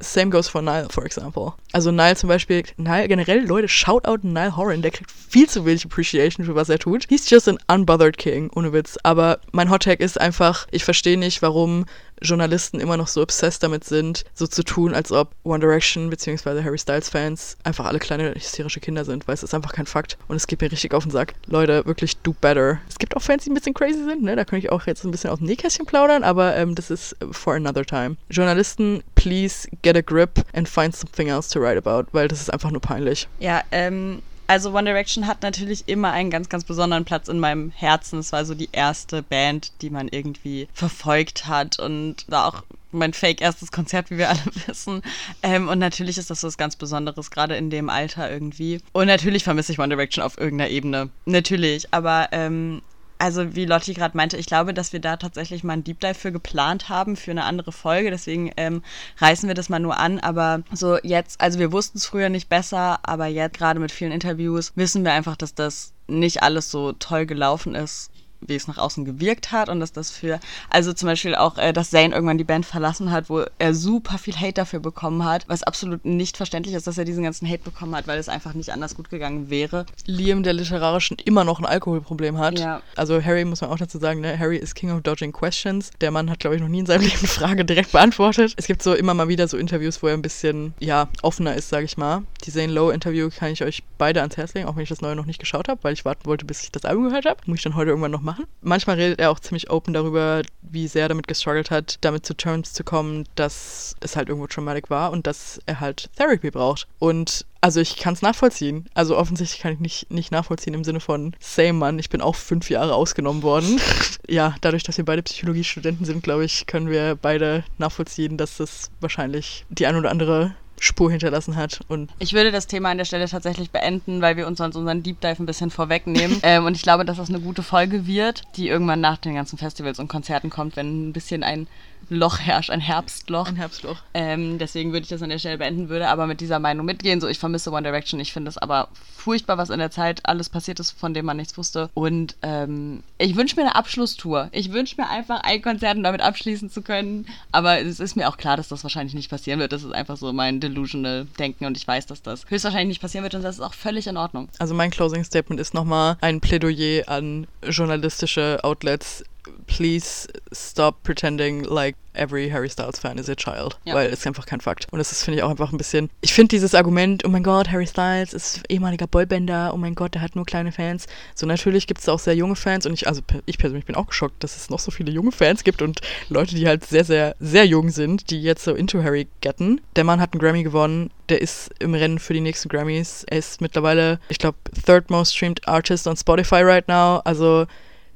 same 0.00 0.30
goes 0.30 0.48
for 0.48 0.62
Nile, 0.62 0.88
for 0.88 1.04
example. 1.04 1.54
Also 1.72 1.90
Nile 1.90 2.16
zum 2.16 2.28
Beispiel, 2.28 2.62
Nile 2.76 3.08
generell, 3.08 3.44
Leute, 3.46 3.68
Shoutout 3.68 4.18
Nile 4.22 4.56
Horan, 4.56 4.82
der 4.82 4.90
kriegt 4.90 5.10
viel 5.10 5.48
zu 5.48 5.64
wenig 5.64 5.84
Appreciation 5.84 6.44
für 6.44 6.54
was 6.54 6.68
er 6.68 6.78
tut. 6.78 7.06
He's 7.08 7.28
just 7.28 7.48
an 7.48 7.58
unbothered 7.68 8.16
king, 8.16 8.50
ohne 8.54 8.72
Witz. 8.72 8.96
Aber 9.02 9.40
mein 9.52 9.70
Hot 9.70 9.82
Tag 9.82 10.00
ist 10.00 10.20
einfach, 10.20 10.66
ich 10.70 10.84
verstehe 10.84 11.18
nicht, 11.18 11.42
warum 11.42 11.86
Journalisten 12.20 12.80
immer 12.80 12.96
noch 12.96 13.08
so 13.08 13.22
obsessed 13.22 13.62
damit 13.62 13.84
sind, 13.84 14.24
so 14.34 14.46
zu 14.46 14.62
tun, 14.62 14.94
als 14.94 15.12
ob 15.12 15.34
One 15.42 15.60
Direction 15.60 16.10
bzw. 16.10 16.62
Harry 16.62 16.78
Styles 16.78 17.08
Fans 17.08 17.56
einfach 17.64 17.86
alle 17.86 17.98
kleine 17.98 18.34
hysterische 18.34 18.80
Kinder 18.80 19.04
sind, 19.04 19.26
weil 19.26 19.34
es 19.34 19.42
ist 19.42 19.54
einfach 19.54 19.72
kein 19.72 19.86
Fakt. 19.86 20.18
Und 20.28 20.36
es 20.36 20.46
geht 20.46 20.60
mir 20.60 20.70
richtig 20.70 20.94
auf 20.94 21.04
den 21.04 21.10
Sack. 21.10 21.34
Leute, 21.46 21.84
wirklich 21.86 22.16
do 22.18 22.34
better. 22.40 22.78
Es 22.88 22.98
gibt 22.98 23.16
auch 23.16 23.22
Fans, 23.22 23.44
die 23.44 23.50
ein 23.50 23.54
bisschen 23.54 23.74
crazy 23.74 24.04
sind, 24.04 24.22
ne? 24.22 24.36
Da 24.36 24.44
könnte 24.44 24.66
ich 24.66 24.72
auch 24.72 24.86
jetzt 24.86 25.04
ein 25.04 25.10
bisschen 25.10 25.30
aus 25.30 25.38
dem 25.38 25.46
Nähkästchen 25.46 25.86
plaudern, 25.86 26.22
aber 26.22 26.56
ähm, 26.56 26.74
das 26.74 26.90
ist 26.90 27.16
for 27.30 27.54
another 27.54 27.84
time. 27.84 28.16
Journalisten, 28.30 29.02
please 29.14 29.68
get 29.82 29.96
a 29.96 30.00
grip 30.00 30.44
and 30.54 30.68
find 30.68 30.94
something 30.94 31.28
else 31.28 31.50
to 31.50 31.60
write 31.60 31.78
about, 31.78 32.08
weil 32.12 32.28
das 32.28 32.40
ist 32.40 32.52
einfach 32.52 32.70
nur 32.70 32.80
peinlich. 32.80 33.28
Ja, 33.38 33.62
ähm, 33.70 34.22
also 34.50 34.72
One 34.72 34.82
Direction 34.82 35.28
hat 35.28 35.42
natürlich 35.42 35.84
immer 35.86 36.10
einen 36.10 36.28
ganz, 36.28 36.48
ganz 36.48 36.64
besonderen 36.64 37.04
Platz 37.04 37.28
in 37.28 37.38
meinem 37.38 37.70
Herzen. 37.70 38.18
Es 38.18 38.32
war 38.32 38.44
so 38.44 38.56
die 38.56 38.68
erste 38.72 39.22
Band, 39.22 39.70
die 39.80 39.90
man 39.90 40.08
irgendwie 40.08 40.66
verfolgt 40.74 41.46
hat 41.46 41.78
und 41.78 42.24
da 42.26 42.46
auch 42.46 42.64
mein 42.90 43.12
fake 43.12 43.40
erstes 43.40 43.70
Konzert, 43.70 44.10
wie 44.10 44.18
wir 44.18 44.28
alle 44.28 44.42
wissen. 44.66 45.02
Ähm, 45.44 45.68
und 45.68 45.78
natürlich 45.78 46.18
ist 46.18 46.30
das 46.30 46.42
was 46.42 46.58
ganz 46.58 46.74
Besonderes, 46.74 47.30
gerade 47.30 47.54
in 47.54 47.70
dem 47.70 47.88
Alter 47.88 48.28
irgendwie. 48.28 48.80
Und 48.90 49.06
natürlich 49.06 49.44
vermisse 49.44 49.70
ich 49.70 49.78
One 49.78 49.90
Direction 49.90 50.24
auf 50.24 50.36
irgendeiner 50.36 50.70
Ebene. 50.70 51.10
Natürlich, 51.26 51.94
aber 51.94 52.30
ähm, 52.32 52.82
also 53.20 53.54
wie 53.54 53.66
Lotti 53.66 53.92
gerade 53.92 54.16
meinte, 54.16 54.36
ich 54.36 54.46
glaube, 54.46 54.72
dass 54.72 54.92
wir 54.92 55.00
da 55.00 55.16
tatsächlich 55.16 55.62
mal 55.62 55.74
einen 55.74 55.84
Deep 55.84 56.00
Dive 56.00 56.14
für 56.14 56.32
geplant 56.32 56.88
haben, 56.88 57.16
für 57.16 57.30
eine 57.30 57.44
andere 57.44 57.70
Folge. 57.70 58.10
Deswegen 58.10 58.50
ähm, 58.56 58.82
reißen 59.18 59.46
wir 59.46 59.54
das 59.54 59.68
mal 59.68 59.78
nur 59.78 59.98
an. 59.98 60.18
Aber 60.20 60.62
so 60.72 60.98
jetzt, 61.02 61.40
also 61.40 61.58
wir 61.58 61.70
wussten 61.70 61.98
es 61.98 62.06
früher 62.06 62.30
nicht 62.30 62.48
besser, 62.48 62.98
aber 63.02 63.26
jetzt 63.26 63.58
gerade 63.58 63.78
mit 63.78 63.92
vielen 63.92 64.12
Interviews 64.12 64.72
wissen 64.74 65.04
wir 65.04 65.12
einfach, 65.12 65.36
dass 65.36 65.54
das 65.54 65.92
nicht 66.06 66.42
alles 66.42 66.70
so 66.70 66.92
toll 66.92 67.26
gelaufen 67.26 67.74
ist 67.74 68.10
wie 68.40 68.54
es 68.54 68.68
nach 68.68 68.78
außen 68.78 69.04
gewirkt 69.04 69.52
hat 69.52 69.68
und 69.68 69.80
dass 69.80 69.92
das 69.92 70.10
für, 70.10 70.40
also 70.68 70.92
zum 70.92 71.06
Beispiel 71.06 71.34
auch, 71.34 71.58
äh, 71.58 71.72
dass 71.72 71.90
Zayn 71.90 72.12
irgendwann 72.12 72.38
die 72.38 72.44
Band 72.44 72.66
verlassen 72.66 73.10
hat, 73.10 73.30
wo 73.30 73.44
er 73.58 73.74
super 73.74 74.18
viel 74.18 74.36
Hate 74.36 74.54
dafür 74.54 74.80
bekommen 74.80 75.24
hat, 75.24 75.48
was 75.48 75.62
absolut 75.62 76.04
nicht 76.04 76.36
verständlich 76.36 76.74
ist, 76.74 76.86
dass 76.86 76.98
er 76.98 77.04
diesen 77.04 77.24
ganzen 77.24 77.48
Hate 77.48 77.62
bekommen 77.62 77.94
hat, 77.94 78.06
weil 78.06 78.18
es 78.18 78.28
einfach 78.28 78.54
nicht 78.54 78.70
anders 78.70 78.94
gut 78.94 79.10
gegangen 79.10 79.50
wäre. 79.50 79.86
Liam, 80.06 80.42
der 80.42 80.52
literarischen 80.52 81.16
immer 81.24 81.44
noch 81.44 81.58
ein 81.58 81.66
Alkoholproblem 81.66 82.38
hat. 82.38 82.58
Ja. 82.58 82.82
Also 82.96 83.22
Harry 83.22 83.44
muss 83.44 83.60
man 83.60 83.70
auch 83.70 83.78
dazu 83.78 83.98
sagen, 83.98 84.20
ne? 84.20 84.38
Harry 84.38 84.56
ist 84.56 84.74
King 84.74 84.90
of 84.92 85.02
Dodging 85.02 85.32
Questions. 85.32 85.90
Der 86.00 86.10
Mann 86.10 86.30
hat, 86.30 86.40
glaube 86.40 86.56
ich, 86.56 86.62
noch 86.62 86.68
nie 86.68 86.80
in 86.80 86.86
seinem 86.86 87.02
Leben 87.02 87.18
eine 87.18 87.28
Frage 87.28 87.64
direkt 87.64 87.92
beantwortet. 87.92 88.54
Es 88.56 88.66
gibt 88.66 88.82
so 88.82 88.94
immer 88.94 89.14
mal 89.14 89.28
wieder 89.28 89.48
so 89.48 89.56
Interviews, 89.56 90.02
wo 90.02 90.08
er 90.08 90.14
ein 90.14 90.22
bisschen, 90.22 90.74
ja, 90.80 91.08
offener 91.22 91.54
ist, 91.54 91.68
sage 91.68 91.84
ich 91.84 91.96
mal. 91.96 92.22
Die 92.44 92.52
Zane 92.52 92.72
Lowe 92.72 92.92
Interview 92.92 93.28
kann 93.30 93.52
ich 93.52 93.62
euch 93.62 93.82
beide 93.98 94.20
ans 94.20 94.36
Herz 94.36 94.54
legen, 94.54 94.68
auch 94.68 94.76
wenn 94.76 94.82
ich 94.82 94.88
das 94.88 95.00
neue 95.00 95.16
noch 95.16 95.26
nicht 95.26 95.38
geschaut 95.38 95.68
habe, 95.68 95.82
weil 95.82 95.92
ich 95.92 96.04
warten 96.04 96.26
wollte, 96.26 96.44
bis 96.44 96.62
ich 96.62 96.72
das 96.72 96.84
Album 96.84 97.04
gehört 97.04 97.26
habe. 97.26 97.40
Muss 97.46 97.58
ich 97.58 97.64
dann 97.64 97.74
heute 97.74 97.90
irgendwann 97.90 98.10
noch 98.10 98.22
machen. 98.30 98.46
Manchmal 98.60 98.96
redet 98.96 99.18
er 99.18 99.30
auch 99.30 99.40
ziemlich 99.40 99.70
open 99.70 99.94
darüber, 99.94 100.42
wie 100.62 100.88
sehr 100.88 101.02
er 101.02 101.08
damit 101.08 101.28
gestruggelt 101.28 101.70
hat, 101.70 101.98
damit 102.00 102.24
zu 102.24 102.34
Terms 102.34 102.72
zu 102.72 102.84
kommen, 102.84 103.24
dass 103.34 103.96
es 104.00 104.16
halt 104.16 104.28
irgendwo 104.28 104.46
traumatic 104.46 104.90
war 104.90 105.10
und 105.10 105.26
dass 105.26 105.60
er 105.66 105.80
halt 105.80 106.10
Therapy 106.16 106.50
braucht. 106.50 106.86
Und 106.98 107.46
also 107.60 107.80
ich 107.80 107.96
kann 107.96 108.14
es 108.14 108.22
nachvollziehen. 108.22 108.86
Also 108.94 109.16
offensichtlich 109.16 109.60
kann 109.60 109.72
ich 109.72 109.80
nicht, 109.80 110.10
nicht 110.10 110.32
nachvollziehen 110.32 110.74
im 110.74 110.84
Sinne 110.84 111.00
von 111.00 111.34
same 111.40 111.74
Mann, 111.74 111.98
ich 111.98 112.08
bin 112.08 112.20
auch 112.20 112.36
fünf 112.36 112.70
Jahre 112.70 112.94
ausgenommen 112.94 113.42
worden. 113.42 113.80
ja, 114.28 114.54
dadurch, 114.60 114.82
dass 114.82 114.96
wir 114.96 115.04
beide 115.04 115.22
Psychologiestudenten 115.22 116.06
sind, 116.06 116.22
glaube 116.22 116.44
ich, 116.44 116.66
können 116.66 116.88
wir 116.88 117.16
beide 117.20 117.64
nachvollziehen, 117.78 118.36
dass 118.36 118.56
das 118.56 118.90
wahrscheinlich 119.00 119.66
die 119.68 119.86
ein 119.86 119.96
oder 119.96 120.10
andere 120.10 120.54
Spur 120.80 121.10
hinterlassen 121.10 121.56
hat. 121.56 121.80
Und 121.88 122.10
ich 122.18 122.32
würde 122.32 122.50
das 122.50 122.66
Thema 122.66 122.90
an 122.90 122.98
der 122.98 123.04
Stelle 123.04 123.28
tatsächlich 123.28 123.70
beenden, 123.70 124.22
weil 124.22 124.36
wir 124.36 124.46
uns 124.46 124.58
sonst 124.58 124.76
unseren 124.76 125.02
Deep 125.02 125.20
Dive 125.20 125.42
ein 125.42 125.46
bisschen 125.46 125.70
vorwegnehmen. 125.70 126.40
ähm, 126.42 126.64
und 126.64 126.74
ich 126.74 126.82
glaube, 126.82 127.04
dass 127.04 127.18
das 127.18 127.28
eine 127.28 127.40
gute 127.40 127.62
Folge 127.62 128.06
wird, 128.06 128.42
die 128.56 128.68
irgendwann 128.68 129.00
nach 129.00 129.18
den 129.18 129.34
ganzen 129.34 129.58
Festivals 129.58 129.98
und 129.98 130.08
Konzerten 130.08 130.50
kommt, 130.50 130.76
wenn 130.76 131.10
ein 131.10 131.12
bisschen 131.12 131.42
ein 131.42 131.68
Loch 132.08 132.38
herrscht, 132.38 132.70
ein 132.70 132.80
Herbstloch. 132.80 133.48
Ein 133.48 133.56
Herbstloch. 133.56 133.98
Ähm, 134.14 134.58
deswegen 134.58 134.92
würde 134.92 135.04
ich 135.04 135.08
das 135.08 135.22
an 135.22 135.30
der 135.30 135.38
Stelle 135.38 135.58
beenden, 135.58 135.88
würde 135.88 136.08
aber 136.08 136.26
mit 136.26 136.40
dieser 136.40 136.58
Meinung 136.58 136.86
mitgehen. 136.86 137.20
So, 137.20 137.28
ich 137.28 137.38
vermisse 137.38 137.70
One 137.70 137.82
Direction. 137.82 138.18
Ich 138.20 138.32
finde 138.32 138.48
es 138.48 138.58
aber 138.58 138.88
furchtbar, 139.16 139.58
was 139.58 139.70
in 139.70 139.78
der 139.78 139.90
Zeit 139.90 140.20
alles 140.24 140.48
passiert 140.48 140.80
ist, 140.80 140.92
von 140.92 141.14
dem 141.14 141.26
man 141.26 141.36
nichts 141.36 141.56
wusste. 141.56 141.90
Und 141.94 142.36
ähm, 142.42 143.02
ich 143.18 143.36
wünsche 143.36 143.56
mir 143.56 143.62
eine 143.62 143.74
Abschlusstour. 143.74 144.48
Ich 144.52 144.72
wünsche 144.72 144.96
mir 144.98 145.08
einfach 145.08 145.42
ein 145.42 145.62
Konzert, 145.62 145.96
um 145.96 146.02
damit 146.02 146.20
abschließen 146.20 146.70
zu 146.70 146.82
können. 146.82 147.26
Aber 147.52 147.80
es 147.80 148.00
ist 148.00 148.16
mir 148.16 148.28
auch 148.28 148.36
klar, 148.36 148.56
dass 148.56 148.68
das 148.68 148.82
wahrscheinlich 148.82 149.14
nicht 149.14 149.30
passieren 149.30 149.60
wird. 149.60 149.72
Das 149.72 149.84
ist 149.84 149.92
einfach 149.92 150.16
so 150.16 150.32
mein 150.32 150.60
delusional 150.60 151.26
Denken 151.38 151.66
und 151.66 151.76
ich 151.76 151.86
weiß, 151.86 152.06
dass 152.06 152.22
das 152.22 152.44
höchstwahrscheinlich 152.48 152.88
nicht 152.88 153.00
passieren 153.00 153.22
wird 153.22 153.34
und 153.34 153.42
das 153.42 153.56
ist 153.56 153.60
auch 153.60 153.74
völlig 153.74 154.06
in 154.06 154.16
Ordnung. 154.16 154.48
Also 154.58 154.74
mein 154.74 154.90
Closing 154.90 155.24
Statement 155.24 155.60
ist 155.60 155.74
nochmal 155.74 156.16
ein 156.20 156.40
Plädoyer 156.40 157.08
an 157.08 157.46
journalistische 157.62 158.58
Outlets 158.62 159.24
please 159.66 160.28
stop 160.52 161.02
pretending 161.02 161.64
like 161.64 161.96
every 162.14 162.50
Harry 162.50 162.68
Styles 162.68 162.98
fan 162.98 163.18
is 163.18 163.28
a 163.28 163.34
child. 163.34 163.78
Ja. 163.84 163.94
Weil 163.94 164.10
es 164.10 164.26
einfach 164.26 164.46
kein 164.46 164.60
Fakt. 164.60 164.86
Und 164.90 164.98
das 164.98 165.12
ist, 165.12 165.24
finde 165.24 165.38
ich, 165.38 165.42
auch 165.42 165.50
einfach 165.50 165.72
ein 165.72 165.78
bisschen. 165.78 166.10
Ich 166.20 166.32
finde 166.32 166.48
dieses 166.48 166.74
Argument, 166.74 167.24
oh 167.24 167.28
mein 167.28 167.42
Gott, 167.42 167.70
Harry 167.70 167.86
Styles 167.86 168.34
ist 168.34 168.62
ehemaliger 168.68 169.06
Boybänder, 169.06 169.72
oh 169.72 169.76
mein 169.76 169.94
Gott, 169.94 170.14
der 170.14 170.22
hat 170.22 170.36
nur 170.36 170.44
kleine 170.44 170.72
Fans. 170.72 171.06
So, 171.34 171.46
natürlich 171.46 171.86
gibt 171.86 172.00
es 172.00 172.08
auch 172.08 172.18
sehr 172.18 172.34
junge 172.34 172.56
Fans 172.56 172.86
und 172.86 172.92
ich, 172.92 173.06
also 173.06 173.22
ich 173.46 173.58
persönlich 173.58 173.86
bin 173.86 173.94
auch 173.94 174.06
geschockt, 174.06 174.42
dass 174.42 174.56
es 174.56 174.70
noch 174.70 174.80
so 174.80 174.90
viele 174.90 175.12
junge 175.12 175.32
Fans 175.32 175.64
gibt 175.64 175.82
und 175.82 176.00
Leute, 176.28 176.54
die 176.54 176.66
halt 176.66 176.84
sehr, 176.84 177.04
sehr, 177.04 177.36
sehr 177.38 177.64
jung 177.64 177.90
sind, 177.90 178.30
die 178.30 178.42
jetzt 178.42 178.64
so 178.64 178.74
into 178.74 179.02
Harry 179.02 179.28
getten. 179.40 179.80
Der 179.96 180.04
Mann 180.04 180.20
hat 180.20 180.32
einen 180.32 180.40
Grammy 180.40 180.62
gewonnen, 180.62 181.10
der 181.28 181.40
ist 181.40 181.70
im 181.78 181.94
Rennen 181.94 182.18
für 182.18 182.34
die 182.34 182.40
nächsten 182.40 182.68
Grammys. 182.68 183.24
Er 183.28 183.38
ist 183.38 183.60
mittlerweile, 183.60 184.18
ich 184.28 184.38
glaube, 184.38 184.58
third 184.84 185.10
most 185.10 185.36
streamed 185.36 185.66
artist 185.68 186.06
on 186.06 186.16
Spotify 186.16 186.62
right 186.62 186.86
now. 186.88 187.20
Also 187.24 187.66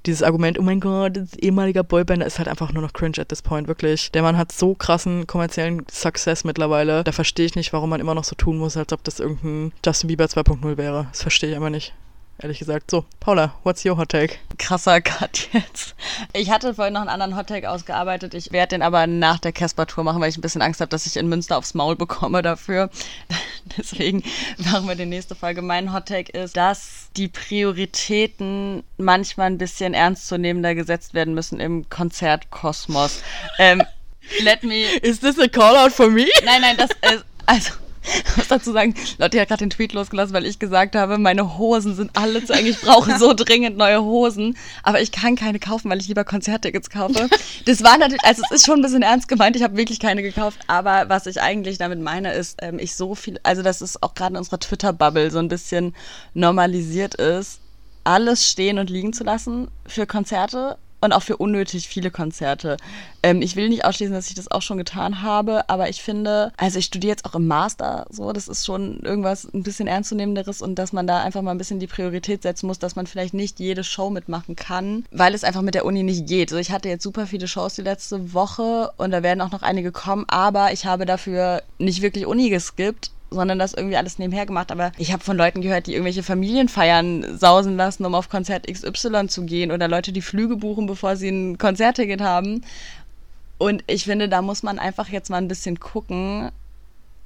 dieses 0.07 0.23
Argument, 0.23 0.59
oh 0.59 0.63
mein 0.63 0.81
Gott, 0.81 1.19
ehemaliger 1.39 1.83
Boyband, 1.83 2.23
ist 2.23 2.39
halt 2.39 2.49
einfach 2.49 2.73
nur 2.73 2.83
noch 2.83 2.93
cringe 2.93 3.19
at 3.19 3.29
this 3.29 3.43
point, 3.43 3.69
wirklich. 3.69 4.11
Der 4.13 4.23
Mann 4.23 4.37
hat 4.37 4.53
so 4.53 4.75
krassen 4.75 5.27
kommerziellen 5.27 5.85
Success 5.91 6.45
mittlerweile. 6.45 7.05
Da 7.05 7.13
verstehe 7.13 7.47
ich 7.47 7.55
nicht, 7.55 7.73
warum 7.73 7.91
man 7.91 8.01
immer 8.01 8.15
noch 8.15 8.25
so 8.25 8.35
tun 8.35 8.59
muss, 8.59 8.77
als 8.77 8.93
ob 8.93 9.03
das 9.05 9.21
irgendein 9.21 9.73
Justin 9.85 10.09
Bieber 10.09 10.25
2.0 10.25 10.77
wäre. 10.77 11.07
Das 11.11 11.23
verstehe 11.23 11.51
ich 11.51 11.57
einfach 11.57 11.71
nicht 11.71 11.95
ehrlich 12.39 12.59
gesagt. 12.59 12.91
So, 12.91 13.05
Paula, 13.20 13.55
what's 13.62 13.85
your 13.85 13.97
hot 13.97 14.11
take? 14.11 14.37
Krasser 14.59 15.01
Cut 15.01 15.49
jetzt. 15.53 15.95
Ich 16.32 16.51
hatte 16.51 16.74
vorhin 16.74 16.95
noch 16.95 17.01
einen 17.01 17.11
anderen 17.11 17.37
Hot 17.37 17.49
Take 17.49 17.70
ausgearbeitet. 17.70 18.35
Ich 18.35 18.53
werde 18.53 18.70
den 18.70 18.82
aber 18.82 19.07
nach 19.07 19.39
der 19.39 19.53
Casper-Tour 19.53 20.05
machen, 20.05 20.20
weil 20.20 20.28
ich 20.28 20.37
ein 20.37 20.43
bisschen 20.43 20.62
Angst 20.62 20.80
habe, 20.80 20.89
dass 20.89 21.07
ich 21.07 21.16
in 21.16 21.28
Münster 21.28 21.57
aufs 21.57 21.74
Maul 21.74 21.97
bekomme 21.97 22.43
dafür. 22.43 22.91
Deswegen 23.78 24.22
machen 24.59 24.89
wir 24.89 24.95
die 24.95 25.07
nächste 25.07 25.35
Folge. 25.35 25.62
Mein 25.62 25.93
Hot 25.93 26.07
Take 26.07 26.32
ist, 26.32 26.57
dass 26.57 27.09
die 27.16 27.28
Prioritäten 27.28 28.82
manchmal 28.99 29.47
ein 29.47 29.59
bisschen 29.59 29.95
ernstzunehmender 29.95 30.74
gesetzt 30.74 31.14
werden 31.14 31.35
müssen 31.35 31.61
im 31.61 31.89
Konzertkosmos. 31.89 33.22
ähm, 33.59 33.82
let 34.43 34.62
me. 34.62 34.85
Is 35.03 35.20
this 35.20 35.39
a 35.39 35.49
call 35.49 35.76
out 35.76 35.93
for 35.93 36.11
me? 36.11 36.26
Nein, 36.45 36.61
nein, 36.61 36.76
das 36.76 36.91
ist. 37.12 37.24
Also, 37.47 37.72
ich 38.27 38.37
muss 38.37 38.49
dazu 38.49 38.73
sagen, 38.73 38.95
Lotti 39.19 39.39
hat 39.39 39.49
gerade 39.49 39.65
den 39.65 39.71
Tweet 39.71 39.93
losgelassen, 39.93 40.35
weil 40.35 40.47
ich 40.47 40.59
gesagt 40.59 40.95
habe, 40.97 41.19
meine 41.19 41.59
Hosen 41.59 41.95
sind 41.95 42.11
alle 42.15 42.45
zu 42.45 42.53
eng. 42.53 42.67
Ich 42.67 42.81
brauche 42.81 43.19
so 43.19 43.33
dringend 43.37 43.77
neue 43.77 44.03
Hosen. 44.03 44.57
Aber 44.83 45.01
ich 45.01 45.13
kann 45.13 45.37
keine 45.37 45.59
kaufen, 45.59 45.91
weil 45.91 46.01
ich 46.01 46.09
lieber 46.09 46.25
Konzerttickets 46.25 46.91
kaufe. 46.91 47.29
Das 47.65 47.83
war 47.83 47.99
natürlich, 47.99 48.25
also 48.25 48.43
es 48.51 48.57
ist 48.57 48.67
schon 48.67 48.81
ein 48.81 48.83
bisschen 48.83 49.03
ernst 49.03 49.29
gemeint. 49.29 49.57
Ich 49.57 49.63
habe 49.63 49.77
wirklich 49.77 50.01
keine 50.01 50.23
gekauft. 50.23 50.59
Aber 50.67 51.09
was 51.09 51.27
ich 51.27 51.41
eigentlich 51.41 51.79
damit 51.79 52.01
meine, 52.01 52.35
ist, 52.35 52.59
ähm, 52.63 52.79
ich 52.79 52.95
so 52.95 53.15
viel, 53.15 53.41
also 53.43 53.63
dass 53.63 53.81
es 53.81 54.03
auch 54.03 54.15
gerade 54.15 54.35
in 54.35 54.39
unserer 54.39 54.61
Twitter-Bubble 54.61 55.31
so 55.31 55.39
ein 55.39 55.49
bisschen 55.49 55.95
normalisiert 56.35 57.15
ist, 57.15 57.61
alles 58.05 58.49
stehen 58.49 58.79
und 58.79 58.91
liegen 58.91 59.13
zu 59.13 59.25
lassen 59.25 59.69
für 59.87 60.07
Konzerte 60.07 60.77
und 61.05 61.13
auch 61.13 61.23
für 61.23 61.37
unnötig 61.37 61.89
viele 61.89 62.11
Konzerte. 62.11 62.77
Ähm, 63.23 63.43
ich 63.43 63.57
will 63.57 63.69
nicht 63.69 63.85
ausschließen, 63.85 64.15
dass 64.15 64.29
ich 64.29 64.35
das 64.35 64.51
auch 64.51 64.63
schon 64.63 64.79
getan 64.79 65.23
habe, 65.23 65.69
aber 65.69 65.89
ich 65.89 66.03
finde, 66.03 66.53
also 66.57 66.79
ich 66.79 66.87
studiere 66.87 67.13
jetzt 67.13 67.25
auch 67.25 67.35
im 67.35 67.47
Master, 67.47 68.07
so, 68.11 68.33
das 68.33 68.49
ist 68.49 68.65
schon 68.67 69.01
irgendwas 69.01 69.45
ein 69.53 69.63
bisschen 69.63 69.87
ernstzunehmenderes 69.87 70.63
und 70.63 70.77
dass 70.77 70.93
man 70.93 71.07
da 71.07 71.23
einfach 71.23 71.43
mal 71.43 71.53
ein 71.53 71.59
bisschen 71.59 71.81
die 71.81 71.87
Priorität 71.87 72.43
setzen 72.43 72.67
muss, 72.67 72.79
dass 72.79 72.97
man 72.97 73.07
vielleicht 73.07 73.35
nicht 73.35 73.61
jede 73.61 73.85
Show 73.85 74.11
mitmachen 74.11 74.57
kann, 74.57 75.05
weil 75.11 75.35
es 75.35 75.45
einfach 75.45 75.63
mit 75.63 75.75
der 75.75 75.85
Uni 75.85 76.03
nicht 76.03 76.27
geht. 76.27 76.53
Also 76.53 76.61
ich 76.61 76.71
hatte 76.71 76.89
jetzt 76.89 77.03
super 77.03 77.27
viele 77.27 77.49
Shows 77.49 77.75
die 77.75 77.83
letzte 77.83 78.33
Woche 78.35 78.91
und 78.97 79.11
da 79.11 79.23
werden 79.23 79.41
auch 79.41 79.53
noch 79.53 79.63
einige 79.63 79.93
kommen, 79.93 80.25
aber 80.29 80.73
ich 80.73 80.87
habe 80.87 81.07
dafür 81.07 81.63
nicht 81.79 82.03
wirklich 82.03 82.27
Uni 82.27 82.51
geskippt 82.51 83.11
sondern 83.35 83.59
das 83.59 83.74
irgendwie 83.74 83.97
alles 83.97 84.18
nebenher 84.18 84.47
gemacht. 84.47 84.72
Aber 84.72 84.93
ich 84.99 85.12
habe 85.12 85.22
von 85.22 85.37
Leuten 85.37 85.61
gehört, 85.61 85.87
die 85.87 85.93
irgendwelche 85.93 86.22
Familienfeiern 86.22 87.39
sausen 87.39 87.76
lassen, 87.76 88.05
um 88.05 88.14
auf 88.14 88.28
Konzert 88.28 88.66
XY 88.66 89.28
zu 89.28 89.45
gehen 89.45 89.70
oder 89.70 89.89
Leute, 89.89 90.12
die 90.12 90.22
Flüge 90.22 90.57
buchen, 90.57 90.87
bevor 90.87 91.16
sie 91.16 91.28
ein 91.28 91.59
Konzertticket 91.59 92.20
haben. 92.20 92.64
Und 93.59 93.85
ich 93.87 94.05
finde, 94.05 94.28
da 94.28 94.43
muss 94.43 94.62
man 94.62 94.78
einfach 94.78 95.09
jetzt 95.09 95.30
mal 95.30 95.39
ein 95.39 95.49
bisschen 95.49 95.78
gucken, 95.78 96.51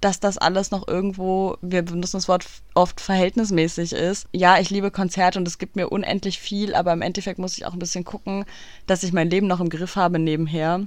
dass 0.01 0.21
das 0.21 0.39
alles 0.39 0.71
noch 0.71 0.87
irgendwo, 0.87 1.57
wir 1.61 1.83
benutzen 1.83 2.19
das 2.19 2.29
Wort 2.29 2.47
oft 2.75 3.01
verhältnismäßig 3.01 3.93
ist. 3.93 4.29
Ja, 4.33 4.59
ich 4.59 4.71
liebe 4.71 4.91
Konzerte 4.91 5.39
und 5.39 5.49
es 5.49 5.59
gibt 5.59 5.75
mir 5.75 5.89
unendlich 5.89 6.39
viel, 6.39 6.75
aber 6.75 6.93
im 6.93 7.03
Endeffekt 7.03 7.39
muss 7.39 7.59
ich 7.59 7.67
auch 7.67 7.73
ein 7.73 7.81
bisschen 7.81 8.05
gucken, 8.05 8.45
dass 8.87 9.03
ich 9.03 9.13
mein 9.13 9.31
Leben 9.31 9.49
noch 9.49 9.61
im 9.61 9.71
Griff 9.71 9.97
habe 9.97 10.19
nebenher 10.19 10.87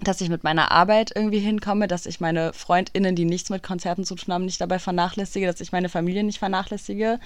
dass 0.00 0.20
ich 0.20 0.28
mit 0.28 0.44
meiner 0.44 0.70
Arbeit 0.70 1.12
irgendwie 1.14 1.38
hinkomme, 1.38 1.88
dass 1.88 2.06
ich 2.06 2.20
meine 2.20 2.52
FreundInnen, 2.52 3.16
die 3.16 3.24
nichts 3.24 3.50
mit 3.50 3.62
Konzerten 3.62 4.04
zu 4.04 4.14
tun 4.14 4.34
haben, 4.34 4.44
nicht 4.44 4.60
dabei 4.60 4.78
vernachlässige, 4.78 5.46
dass 5.46 5.60
ich 5.60 5.72
meine 5.72 5.88
Familie 5.88 6.24
nicht 6.24 6.38
vernachlässige. 6.38 7.20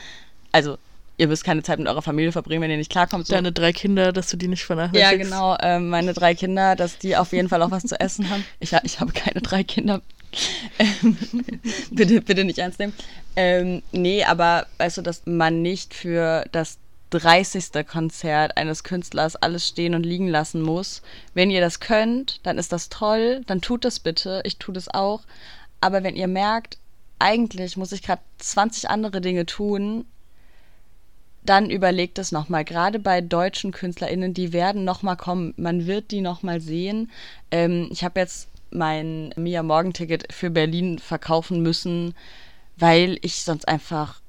Also, 0.53 0.79
ihr 1.17 1.29
müsst 1.29 1.45
keine 1.45 1.63
Zeit 1.63 1.79
mit 1.79 1.89
eurer 1.89 2.03
Familie 2.03 2.33
verbringen, 2.33 2.63
wenn 2.63 2.71
ihr 2.71 2.77
nicht 2.77 2.91
klarkommt. 2.91 3.27
So. 3.27 3.35
Deine 3.35 3.53
drei 3.53 3.73
Kinder, 3.73 4.13
dass 4.13 4.29
du 4.29 4.37
die 4.37 4.49
nicht 4.49 4.65
vernachlässigst. 4.65 5.13
Ja, 5.13 5.17
genau. 5.17 5.57
Ähm, 5.61 5.89
meine 5.89 6.15
drei 6.15 6.35
Kinder, 6.35 6.77
dass 6.77 6.99
die 6.99 7.17
auf 7.17 7.33
jeden 7.33 7.49
Fall 7.49 7.63
auch 7.63 7.71
was 7.71 7.85
zu 7.85 7.99
essen 7.99 8.31
haben. 8.31 8.45
Ich, 8.61 8.73
ich 8.73 9.01
habe 9.01 9.13
keine 9.13 9.41
drei 9.41 9.65
Kinder. 9.65 10.01
Ähm, 10.79 11.17
bitte, 11.91 12.21
bitte 12.21 12.45
nicht 12.45 12.59
ernst 12.59 12.79
nehmen. 12.79 12.93
Ähm, 13.37 13.83
nee, 13.93 14.25
aber 14.25 14.67
weißt 14.79 14.99
du, 14.99 15.03
dass 15.03 15.23
man 15.27 15.63
nicht 15.63 15.95
für 15.95 16.45
das 16.53 16.79
30. 17.11 17.87
Konzert 17.87 18.57
eines 18.57 18.85
Künstlers 18.85 19.37
alles 19.37 19.67
stehen 19.67 19.95
und 19.95 20.05
liegen 20.05 20.29
lassen 20.29 20.63
muss. 20.63 21.03
Wenn 21.35 21.51
ihr 21.51 21.61
das 21.61 21.81
könnt, 21.81 22.41
dann 22.47 22.59
ist 22.59 22.73
das 22.73 22.89
toll, 22.89 23.43
dann 23.47 23.61
tut 23.61 23.85
das 23.85 24.01
bitte, 24.01 24.43
ich 24.45 24.59
tue 24.59 24.75
das 24.75 24.89
auch. 24.89 25.23
Aber 25.81 26.03
wenn 26.03 26.17
ihr 26.17 26.29
merkt, 26.29 26.79
eigentlich 27.19 27.77
muss 27.77 27.93
ich 27.93 28.03
gerade 28.03 28.23
20 28.39 28.91
andere 28.91 29.21
Dinge 29.21 29.47
tun, 29.47 30.05
dann 31.45 31.71
überlegt 31.71 32.19
es 32.19 32.33
nochmal. 32.33 32.65
Gerade 32.65 32.99
bei 32.99 33.21
deutschen 33.21 33.73
KünstlerInnen, 33.73 34.35
die 34.35 34.53
werden 34.53 34.85
nochmal 34.85 35.17
kommen. 35.17 35.55
Man 35.57 35.87
wird 35.87 36.11
die 36.11 36.21
nochmal 36.21 36.61
sehen. 36.61 37.11
Ähm, 37.51 37.89
ich 37.91 38.05
habe 38.05 38.21
jetzt 38.21 38.49
mein 38.71 39.33
Mia 39.37 39.63
Morgen-Ticket 39.63 40.33
für 40.33 40.51
Berlin 40.51 40.99
verkaufen 40.99 41.63
müssen, 41.63 42.15
weil 42.77 43.19
ich 43.23 43.43
sonst 43.43 43.67
einfach 43.67 44.21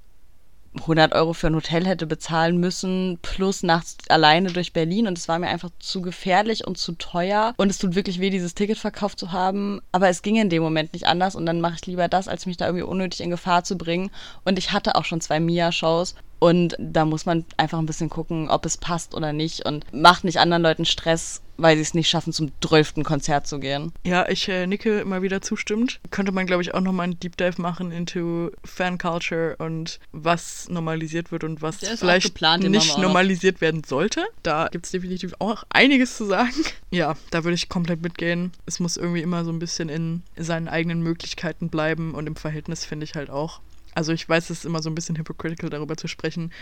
100 0.76 1.14
Euro 1.14 1.34
für 1.34 1.48
ein 1.48 1.56
Hotel 1.56 1.86
hätte 1.86 2.06
bezahlen 2.06 2.58
müssen, 2.58 3.18
plus 3.22 3.64
nachts 3.64 3.98
alleine 4.10 4.52
durch 4.52 4.74
Berlin. 4.74 5.08
Und 5.08 5.18
es 5.18 5.28
war 5.28 5.40
mir 5.40 5.48
einfach 5.48 5.70
zu 5.80 6.02
gefährlich 6.02 6.66
und 6.68 6.78
zu 6.78 6.94
teuer. 6.94 7.54
Und 7.58 7.70
es 7.70 7.78
tut 7.78 7.96
wirklich 7.96 8.20
weh, 8.20 8.30
dieses 8.30 8.56
Ticket 8.56 8.78
verkauft 8.78 9.20
zu 9.20 9.32
haben. 9.32 9.82
Aber 9.92 10.10
es 10.10 10.22
ging 10.22 10.36
in 10.36 10.50
dem 10.50 10.62
Moment 10.62 10.94
nicht 10.94 11.08
anders. 11.08 11.36
Und 11.36 11.46
dann 11.46 11.62
mache 11.62 11.76
ich 11.76 11.88
lieber 11.88 12.08
das, 12.08 12.28
als 12.28 12.46
mich 12.46 12.58
da 12.58 12.66
irgendwie 12.66 12.84
unnötig 12.84 13.22
in 13.22 13.30
Gefahr 13.30 13.64
zu 13.64 13.78
bringen. 13.78 14.12
Und 14.46 14.58
ich 14.60 14.72
hatte 14.72 14.96
auch 14.96 15.06
schon 15.06 15.22
zwei 15.22 15.40
Mia-Shows. 15.40 16.16
Und 16.40 16.76
da 16.80 17.06
muss 17.06 17.26
man 17.26 17.46
einfach 17.58 17.80
ein 17.80 17.86
bisschen 17.86 18.10
gucken, 18.10 18.50
ob 18.50 18.66
es 18.66 18.78
passt 18.78 19.14
oder 19.14 19.34
nicht. 19.34 19.66
Und 19.66 19.86
macht 19.94 20.24
nicht 20.24 20.40
anderen 20.40 20.64
Leuten 20.64 20.86
Stress 20.86 21.42
weil 21.60 21.76
sie 21.76 21.82
es 21.82 21.94
nicht 21.94 22.10
schaffen, 22.10 22.34
zum 22.34 22.52
zwölften 22.62 23.04
Konzert 23.04 23.48
zu 23.48 23.60
gehen. 23.60 23.92
Ja, 24.04 24.28
ich 24.28 24.48
äh, 24.48 24.66
nicke 24.66 25.00
immer 25.00 25.22
wieder 25.22 25.42
zustimmt. 25.42 26.00
Könnte 26.10 26.32
man, 26.32 26.46
glaube 26.46 26.62
ich, 26.64 26.74
auch 26.74 26.82
nochmal 26.82 27.06
einen 27.06 27.20
Deep 27.20 27.38
Dive 27.38 27.62
machen 27.62 27.92
into 27.92 28.52
Fan 28.64 28.98
Culture 28.98 29.56
und 29.58 30.00
was 30.12 30.70
normalisiert 30.70 31.32
wird 31.32 31.44
und 31.44 31.62
was 31.62 31.78
vielleicht 31.78 32.28
geplant, 32.28 32.68
nicht 32.70 32.98
normalisiert 32.98 33.62
werden 33.62 33.84
sollte. 33.84 34.26
Da 34.44 34.70
gibt 34.72 34.86
es 34.86 34.92
definitiv 34.92 35.34
auch 35.40 35.64
einiges 35.70 36.18
zu 36.18 36.26
sagen. 36.26 36.50
Ja, 36.92 37.16
da 37.30 37.44
würde 37.44 37.54
ich 37.54 37.70
komplett 37.70 38.02
mitgehen. 38.02 38.52
Es 38.66 38.80
muss 38.80 38.98
irgendwie 38.98 39.22
immer 39.22 39.46
so 39.46 39.52
ein 39.52 39.60
bisschen 39.60 39.90
in 39.90 40.24
seinen 40.36 40.68
eigenen 40.68 41.02
Möglichkeiten 41.02 41.70
bleiben 41.70 42.16
und 42.16 42.26
im 42.26 42.36
Verhältnis 42.36 42.84
finde 42.84 43.04
ich 43.04 43.14
halt 43.14 43.30
auch. 43.30 43.60
Also 44.00 44.14
ich 44.14 44.30
weiß, 44.30 44.46
es 44.50 44.60
ist 44.60 44.66
immer 44.66 44.82
so 44.82 44.90
ein 44.90 44.96
bisschen 44.96 45.18
hypocritical 45.18 45.70
darüber 45.70 45.98
zu 45.98 46.08
sprechen, 46.08 46.54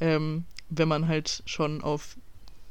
ähm, 0.00 0.44
wenn 0.70 0.88
man 0.88 1.08
halt 1.08 1.42
schon 1.44 1.82
auf 1.82 2.16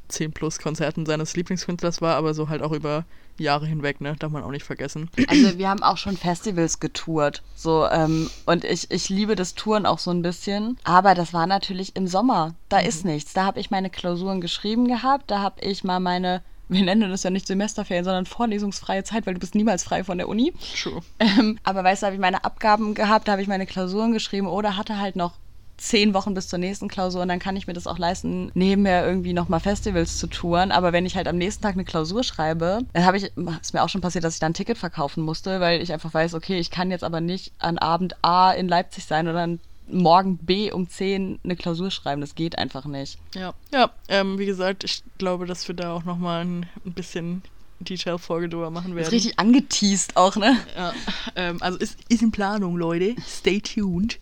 10 0.07 0.33
plus 0.33 0.57
Konzerten 0.57 1.05
seines 1.05 1.35
Lieblingskünstlers 1.35 2.01
war, 2.01 2.15
aber 2.15 2.33
so 2.33 2.49
halt 2.49 2.63
auch 2.63 2.71
über 2.71 3.05
Jahre 3.37 3.67
hinweg, 3.67 4.01
ne? 4.01 4.15
Darf 4.17 4.31
man 4.31 4.41
auch 4.41 4.49
nicht 4.49 4.65
vergessen. 4.65 5.11
Also 5.27 5.59
wir 5.59 5.69
haben 5.69 5.83
auch 5.83 5.97
schon 5.97 6.17
Festivals 6.17 6.79
getourt. 6.79 7.43
So, 7.55 7.85
ähm, 7.85 8.31
und 8.47 8.63
ich, 8.63 8.89
ich 8.89 9.09
liebe 9.09 9.35
das 9.35 9.53
Touren 9.53 9.85
auch 9.85 9.99
so 9.99 10.09
ein 10.09 10.23
bisschen. 10.23 10.79
Aber 10.83 11.13
das 11.13 11.31
war 11.31 11.45
natürlich 11.45 11.95
im 11.95 12.07
Sommer. 12.07 12.55
Da 12.67 12.81
mhm. 12.81 12.87
ist 12.87 13.05
nichts. 13.05 13.33
Da 13.33 13.45
habe 13.45 13.59
ich 13.59 13.69
meine 13.69 13.91
Klausuren 13.91 14.41
geschrieben 14.41 14.87
gehabt. 14.87 15.29
Da 15.29 15.39
habe 15.39 15.61
ich 15.61 15.83
mal 15.83 15.99
meine 15.99 16.41
wir 16.67 16.83
nennen 16.83 17.09
das 17.09 17.23
ja 17.23 17.29
nicht 17.29 17.47
Semesterferien, 17.47 18.05
sondern 18.05 18.25
vorlesungsfreie 18.25 19.03
Zeit, 19.03 19.25
weil 19.25 19.35
du 19.35 19.39
bist 19.39 19.55
niemals 19.55 19.83
frei 19.83 20.03
von 20.03 20.17
der 20.17 20.27
Uni. 20.27 20.53
True. 20.81 21.01
Ähm, 21.19 21.59
aber 21.63 21.83
weißt 21.83 22.01
du, 22.01 22.05
habe 22.07 22.15
ich 22.15 22.21
meine 22.21 22.43
Abgaben 22.43 22.93
gehabt, 22.93 23.27
da 23.27 23.33
habe 23.33 23.41
ich 23.41 23.47
meine 23.47 23.65
Klausuren 23.65 24.11
geschrieben 24.11 24.47
oder 24.47 24.77
hatte 24.77 24.99
halt 24.99 25.15
noch 25.15 25.33
zehn 25.77 26.13
Wochen 26.13 26.33
bis 26.33 26.47
zur 26.47 26.59
nächsten 26.59 26.87
Klausur 26.87 27.21
und 27.21 27.27
dann 27.27 27.39
kann 27.39 27.55
ich 27.55 27.67
mir 27.67 27.73
das 27.73 27.87
auch 27.87 27.97
leisten, 27.97 28.51
nebenher 28.53 29.05
irgendwie 29.05 29.33
nochmal 29.33 29.59
Festivals 29.59 30.17
zu 30.17 30.27
touren. 30.27 30.71
Aber 30.71 30.93
wenn 30.93 31.05
ich 31.05 31.15
halt 31.15 31.27
am 31.27 31.37
nächsten 31.37 31.63
Tag 31.63 31.73
eine 31.73 31.85
Klausur 31.85 32.23
schreibe, 32.23 32.79
dann 32.93 33.05
habe 33.05 33.17
ich, 33.17 33.31
ist 33.61 33.73
mir 33.73 33.83
auch 33.83 33.89
schon 33.89 34.01
passiert, 34.01 34.23
dass 34.23 34.35
ich 34.35 34.39
da 34.39 34.47
ein 34.47 34.53
Ticket 34.53 34.77
verkaufen 34.77 35.23
musste, 35.23 35.59
weil 35.59 35.81
ich 35.81 35.91
einfach 35.91 36.13
weiß, 36.13 36.33
okay, 36.33 36.59
ich 36.59 36.71
kann 36.71 36.91
jetzt 36.91 37.03
aber 37.03 37.21
nicht 37.21 37.53
an 37.59 37.77
Abend 37.77 38.15
A 38.23 38.51
in 38.51 38.67
Leipzig 38.67 39.05
sein 39.05 39.27
oder 39.27 39.41
an 39.41 39.59
morgen 39.87 40.37
B 40.37 40.71
um 40.71 40.89
10 40.89 41.39
eine 41.43 41.55
Klausur 41.55 41.91
schreiben. 41.91 42.21
Das 42.21 42.35
geht 42.35 42.57
einfach 42.57 42.85
nicht. 42.85 43.19
Ja, 43.33 43.53
ja, 43.71 43.91
ähm, 44.07 44.39
wie 44.39 44.45
gesagt, 44.45 44.83
ich 44.83 45.03
glaube, 45.17 45.45
dass 45.45 45.67
wir 45.67 45.75
da 45.75 45.93
auch 45.93 46.03
nochmal 46.03 46.45
ein, 46.45 46.65
ein 46.85 46.93
bisschen 46.93 47.43
Detail-Folge 47.79 48.49
drüber 48.49 48.69
machen 48.69 48.95
werden. 48.95 49.05
Ist 49.05 49.11
richtig 49.11 49.39
angeteased 49.39 50.17
auch, 50.17 50.35
ne? 50.35 50.57
Ja, 50.75 50.93
ähm, 51.35 51.57
also 51.61 51.77
ist, 51.77 51.97
ist 52.09 52.21
in 52.21 52.31
Planung, 52.31 52.77
Leute. 52.77 53.15
Stay 53.27 53.59
tuned 53.59 54.19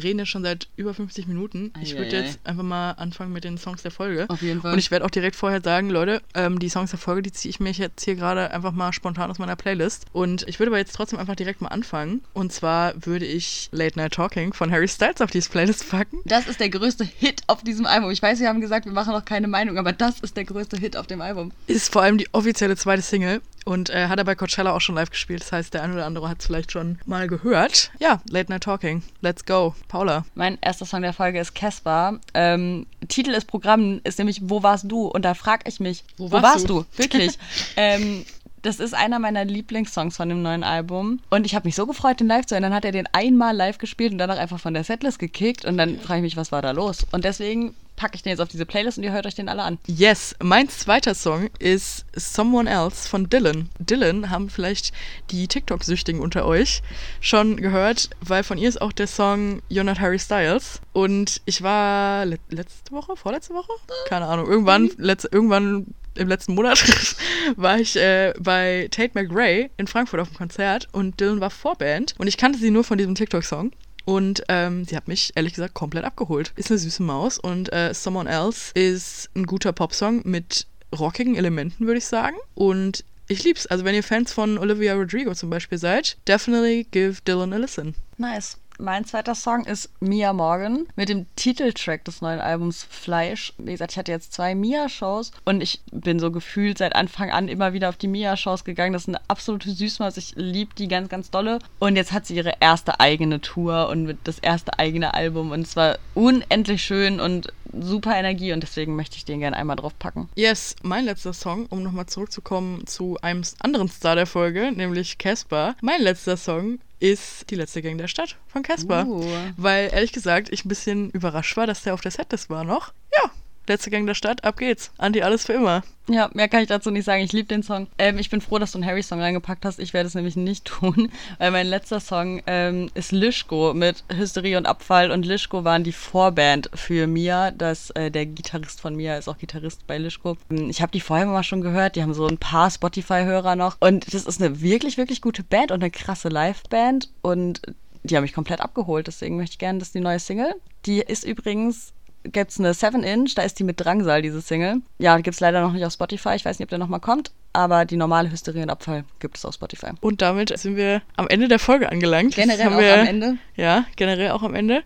reden 0.00 0.18
ja 0.18 0.26
schon 0.26 0.42
seit 0.42 0.68
über 0.76 0.94
50 0.94 1.26
Minuten. 1.26 1.72
Ich 1.80 1.96
würde 1.96 2.16
jetzt 2.16 2.38
einfach 2.44 2.62
mal 2.62 2.92
anfangen 2.92 3.32
mit 3.32 3.44
den 3.44 3.58
Songs 3.58 3.82
der 3.82 3.90
Folge. 3.90 4.26
Auf 4.28 4.42
jeden 4.42 4.60
Fall. 4.60 4.72
Und 4.72 4.78
ich 4.78 4.90
werde 4.90 5.04
auch 5.04 5.10
direkt 5.10 5.36
vorher 5.36 5.60
sagen, 5.60 5.90
Leute, 5.90 6.22
ähm, 6.34 6.58
die 6.58 6.68
Songs 6.68 6.90
der 6.90 6.98
Folge, 6.98 7.22
die 7.22 7.32
ziehe 7.32 7.50
ich 7.50 7.60
mir 7.60 7.70
jetzt 7.70 8.04
hier 8.04 8.16
gerade 8.16 8.50
einfach 8.50 8.72
mal 8.72 8.92
spontan 8.92 9.30
aus 9.30 9.38
meiner 9.38 9.56
Playlist. 9.56 10.06
Und 10.12 10.46
ich 10.48 10.58
würde 10.58 10.70
aber 10.70 10.78
jetzt 10.78 10.94
trotzdem 10.94 11.18
einfach 11.18 11.36
direkt 11.36 11.60
mal 11.60 11.68
anfangen. 11.68 12.22
Und 12.32 12.52
zwar 12.52 12.94
würde 13.04 13.26
ich 13.26 13.68
Late 13.72 13.98
Night 13.98 14.12
Talking 14.12 14.52
von 14.52 14.70
Harry 14.70 14.88
Styles 14.88 15.20
auf 15.20 15.30
diese 15.30 15.50
Playlist 15.50 15.88
packen. 15.90 16.18
Das 16.24 16.46
ist 16.46 16.60
der 16.60 16.70
größte 16.70 17.04
Hit 17.04 17.42
auf 17.46 17.62
diesem 17.62 17.86
Album. 17.86 18.10
Ich 18.10 18.22
weiß, 18.22 18.40
wir 18.40 18.48
haben 18.48 18.60
gesagt, 18.60 18.86
wir 18.86 18.92
machen 18.92 19.12
noch 19.12 19.24
keine 19.24 19.48
Meinung, 19.48 19.78
aber 19.78 19.92
das 19.92 20.20
ist 20.20 20.36
der 20.36 20.44
größte 20.44 20.76
Hit 20.76 20.96
auf 20.96 21.06
dem 21.06 21.20
Album. 21.20 21.52
Ist 21.66 21.92
vor 21.92 22.02
allem 22.02 22.18
die 22.18 22.28
offizielle 22.32 22.76
zweite 22.76 23.02
Single. 23.02 23.40
Und 23.64 23.90
äh, 23.90 24.08
hat 24.08 24.18
er 24.18 24.24
bei 24.24 24.34
Coachella 24.34 24.72
auch 24.72 24.80
schon 24.80 24.94
live 24.94 25.10
gespielt. 25.10 25.42
Das 25.42 25.52
heißt, 25.52 25.74
der 25.74 25.82
eine 25.82 25.94
oder 25.94 26.06
andere 26.06 26.28
hat 26.28 26.40
es 26.40 26.46
vielleicht 26.46 26.72
schon 26.72 26.98
mal 27.04 27.28
gehört. 27.28 27.90
Ja, 27.98 28.20
Late 28.30 28.50
Night 28.50 28.62
Talking. 28.62 29.02
Let's 29.20 29.44
go. 29.44 29.74
Paula. 29.88 30.24
Mein 30.34 30.58
erster 30.60 30.86
Song 30.86 31.02
der 31.02 31.12
Folge 31.12 31.40
ist 31.40 31.54
Casper. 31.54 32.18
Ähm, 32.34 32.86
Titel 33.08 33.32
des 33.32 33.44
Programms 33.44 34.00
ist 34.04 34.18
nämlich 34.18 34.40
Wo 34.44 34.62
warst 34.62 34.90
du? 34.90 35.06
Und 35.06 35.24
da 35.24 35.34
frage 35.34 35.64
ich 35.68 35.80
mich, 35.80 36.04
wo, 36.16 36.28
wo 36.28 36.32
warst, 36.32 36.44
warst, 36.44 36.70
du? 36.70 36.80
du? 36.80 36.98
Wirklich. 36.98 37.38
ähm, 37.76 38.24
das 38.62 38.80
ist 38.80 38.94
einer 38.94 39.18
meiner 39.18 39.44
Lieblingssongs 39.44 40.16
von 40.16 40.28
dem 40.28 40.42
neuen 40.42 40.64
Album. 40.64 41.20
Und 41.30 41.46
ich 41.46 41.54
habe 41.54 41.66
mich 41.66 41.74
so 41.74 41.86
gefreut, 41.86 42.20
den 42.20 42.26
live 42.26 42.46
zu 42.46 42.54
hören. 42.54 42.62
Dann 42.62 42.74
hat 42.74 42.84
er 42.84 42.92
den 42.92 43.06
einmal 43.12 43.56
live 43.56 43.78
gespielt 43.78 44.12
und 44.12 44.18
danach 44.18 44.38
einfach 44.38 44.60
von 44.60 44.74
der 44.74 44.84
Setlist 44.84 45.18
gekickt. 45.18 45.64
Und 45.64 45.78
dann 45.78 45.98
frage 45.98 46.18
ich 46.18 46.22
mich, 46.22 46.36
was 46.36 46.52
war 46.52 46.62
da 46.62 46.72
los? 46.72 47.06
Und 47.12 47.24
deswegen 47.24 47.74
packe 48.00 48.16
ich 48.16 48.22
den 48.22 48.30
jetzt 48.30 48.40
auf 48.40 48.48
diese 48.48 48.64
Playlist 48.64 48.96
und 48.96 49.04
ihr 49.04 49.12
hört 49.12 49.26
euch 49.26 49.34
den 49.34 49.50
alle 49.50 49.62
an. 49.62 49.78
Yes, 49.86 50.34
mein 50.42 50.70
zweiter 50.70 51.14
Song 51.14 51.50
ist 51.58 52.06
Someone 52.14 52.68
Else 52.68 53.06
von 53.06 53.28
Dylan. 53.28 53.68
Dylan 53.78 54.30
haben 54.30 54.48
vielleicht 54.48 54.94
die 55.30 55.46
TikTok-Süchtigen 55.46 56.18
unter 56.18 56.46
euch 56.46 56.80
schon 57.20 57.58
gehört, 57.58 58.08
weil 58.22 58.42
von 58.42 58.56
ihr 58.56 58.70
ist 58.70 58.80
auch 58.80 58.92
der 58.92 59.06
Song 59.06 59.60
You're 59.70 59.84
Not 59.84 60.00
Harry 60.00 60.18
Styles. 60.18 60.80
Und 60.94 61.42
ich 61.44 61.62
war 61.62 62.24
le 62.24 62.38
letzte 62.48 62.90
Woche, 62.92 63.16
vorletzte 63.16 63.52
Woche? 63.52 63.70
Keine 64.08 64.26
Ahnung, 64.26 64.48
irgendwann, 64.48 64.84
mhm. 64.84 64.94
letzt, 64.96 65.28
irgendwann 65.30 65.88
im 66.14 66.28
letzten 66.28 66.54
Monat 66.54 66.82
war 67.56 67.78
ich 67.78 67.96
äh, 67.96 68.32
bei 68.38 68.88
Tate 68.90 69.12
McRae 69.12 69.68
in 69.76 69.86
Frankfurt 69.86 70.20
auf 70.20 70.28
dem 70.28 70.38
Konzert 70.38 70.88
und 70.92 71.20
Dylan 71.20 71.40
war 71.40 71.50
Vorband 71.50 72.14
und 72.16 72.28
ich 72.28 72.38
kannte 72.38 72.58
sie 72.58 72.70
nur 72.70 72.82
von 72.82 72.96
diesem 72.96 73.14
TikTok-Song. 73.14 73.72
Und 74.10 74.42
ähm, 74.48 74.84
sie 74.86 74.96
hat 74.96 75.06
mich 75.06 75.30
ehrlich 75.36 75.54
gesagt 75.54 75.74
komplett 75.74 76.04
abgeholt. 76.04 76.52
Ist 76.56 76.68
eine 76.68 76.80
süße 76.80 77.00
Maus 77.00 77.38
und 77.38 77.72
äh, 77.72 77.94
Someone 77.94 78.28
Else 78.28 78.72
ist 78.74 79.30
ein 79.36 79.46
guter 79.46 79.72
Popsong 79.72 80.22
mit 80.24 80.66
rockigen 80.98 81.36
Elementen, 81.36 81.86
würde 81.86 81.98
ich 81.98 82.06
sagen. 82.06 82.34
Und 82.56 83.04
ich 83.28 83.44
lieb's. 83.44 83.68
Also 83.68 83.84
wenn 83.84 83.94
ihr 83.94 84.02
Fans 84.02 84.32
von 84.32 84.58
Olivia 84.58 84.94
Rodrigo 84.94 85.32
zum 85.34 85.48
Beispiel 85.48 85.78
seid, 85.78 86.16
definitely 86.26 86.88
give 86.90 87.22
Dylan 87.22 87.52
a 87.52 87.58
listen. 87.58 87.94
Nice. 88.18 88.58
Mein 88.80 89.04
zweiter 89.04 89.34
Song 89.34 89.66
ist 89.66 89.90
Mia 90.00 90.32
Morgan 90.32 90.86
mit 90.96 91.10
dem 91.10 91.26
Titeltrack 91.36 92.02
des 92.06 92.22
neuen 92.22 92.40
Albums 92.40 92.82
Fleisch. 92.82 93.52
Wie 93.58 93.72
gesagt, 93.72 93.92
ich 93.92 93.98
hatte 93.98 94.10
jetzt 94.10 94.32
zwei 94.32 94.54
Mia-Shows 94.54 95.32
und 95.44 95.60
ich 95.60 95.82
bin 95.92 96.18
so 96.18 96.30
gefühlt 96.30 96.78
seit 96.78 96.96
Anfang 96.96 97.30
an 97.30 97.48
immer 97.48 97.74
wieder 97.74 97.90
auf 97.90 97.98
die 97.98 98.08
Mia-Shows 98.08 98.64
gegangen. 98.64 98.94
Das 98.94 99.02
ist 99.02 99.08
eine 99.08 99.20
absolute 99.28 99.70
Süßmaus. 99.70 100.16
Ich 100.16 100.32
liebe 100.34 100.74
die 100.76 100.88
ganz, 100.88 101.10
ganz 101.10 101.30
dolle. 101.30 101.58
Und 101.78 101.96
jetzt 101.96 102.12
hat 102.12 102.24
sie 102.24 102.36
ihre 102.36 102.54
erste 102.60 103.00
eigene 103.00 103.42
Tour 103.42 103.90
und 103.90 104.16
das 104.24 104.38
erste 104.38 104.78
eigene 104.78 105.12
Album 105.12 105.50
und 105.50 105.60
es 105.60 105.76
war 105.76 105.98
unendlich 106.14 106.82
schön 106.82 107.20
und 107.20 107.52
super 107.78 108.16
Energie 108.16 108.54
und 108.54 108.62
deswegen 108.62 108.96
möchte 108.96 109.16
ich 109.16 109.26
den 109.26 109.40
gerne 109.40 109.56
einmal 109.56 109.76
drauf 109.76 109.92
packen. 109.98 110.30
Yes, 110.36 110.74
mein 110.82 111.04
letzter 111.04 111.34
Song, 111.34 111.66
um 111.66 111.82
nochmal 111.82 112.06
zurückzukommen 112.06 112.86
zu 112.86 113.18
einem 113.20 113.42
anderen 113.60 113.88
Star 113.88 114.14
der 114.14 114.26
Folge, 114.26 114.72
nämlich 114.72 115.18
Casper. 115.18 115.76
Mein 115.82 116.00
letzter 116.00 116.38
Song 116.38 116.78
ist 117.00 117.50
die 117.50 117.56
letzte 117.56 117.82
Gang 117.82 117.98
der 117.98 118.08
Stadt 118.08 118.36
von 118.46 118.62
Casper. 118.62 119.06
Uh. 119.06 119.24
Weil 119.56 119.90
ehrlich 119.92 120.12
gesagt 120.12 120.48
ich 120.52 120.64
ein 120.64 120.68
bisschen 120.68 121.10
überrascht 121.10 121.56
war, 121.56 121.66
dass 121.66 121.82
der 121.82 121.94
auf 121.94 122.00
der 122.00 122.10
Setlist 122.10 122.50
war 122.50 122.64
noch. 122.64 122.92
Ja, 123.14 123.30
letzte 123.70 123.90
Gang 123.90 124.06
der 124.06 124.14
Stadt, 124.14 124.44
ab 124.44 124.58
geht's. 124.58 124.92
Anti 124.98 125.22
alles 125.22 125.46
für 125.46 125.54
immer. 125.54 125.82
Ja, 126.08 126.28
mehr 126.34 126.48
kann 126.48 126.60
ich 126.60 126.68
dazu 126.68 126.90
nicht 126.90 127.04
sagen. 127.04 127.22
Ich 127.22 127.32
liebe 127.32 127.46
den 127.46 127.62
Song. 127.62 127.86
Ähm, 127.96 128.18
ich 128.18 128.30
bin 128.30 128.40
froh, 128.40 128.58
dass 128.58 128.72
du 128.72 128.78
einen 128.78 128.86
Harry-Song 128.86 129.20
reingepackt 129.20 129.64
hast. 129.64 129.78
Ich 129.78 129.94
werde 129.94 130.08
es 130.08 130.14
nämlich 130.14 130.34
nicht 130.34 130.64
tun, 130.66 131.10
weil 131.38 131.52
mein 131.52 131.68
letzter 131.68 132.00
Song 132.00 132.42
ähm, 132.46 132.90
ist 132.94 133.12
Lischko 133.12 133.72
mit 133.72 134.02
Hysterie 134.12 134.56
und 134.56 134.66
Abfall. 134.66 135.12
Und 135.12 135.24
Lischko 135.24 135.62
waren 135.62 135.84
die 135.84 135.92
Vorband 135.92 136.68
für 136.74 137.06
Mia. 137.06 137.52
Das, 137.52 137.90
äh, 137.90 138.10
der 138.10 138.26
Gitarrist 138.26 138.80
von 138.80 138.96
Mia 138.96 139.16
ist 139.16 139.28
auch 139.28 139.38
Gitarrist 139.38 139.86
bei 139.86 139.98
Lischko. 139.98 140.36
Ähm, 140.50 140.68
ich 140.68 140.82
habe 140.82 140.90
die 140.90 141.00
vorher 141.00 141.26
mal 141.26 141.44
schon 141.44 141.62
gehört. 141.62 141.94
Die 141.94 142.02
haben 142.02 142.12
so 142.12 142.26
ein 142.26 142.38
paar 142.38 142.70
Spotify-Hörer 142.70 143.54
noch. 143.54 143.76
Und 143.78 144.12
das 144.12 144.24
ist 144.24 144.42
eine 144.42 144.60
wirklich, 144.60 144.98
wirklich 144.98 145.22
gute 145.22 145.44
Band 145.44 145.70
und 145.70 145.80
eine 145.80 145.92
krasse 145.92 146.28
Live-Band. 146.28 147.08
Und 147.22 147.62
die 148.02 148.16
haben 148.16 148.22
mich 148.22 148.32
komplett 148.32 148.60
abgeholt. 148.60 149.06
Deswegen 149.06 149.36
möchte 149.36 149.54
ich 149.54 149.58
gerne, 149.58 149.78
dass 149.78 149.92
die 149.92 150.00
neue 150.00 150.18
Single. 150.18 150.54
Die 150.86 150.98
ist 151.00 151.24
übrigens 151.24 151.92
gibt 152.24 152.50
es 152.50 152.58
eine 152.58 152.72
7-Inch, 152.72 153.34
da 153.34 153.42
ist 153.42 153.58
die 153.58 153.64
mit 153.64 153.80
Drangsal, 153.80 154.22
diese 154.22 154.40
Single. 154.40 154.82
Ja, 154.98 155.16
gibt 155.16 155.34
es 155.34 155.40
leider 155.40 155.60
noch 155.60 155.72
nicht 155.72 155.84
auf 155.84 155.92
Spotify. 155.92 156.34
Ich 156.34 156.44
weiß 156.44 156.58
nicht, 156.58 156.66
ob 156.66 156.70
der 156.70 156.78
nochmal 156.78 157.00
kommt. 157.00 157.32
Aber 157.52 157.84
die 157.84 157.96
normale 157.96 158.30
Hysterie 158.30 158.62
und 158.62 158.70
Abfall 158.70 159.04
gibt 159.18 159.36
es 159.36 159.44
auf 159.44 159.54
Spotify. 159.54 159.90
Und 160.00 160.22
damit 160.22 160.56
sind 160.56 160.76
wir 160.76 161.02
am 161.16 161.26
Ende 161.26 161.48
der 161.48 161.58
Folge 161.58 161.90
angelangt. 161.90 162.36
Generell 162.36 162.68
auch 162.68 162.78
wir, 162.78 163.00
am 163.00 163.06
Ende. 163.06 163.38
Ja, 163.56 163.86
generell 163.96 164.30
auch 164.30 164.42
am 164.42 164.54
Ende. 164.54 164.82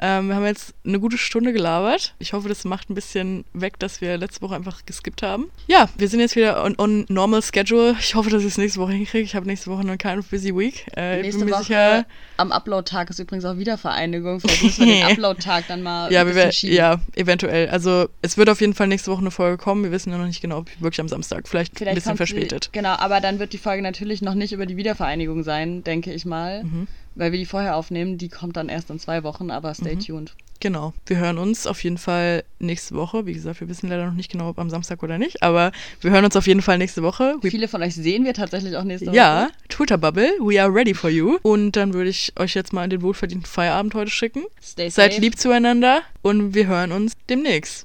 Ähm, 0.00 0.28
wir 0.28 0.36
haben 0.36 0.46
jetzt 0.46 0.74
eine 0.84 0.98
gute 0.98 1.18
Stunde 1.18 1.52
gelabert. 1.52 2.14
Ich 2.18 2.32
hoffe, 2.32 2.48
das 2.48 2.64
macht 2.64 2.88
ein 2.88 2.94
bisschen 2.94 3.44
weg, 3.52 3.78
dass 3.78 4.00
wir 4.00 4.16
letzte 4.16 4.40
Woche 4.42 4.54
einfach 4.54 4.86
geskippt 4.86 5.22
haben. 5.22 5.50
Ja, 5.66 5.88
wir 5.96 6.08
sind 6.08 6.20
jetzt 6.20 6.36
wieder 6.36 6.64
on, 6.64 6.74
on 6.78 7.04
normal 7.08 7.42
schedule. 7.42 7.96
Ich 8.00 8.14
hoffe, 8.14 8.30
dass 8.30 8.42
ich 8.42 8.48
es 8.48 8.58
nächste 8.58 8.80
Woche 8.80 8.92
hinkriege. 8.92 9.24
Ich 9.24 9.34
habe 9.34 9.46
nächste 9.46 9.70
Woche 9.70 9.82
eine 9.82 9.98
kind 9.98 10.18
of 10.18 10.26
busy 10.28 10.56
week. 10.56 10.86
Äh, 10.96 11.20
nächste 11.20 11.48
Woche 11.48 11.62
sicher, 11.62 12.06
am 12.38 12.50
Upload-Tag 12.50 13.10
ist 13.10 13.18
übrigens 13.18 13.44
auch 13.44 13.58
wieder 13.58 13.76
Vereinigung. 13.76 14.40
Vielleicht 14.40 14.62
müssen 14.62 14.86
wir 14.86 14.94
den 14.94 15.04
Upload-Tag 15.12 15.64
dann 15.68 15.82
mal 15.82 16.10
ja, 16.10 16.50
schieben. 16.50 16.74
Ja, 16.74 17.00
eventuell. 17.14 17.68
Also 17.68 18.08
es 18.22 18.38
wird 18.38 18.48
auf 18.48 18.60
jeden 18.62 18.74
Fall 18.74 18.86
nächste 18.86 19.10
Woche 19.10 19.20
eine 19.20 19.30
Folge 19.30 19.58
kommen. 19.58 19.84
Wir 19.84 19.92
wissen 19.92 20.10
ja 20.10 20.18
noch 20.18 20.26
nicht 20.26 20.40
genau, 20.40 20.58
ob 20.58 20.70
wirklich 20.80 21.00
am 21.00 21.08
Samstag. 21.08 21.46
Vielleicht, 21.46 21.76
Vielleicht 21.76 21.90
ein 21.90 21.94
bisschen 21.96 22.16
verspätet. 22.16 22.64
Sie, 22.64 22.70
genau, 22.72 22.94
aber 22.94 23.20
dann 23.20 23.38
wird 23.38 23.52
die 23.52 23.58
Folge 23.58 23.82
natürlich 23.82 24.22
noch 24.22 24.34
nicht 24.34 24.52
über 24.52 24.64
die 24.64 24.78
Wiedervereinigung 24.78 25.42
sein, 25.42 25.84
denke 25.84 26.12
ich 26.12 26.24
mal. 26.24 26.64
Mhm 26.64 26.88
weil 27.20 27.32
wir 27.32 27.38
die 27.38 27.46
vorher 27.46 27.76
aufnehmen. 27.76 28.16
Die 28.18 28.28
kommt 28.30 28.56
dann 28.56 28.68
erst 28.70 28.88
in 28.90 28.98
zwei 28.98 29.22
Wochen, 29.22 29.50
aber 29.50 29.74
stay 29.74 29.94
Mhm. 29.94 30.00
tuned. 30.00 30.34
Genau. 30.62 30.92
Wir 31.06 31.16
hören 31.16 31.38
uns 31.38 31.66
auf 31.66 31.82
jeden 31.84 31.96
Fall 31.96 32.44
nächste 32.58 32.94
Woche. 32.94 33.24
Wie 33.24 33.32
gesagt, 33.32 33.60
wir 33.62 33.68
wissen 33.70 33.88
leider 33.88 34.04
noch 34.06 34.12
nicht 34.14 34.30
genau, 34.30 34.48
ob 34.50 34.58
am 34.58 34.68
Samstag 34.68 35.02
oder 35.02 35.16
nicht, 35.16 35.42
aber 35.42 35.72
wir 36.02 36.10
hören 36.10 36.24
uns 36.26 36.36
auf 36.36 36.46
jeden 36.46 36.60
Fall 36.60 36.76
nächste 36.76 37.02
Woche. 37.02 37.36
We 37.40 37.50
Viele 37.50 37.66
von 37.66 37.82
euch 37.82 37.94
sehen 37.94 38.26
wir 38.26 38.34
tatsächlich 38.34 38.76
auch 38.76 38.84
nächste 38.84 39.06
Woche. 39.06 39.16
ja, 39.16 39.48
Twitter 39.70 39.96
Bubble, 39.96 40.30
we 40.40 40.60
are 40.62 40.70
ready 40.74 40.92
for 40.92 41.08
you. 41.08 41.38
Und 41.42 41.72
dann 41.76 41.94
würde 41.94 42.10
ich 42.10 42.34
euch 42.38 42.54
jetzt 42.54 42.74
mal 42.74 42.84
in 42.84 42.90
den 42.90 43.00
wohlverdienten 43.00 43.46
Feierabend 43.46 43.94
heute 43.94 44.10
schicken. 44.10 44.42
Stay 44.62 44.90
Seid 44.90 45.12
safe. 45.12 45.22
lieb 45.22 45.38
zueinander 45.38 46.02
und 46.20 46.54
wir 46.54 46.66
hören 46.66 46.92
uns 46.92 47.12
demnächst. 47.30 47.78